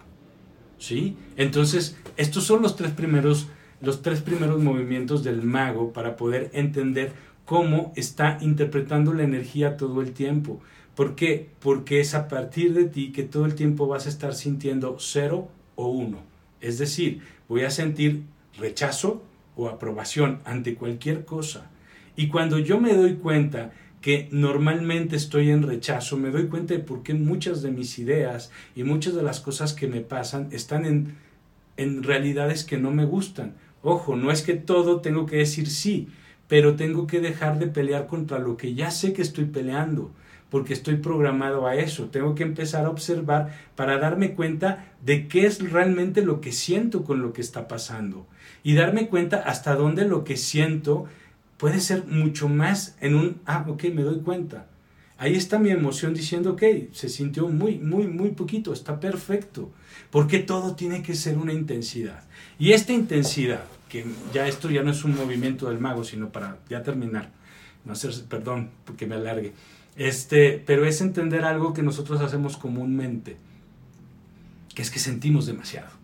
¿Sí? 0.79 1.15
Entonces, 1.37 1.95
estos 2.17 2.43
son 2.43 2.61
los 2.61 2.75
tres 2.75 2.91
primeros 2.91 3.47
los 3.81 4.01
tres 4.01 4.21
primeros 4.21 4.63
movimientos 4.63 5.25
del 5.25 5.43
mago 5.43 5.91
para 5.91 6.15
poder 6.15 6.49
entender 6.53 7.11
cómo 7.43 7.91
está 7.97 8.37
interpretando 8.39 9.13
la 9.13 9.23
energía 9.23 9.75
todo 9.75 10.01
el 10.01 10.13
tiempo. 10.13 10.61
¿Por 10.95 11.15
qué? 11.15 11.49
Porque 11.59 11.99
es 11.99 12.15
a 12.15 12.29
partir 12.29 12.73
de 12.73 12.85
ti 12.85 13.11
que 13.11 13.23
todo 13.23 13.45
el 13.45 13.55
tiempo 13.55 13.85
vas 13.85 14.05
a 14.05 14.09
estar 14.09 14.33
sintiendo 14.33 14.95
cero 14.99 15.49
o 15.75 15.89
uno. 15.89 16.19
Es 16.61 16.77
decir, 16.77 17.21
voy 17.49 17.63
a 17.63 17.71
sentir 17.71 18.23
rechazo 18.57 19.21
o 19.57 19.67
aprobación 19.67 20.39
ante 20.45 20.75
cualquier 20.75 21.25
cosa. 21.25 21.69
Y 22.15 22.29
cuando 22.29 22.59
yo 22.59 22.79
me 22.79 22.93
doy 22.93 23.15
cuenta 23.15 23.73
que 24.03 24.27
normalmente 24.31 25.15
estoy 25.15 25.49
en 25.49 25.63
rechazo, 25.63 26.17
me 26.17 26.29
doy 26.29 26.47
cuenta 26.47 26.73
de 26.73 26.81
por 26.81 27.03
qué 27.03 27.13
muchas 27.13 27.61
de 27.61 27.71
mis 27.71 27.97
ideas 27.99 28.51
y 28.75 28.83
muchas 28.83 29.15
de 29.15 29.23
las 29.23 29.39
cosas 29.39 29.71
que 29.71 29.87
me 29.87 30.01
pasan 30.01 30.49
están 30.51 30.83
en, 30.85 31.15
en 31.77 32.03
realidades 32.03 32.65
que 32.65 32.77
no 32.77 32.91
me 32.91 33.05
gustan. 33.05 33.55
Ojo, 33.81 34.17
no 34.17 34.29
es 34.29 34.41
que 34.41 34.55
todo 34.55 34.99
tengo 34.99 35.25
que 35.25 35.37
decir 35.37 35.69
sí, 35.69 36.09
pero 36.49 36.75
tengo 36.75 37.07
que 37.07 37.21
dejar 37.21 37.59
de 37.59 37.67
pelear 37.67 38.07
contra 38.07 38.39
lo 38.39 38.57
que 38.57 38.73
ya 38.73 38.91
sé 38.91 39.13
que 39.13 39.21
estoy 39.21 39.45
peleando, 39.45 40.11
porque 40.49 40.73
estoy 40.73 40.97
programado 40.97 41.65
a 41.65 41.77
eso. 41.77 42.07
Tengo 42.07 42.35
que 42.35 42.43
empezar 42.43 42.85
a 42.85 42.89
observar 42.89 43.57
para 43.77 43.99
darme 43.99 44.33
cuenta 44.33 44.93
de 45.01 45.29
qué 45.29 45.45
es 45.45 45.71
realmente 45.71 46.23
lo 46.23 46.41
que 46.41 46.51
siento 46.51 47.05
con 47.05 47.21
lo 47.21 47.31
que 47.31 47.39
está 47.39 47.69
pasando 47.69 48.27
y 48.63 48.73
darme 48.75 49.07
cuenta 49.07 49.37
hasta 49.37 49.75
dónde 49.75 50.05
lo 50.05 50.25
que 50.25 50.35
siento 50.35 51.05
puede 51.57 51.79
ser 51.79 52.05
mucho 52.05 52.49
más 52.49 52.95
en 53.01 53.15
un, 53.15 53.41
ah, 53.45 53.65
ok, 53.67 53.85
me 53.93 54.03
doy 54.03 54.19
cuenta. 54.21 54.67
Ahí 55.17 55.35
está 55.35 55.59
mi 55.59 55.69
emoción 55.69 56.13
diciendo, 56.13 56.53
ok, 56.53 56.63
se 56.91 57.07
sintió 57.07 57.47
muy, 57.47 57.77
muy, 57.77 58.07
muy 58.07 58.31
poquito, 58.31 58.73
está 58.73 58.99
perfecto. 58.99 59.71
Porque 60.11 60.39
todo 60.39 60.75
tiene 60.75 61.01
que 61.01 61.15
ser 61.15 61.37
una 61.37 61.53
intensidad. 61.53 62.23
Y 62.59 62.71
esta 62.71 62.93
intensidad, 62.93 63.63
que 63.89 64.05
ya 64.33 64.47
esto 64.47 64.69
ya 64.69 64.83
no 64.83 64.91
es 64.91 65.03
un 65.03 65.15
movimiento 65.15 65.69
del 65.69 65.79
mago, 65.79 66.03
sino 66.03 66.29
para 66.29 66.57
ya 66.69 66.83
terminar, 66.83 67.31
no 67.85 67.93
hacer, 67.93 68.11
perdón, 68.27 68.71
porque 68.85 69.05
me 69.05 69.15
alargue, 69.15 69.53
este, 69.95 70.61
pero 70.65 70.85
es 70.85 71.01
entender 71.01 71.45
algo 71.45 71.73
que 71.73 71.83
nosotros 71.83 72.21
hacemos 72.21 72.57
comúnmente, 72.57 73.37
que 74.73 74.81
es 74.81 74.89
que 74.89 74.99
sentimos 74.99 75.45
demasiado. 75.45 76.02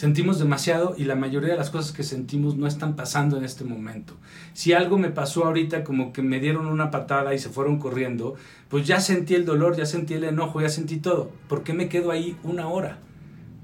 Sentimos 0.00 0.38
demasiado 0.38 0.94
y 0.96 1.04
la 1.04 1.14
mayoría 1.14 1.50
de 1.50 1.58
las 1.58 1.68
cosas 1.68 1.92
que 1.92 2.04
sentimos 2.04 2.56
no 2.56 2.66
están 2.66 2.96
pasando 2.96 3.36
en 3.36 3.44
este 3.44 3.64
momento. 3.64 4.16
Si 4.54 4.72
algo 4.72 4.96
me 4.96 5.10
pasó 5.10 5.44
ahorita 5.44 5.84
como 5.84 6.14
que 6.14 6.22
me 6.22 6.40
dieron 6.40 6.64
una 6.64 6.90
patada 6.90 7.34
y 7.34 7.38
se 7.38 7.50
fueron 7.50 7.78
corriendo, 7.78 8.34
pues 8.70 8.86
ya 8.86 8.98
sentí 8.98 9.34
el 9.34 9.44
dolor, 9.44 9.76
ya 9.76 9.84
sentí 9.84 10.14
el 10.14 10.24
enojo, 10.24 10.62
ya 10.62 10.70
sentí 10.70 10.96
todo. 10.96 11.30
¿Por 11.50 11.64
qué 11.64 11.74
me 11.74 11.90
quedo 11.90 12.12
ahí 12.12 12.34
una 12.44 12.66
hora? 12.68 12.98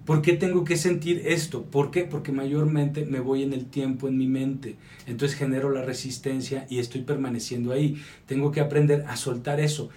¿Por 0.05 0.21
qué 0.21 0.35
tengo 0.35 0.65
que 0.65 0.77
sentir 0.77 1.23
esto? 1.25 1.63
¿Por 1.63 1.91
qué? 1.91 2.03
Porque 2.03 2.33
mayormente 2.33 3.07
me 3.07 3.21
voy 3.21 3.43
en 3.43 3.55
el 3.55 3.65
tiempo, 3.65 4.07
en 4.07 4.19
mi 4.19 4.27
mente. 4.27 4.77
Entonces 5.07 5.39
genero 5.39 5.71
la 5.71 5.87
resistencia 5.87 6.67
y 6.69 6.81
estoy 6.81 7.01
permaneciendo 7.01 7.73
ahí. 7.73 8.03
Tengo 8.27 8.53
que 8.53 8.61
aprender 8.61 9.07
a 9.09 9.17
soltar 9.17 9.59
eso. 9.59 9.89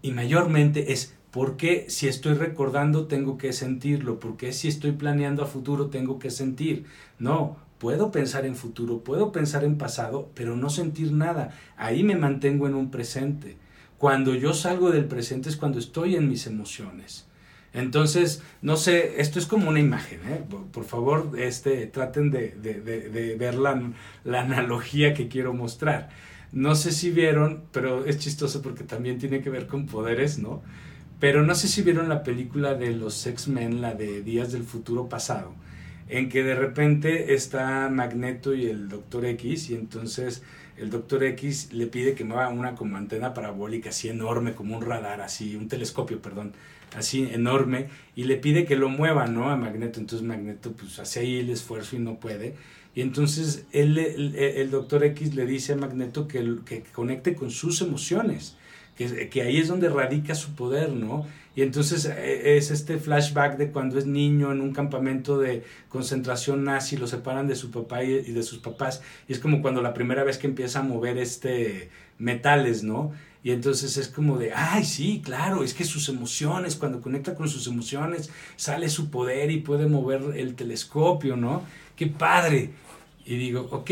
Y 0.00 0.12
mayormente 0.12 0.92
es 0.92 1.16
¿Por 1.36 1.58
qué 1.58 1.84
si 1.90 2.08
estoy 2.08 2.32
recordando 2.32 3.08
tengo 3.08 3.36
que 3.36 3.52
sentirlo? 3.52 4.18
¿Por 4.20 4.38
qué 4.38 4.54
si 4.54 4.68
estoy 4.68 4.92
planeando 4.92 5.42
a 5.42 5.46
futuro 5.46 5.88
tengo 5.88 6.18
que 6.18 6.30
sentir? 6.30 6.86
No, 7.18 7.58
puedo 7.78 8.10
pensar 8.10 8.46
en 8.46 8.56
futuro, 8.56 9.04
puedo 9.04 9.32
pensar 9.32 9.62
en 9.62 9.76
pasado, 9.76 10.30
pero 10.32 10.56
no 10.56 10.70
sentir 10.70 11.12
nada. 11.12 11.50
Ahí 11.76 12.04
me 12.04 12.16
mantengo 12.16 12.66
en 12.66 12.74
un 12.74 12.90
presente. 12.90 13.58
Cuando 13.98 14.34
yo 14.34 14.54
salgo 14.54 14.90
del 14.90 15.04
presente 15.04 15.50
es 15.50 15.58
cuando 15.58 15.78
estoy 15.78 16.16
en 16.16 16.26
mis 16.26 16.46
emociones. 16.46 17.26
Entonces, 17.74 18.42
no 18.62 18.78
sé, 18.78 19.20
esto 19.20 19.38
es 19.38 19.44
como 19.44 19.68
una 19.68 19.80
imagen, 19.80 20.20
¿eh? 20.30 20.42
por, 20.72 20.84
favor, 20.84 21.32
este, 21.38 21.86
traten 21.86 22.30
de, 22.30 22.52
de, 22.52 23.36
ver 23.38 23.56
la, 23.56 23.92
analogía 24.24 25.12
que 25.12 25.28
quiero 25.28 25.52
mostrar. 25.52 26.08
No 26.50 26.74
sé 26.76 26.92
si 26.92 27.10
vieron, 27.10 27.64
pero 27.72 28.06
es 28.06 28.20
chistoso 28.20 28.62
porque 28.62 28.84
también 28.84 29.18
tiene 29.18 29.42
que 29.42 29.50
ver 29.50 29.66
con 29.66 29.84
poderes, 29.84 30.38
¿no? 30.38 30.62
Pero 31.18 31.42
no 31.42 31.54
sé 31.54 31.68
si 31.68 31.82
vieron 31.82 32.08
la 32.08 32.22
película 32.22 32.74
de 32.74 32.94
los 32.94 33.26
X-Men, 33.26 33.80
la 33.80 33.94
de 33.94 34.22
Días 34.22 34.52
del 34.52 34.64
Futuro 34.64 35.08
Pasado, 35.08 35.54
en 36.08 36.28
que 36.28 36.42
de 36.42 36.54
repente 36.54 37.34
está 37.34 37.88
Magneto 37.88 38.54
y 38.54 38.66
el 38.66 38.88
Doctor 38.88 39.24
X, 39.24 39.70
y 39.70 39.74
entonces 39.74 40.42
el 40.76 40.90
Doctor 40.90 41.24
X 41.24 41.72
le 41.72 41.86
pide 41.86 42.14
que 42.14 42.24
mueva 42.24 42.48
una 42.48 42.74
como 42.74 42.98
antena 42.98 43.32
parabólica 43.32 43.88
así 43.88 44.08
enorme, 44.08 44.52
como 44.52 44.76
un 44.76 44.84
radar, 44.84 45.22
así, 45.22 45.56
un 45.56 45.68
telescopio, 45.68 46.20
perdón, 46.20 46.52
así 46.94 47.26
enorme, 47.32 47.88
y 48.14 48.24
le 48.24 48.36
pide 48.36 48.66
que 48.66 48.76
lo 48.76 48.90
mueva, 48.90 49.26
¿no? 49.26 49.48
A 49.48 49.56
Magneto. 49.56 50.00
Entonces 50.00 50.26
Magneto 50.26 50.72
pues 50.72 50.98
hace 50.98 51.20
ahí 51.20 51.38
el 51.38 51.48
esfuerzo 51.48 51.96
y 51.96 52.00
no 52.00 52.20
puede. 52.20 52.56
Y 52.94 53.00
entonces 53.00 53.64
el, 53.72 53.98
el 53.98 54.70
Doctor 54.70 55.02
X 55.04 55.34
le 55.34 55.46
dice 55.46 55.72
a 55.72 55.76
Magneto 55.76 56.28
que, 56.28 56.56
que 56.66 56.82
conecte 56.82 57.34
con 57.34 57.50
sus 57.50 57.80
emociones 57.80 58.56
que, 58.96 59.42
ahí 59.42 59.58
es 59.58 59.68
donde 59.68 59.88
radica 59.88 60.34
su 60.34 60.54
poder, 60.54 60.90
¿no? 60.90 61.26
Y 61.54 61.62
entonces 61.62 62.06
e, 62.06 62.56
es 62.56 62.70
este 62.70 62.98
flashback 62.98 63.56
de 63.58 63.70
cuando 63.70 63.98
es 63.98 64.06
niño 64.06 64.52
en 64.52 64.60
un 64.60 64.72
campamento 64.72 65.38
de 65.38 65.64
concentración 65.88 66.64
nazi, 66.64 66.96
lo 66.96 67.06
separan 67.06 67.46
de 67.46 67.56
su 67.56 67.70
papá 67.70 68.02
y, 68.04 68.32
de 68.32 68.42
sus 68.42 68.58
papás, 68.58 69.02
y 69.28 69.32
es 69.32 69.38
como 69.38 69.62
cuando 69.62 69.82
la 69.82 69.94
primera 69.94 70.24
vez 70.24 70.38
que 70.38 70.46
empieza 70.46 70.80
a 70.80 70.82
mover 70.82 71.18
este 71.18 71.90
metales, 72.18 72.82
¿no? 72.82 73.12
Y 73.42 73.52
entonces 73.52 73.96
es 73.96 74.08
como 74.08 74.38
de, 74.38 74.52
ay, 74.52 74.84
sí, 74.84 75.22
claro, 75.24 75.62
es 75.62 75.72
que 75.74 75.84
sus 75.84 76.08
emociones, 76.08 76.74
cuando 76.74 77.00
conecta 77.00 77.34
con 77.34 77.48
sus 77.48 77.66
emociones, 77.68 78.30
sale 78.56 78.88
su 78.88 79.10
poder 79.10 79.50
y 79.50 79.60
puede 79.60 79.86
mover 79.86 80.36
el 80.36 80.56
telescopio, 80.56 81.36
¿no? 81.36 81.62
¡Qué 81.94 82.06
padre! 82.08 82.70
Y 83.24 83.36
digo, 83.36 83.68
ok, 83.70 83.90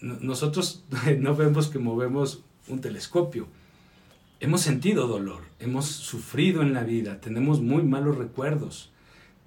nosotros 0.00 0.84
no 1.18 1.34
vemos 1.34 1.68
que 1.68 1.78
movemos 1.78 2.42
un 2.68 2.80
telescopio, 2.80 3.48
Hemos 4.44 4.60
sentido 4.60 5.06
dolor, 5.06 5.40
hemos 5.58 5.86
sufrido 5.86 6.60
en 6.60 6.74
la 6.74 6.84
vida, 6.84 7.18
tenemos 7.18 7.62
muy 7.62 7.82
malos 7.82 8.18
recuerdos. 8.18 8.90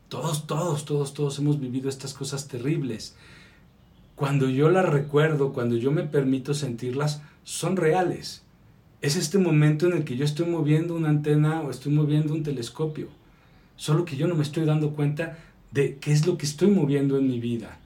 Todos, 0.10 0.48
todos, 0.48 0.86
todos, 0.86 1.14
todos 1.14 1.38
hemos 1.38 1.60
vivido 1.60 1.88
estas 1.88 2.16
cosas 2.16 2.48
terribles. 2.48 3.16
Cuando 4.16 4.50
yo 4.50 4.72
las 4.72 4.90
recuerdo, 4.90 5.54
cuando 5.54 5.78
yo 5.78 5.92
me 5.92 6.02
permito 6.02 6.56
sentirlas, 6.56 7.22
son 7.44 7.78
reales. 7.78 8.42
Es 9.04 9.18
este 9.18 9.38
momento 9.38 9.86
en 9.86 9.94
el 9.94 10.04
que 10.04 10.18
yo 10.18 10.26
estoy 10.26 10.48
moviendo 10.48 10.96
una 10.96 11.10
antena 11.10 11.62
o 11.62 11.70
estoy 11.70 11.92
moviendo 11.92 12.34
un 12.34 12.42
telescopio. 12.42 13.10
Solo 13.76 14.04
que 14.04 14.18
yo 14.18 14.26
no 14.26 14.34
me 14.34 14.42
estoy 14.42 14.66
dando 14.66 14.96
cuenta 14.96 15.38
de 15.70 15.98
qué 15.98 16.12
es 16.12 16.26
lo 16.26 16.40
que 16.40 16.48
estoy 16.48 16.72
moviendo 16.72 17.20
en 17.20 17.28
mi 17.28 17.40
vida. 17.40 17.78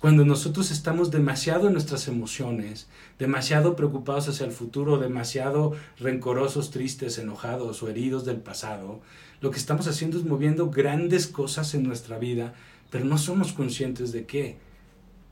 Cuando 0.00 0.24
nosotros 0.24 0.70
estamos 0.70 1.10
demasiado 1.10 1.66
en 1.66 1.74
nuestras 1.74 2.08
emociones, 2.08 2.88
demasiado 3.18 3.76
preocupados 3.76 4.28
hacia 4.28 4.46
el 4.46 4.52
futuro, 4.52 4.96
demasiado 4.96 5.74
rencorosos, 5.98 6.70
tristes, 6.70 7.18
enojados 7.18 7.82
o 7.82 7.88
heridos 7.90 8.24
del 8.24 8.38
pasado, 8.38 9.02
lo 9.42 9.50
que 9.50 9.58
estamos 9.58 9.88
haciendo 9.88 10.16
es 10.16 10.24
moviendo 10.24 10.70
grandes 10.70 11.26
cosas 11.26 11.74
en 11.74 11.82
nuestra 11.82 12.18
vida, 12.18 12.54
pero 12.88 13.04
no 13.04 13.18
somos 13.18 13.52
conscientes 13.52 14.10
de 14.10 14.24
qué. 14.24 14.56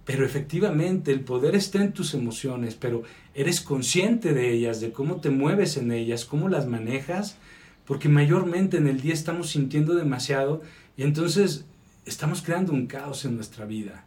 Pero 0.04 0.26
efectivamente 0.26 1.12
el 1.12 1.20
poder 1.20 1.54
está 1.54 1.82
en 1.82 1.94
tus 1.94 2.12
emociones, 2.12 2.74
pero 2.74 3.04
eres 3.32 3.62
consciente 3.62 4.34
de 4.34 4.52
ellas, 4.52 4.82
de 4.82 4.92
cómo 4.92 5.22
te 5.22 5.30
mueves 5.30 5.78
en 5.78 5.92
ellas, 5.92 6.26
cómo 6.26 6.50
las 6.50 6.66
manejas, 6.66 7.38
porque 7.86 8.10
mayormente 8.10 8.76
en 8.76 8.86
el 8.86 9.00
día 9.00 9.14
estamos 9.14 9.48
sintiendo 9.48 9.94
demasiado 9.94 10.60
y 10.94 11.04
entonces 11.04 11.64
estamos 12.04 12.42
creando 12.42 12.74
un 12.74 12.86
caos 12.86 13.24
en 13.24 13.34
nuestra 13.34 13.64
vida 13.64 14.04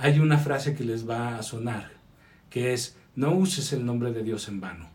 hay 0.00 0.18
una 0.18 0.38
frase 0.38 0.74
que 0.74 0.82
les 0.82 1.08
va 1.08 1.36
a 1.36 1.42
sonar, 1.42 1.90
que 2.48 2.72
es, 2.72 2.96
no 3.16 3.34
uses 3.34 3.74
el 3.74 3.84
nombre 3.84 4.12
de 4.12 4.22
Dios 4.22 4.48
en 4.48 4.58
vano, 4.58 4.88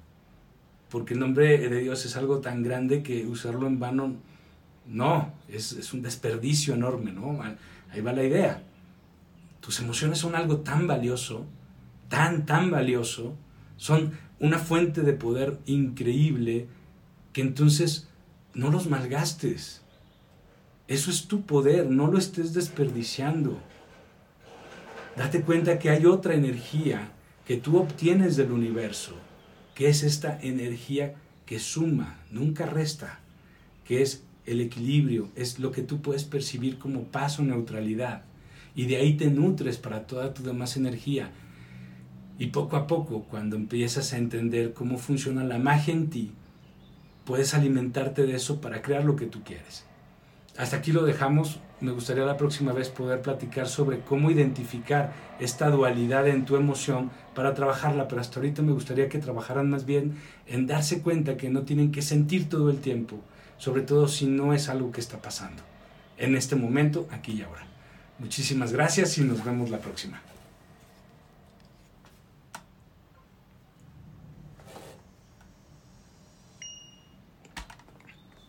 porque 0.89 1.13
el 1.13 1.19
nombre 1.19 1.59
de 1.59 1.81
Dios 1.81 2.05
es 2.05 2.17
algo 2.17 2.39
tan 2.39 2.63
grande 2.63 3.03
que 3.03 3.27
usarlo 3.27 3.67
en 3.67 3.79
vano, 3.79 4.15
no, 4.87 5.31
es, 5.47 5.93
un 5.93 6.01
desperdicio 6.01 6.73
enorme, 6.73 7.11
¿no? 7.11 7.39
Ahí 7.91 8.01
va 8.01 8.13
la 8.13 8.23
idea. 8.23 8.63
Tus 9.61 9.79
emociones 9.79 10.17
son 10.17 10.35
algo 10.35 10.61
tan 10.61 10.87
valioso, 10.87 11.45
tan, 12.09 12.47
tan 12.47 12.71
valioso, 12.71 13.35
son 13.77 14.11
una 14.39 14.57
fuente 14.57 15.01
de 15.01 15.13
poder 15.13 15.59
increíble, 15.67 16.67
que 17.31 17.41
entonces 17.41 18.09
no 18.55 18.71
los 18.71 18.89
malgastes. 18.89 19.83
Eso 20.87 21.11
es 21.11 21.27
tu 21.27 21.43
poder, 21.43 21.91
no 21.91 22.07
lo 22.07 22.17
estés 22.17 22.55
desperdiciando. 22.55 23.61
Date 25.15 25.41
cuenta 25.41 25.79
que 25.79 25.89
hay 25.89 26.05
otra 26.05 26.33
energía 26.33 27.11
que 27.45 27.57
tú 27.57 27.77
obtienes 27.77 28.35
del 28.35 28.51
universo, 28.51 29.15
que 29.73 29.87
es 29.87 30.03
esta 30.03 30.39
energía 30.41 31.15
que 31.45 31.59
suma, 31.59 32.19
nunca 32.31 32.65
resta. 32.65 33.19
que 33.85 34.01
es 34.01 34.23
el 34.47 34.61
equilibrio, 34.61 35.29
es 35.35 35.59
lo 35.59 35.71
que 35.71 35.83
tú 35.83 36.01
puedes 36.01 36.23
percibir 36.23 36.79
como 36.79 37.03
paz 37.03 37.39
o 37.39 37.43
neutralidad. 37.43 38.23
Y 38.75 38.87
de 38.87 38.97
ahí 38.97 39.15
te 39.15 39.27
nutres 39.27 39.77
para 39.77 40.07
toda 40.07 40.33
tu 40.33 40.41
demás 40.41 40.75
energía. 40.75 41.29
Y 42.39 42.47
poco 42.47 42.77
a 42.77 42.87
poco, 42.87 43.23
cuando 43.29 43.55
empiezas 43.55 44.11
a 44.11 44.17
entender 44.17 44.73
cómo 44.73 44.97
funciona 44.97 45.43
la 45.43 45.59
magia 45.59 45.93
en 45.93 46.09
ti, 46.09 46.31
puedes 47.25 47.53
alimentarte 47.53 48.25
de 48.25 48.35
eso 48.35 48.59
para 48.59 48.81
crear 48.81 49.05
lo 49.05 49.15
que 49.15 49.27
tú 49.27 49.43
quieres. 49.43 49.85
Hasta 50.57 50.77
aquí 50.77 50.91
lo 50.91 51.03
dejamos. 51.03 51.59
Me 51.81 51.91
gustaría 51.91 52.23
la 52.23 52.37
próxima 52.37 52.71
vez 52.71 52.89
poder 52.89 53.21
platicar 53.21 53.67
sobre 53.67 53.99
cómo 53.99 54.31
identificar 54.31 55.13
esta 55.39 55.69
dualidad 55.69 56.25
en 56.27 56.45
tu 56.45 56.55
emoción 56.55 57.11
para 57.33 57.53
trabajarla, 57.53 58.07
pero 58.07 58.21
hasta 58.21 58.39
ahorita 58.39 58.61
me 58.61 58.71
gustaría 58.71 59.09
que 59.09 59.19
trabajaran 59.19 59.69
más 59.69 59.85
bien 59.85 60.15
en 60.47 60.67
darse 60.67 61.01
cuenta 61.01 61.35
que 61.35 61.49
no 61.49 61.63
tienen 61.63 61.91
que 61.91 62.01
sentir 62.01 62.47
todo 62.47 62.69
el 62.69 62.79
tiempo, 62.79 63.19
sobre 63.57 63.81
todo 63.81 64.07
si 64.07 64.25
no 64.25 64.53
es 64.53 64.69
algo 64.69 64.91
que 64.93 65.01
está 65.01 65.21
pasando. 65.21 65.63
En 66.17 66.35
este 66.35 66.55
momento, 66.55 67.07
aquí 67.11 67.33
y 67.33 67.41
ahora. 67.41 67.67
Muchísimas 68.19 68.71
gracias 68.71 69.17
y 69.17 69.21
nos 69.23 69.43
vemos 69.43 69.69
la 69.69 69.79
próxima. 69.79 70.21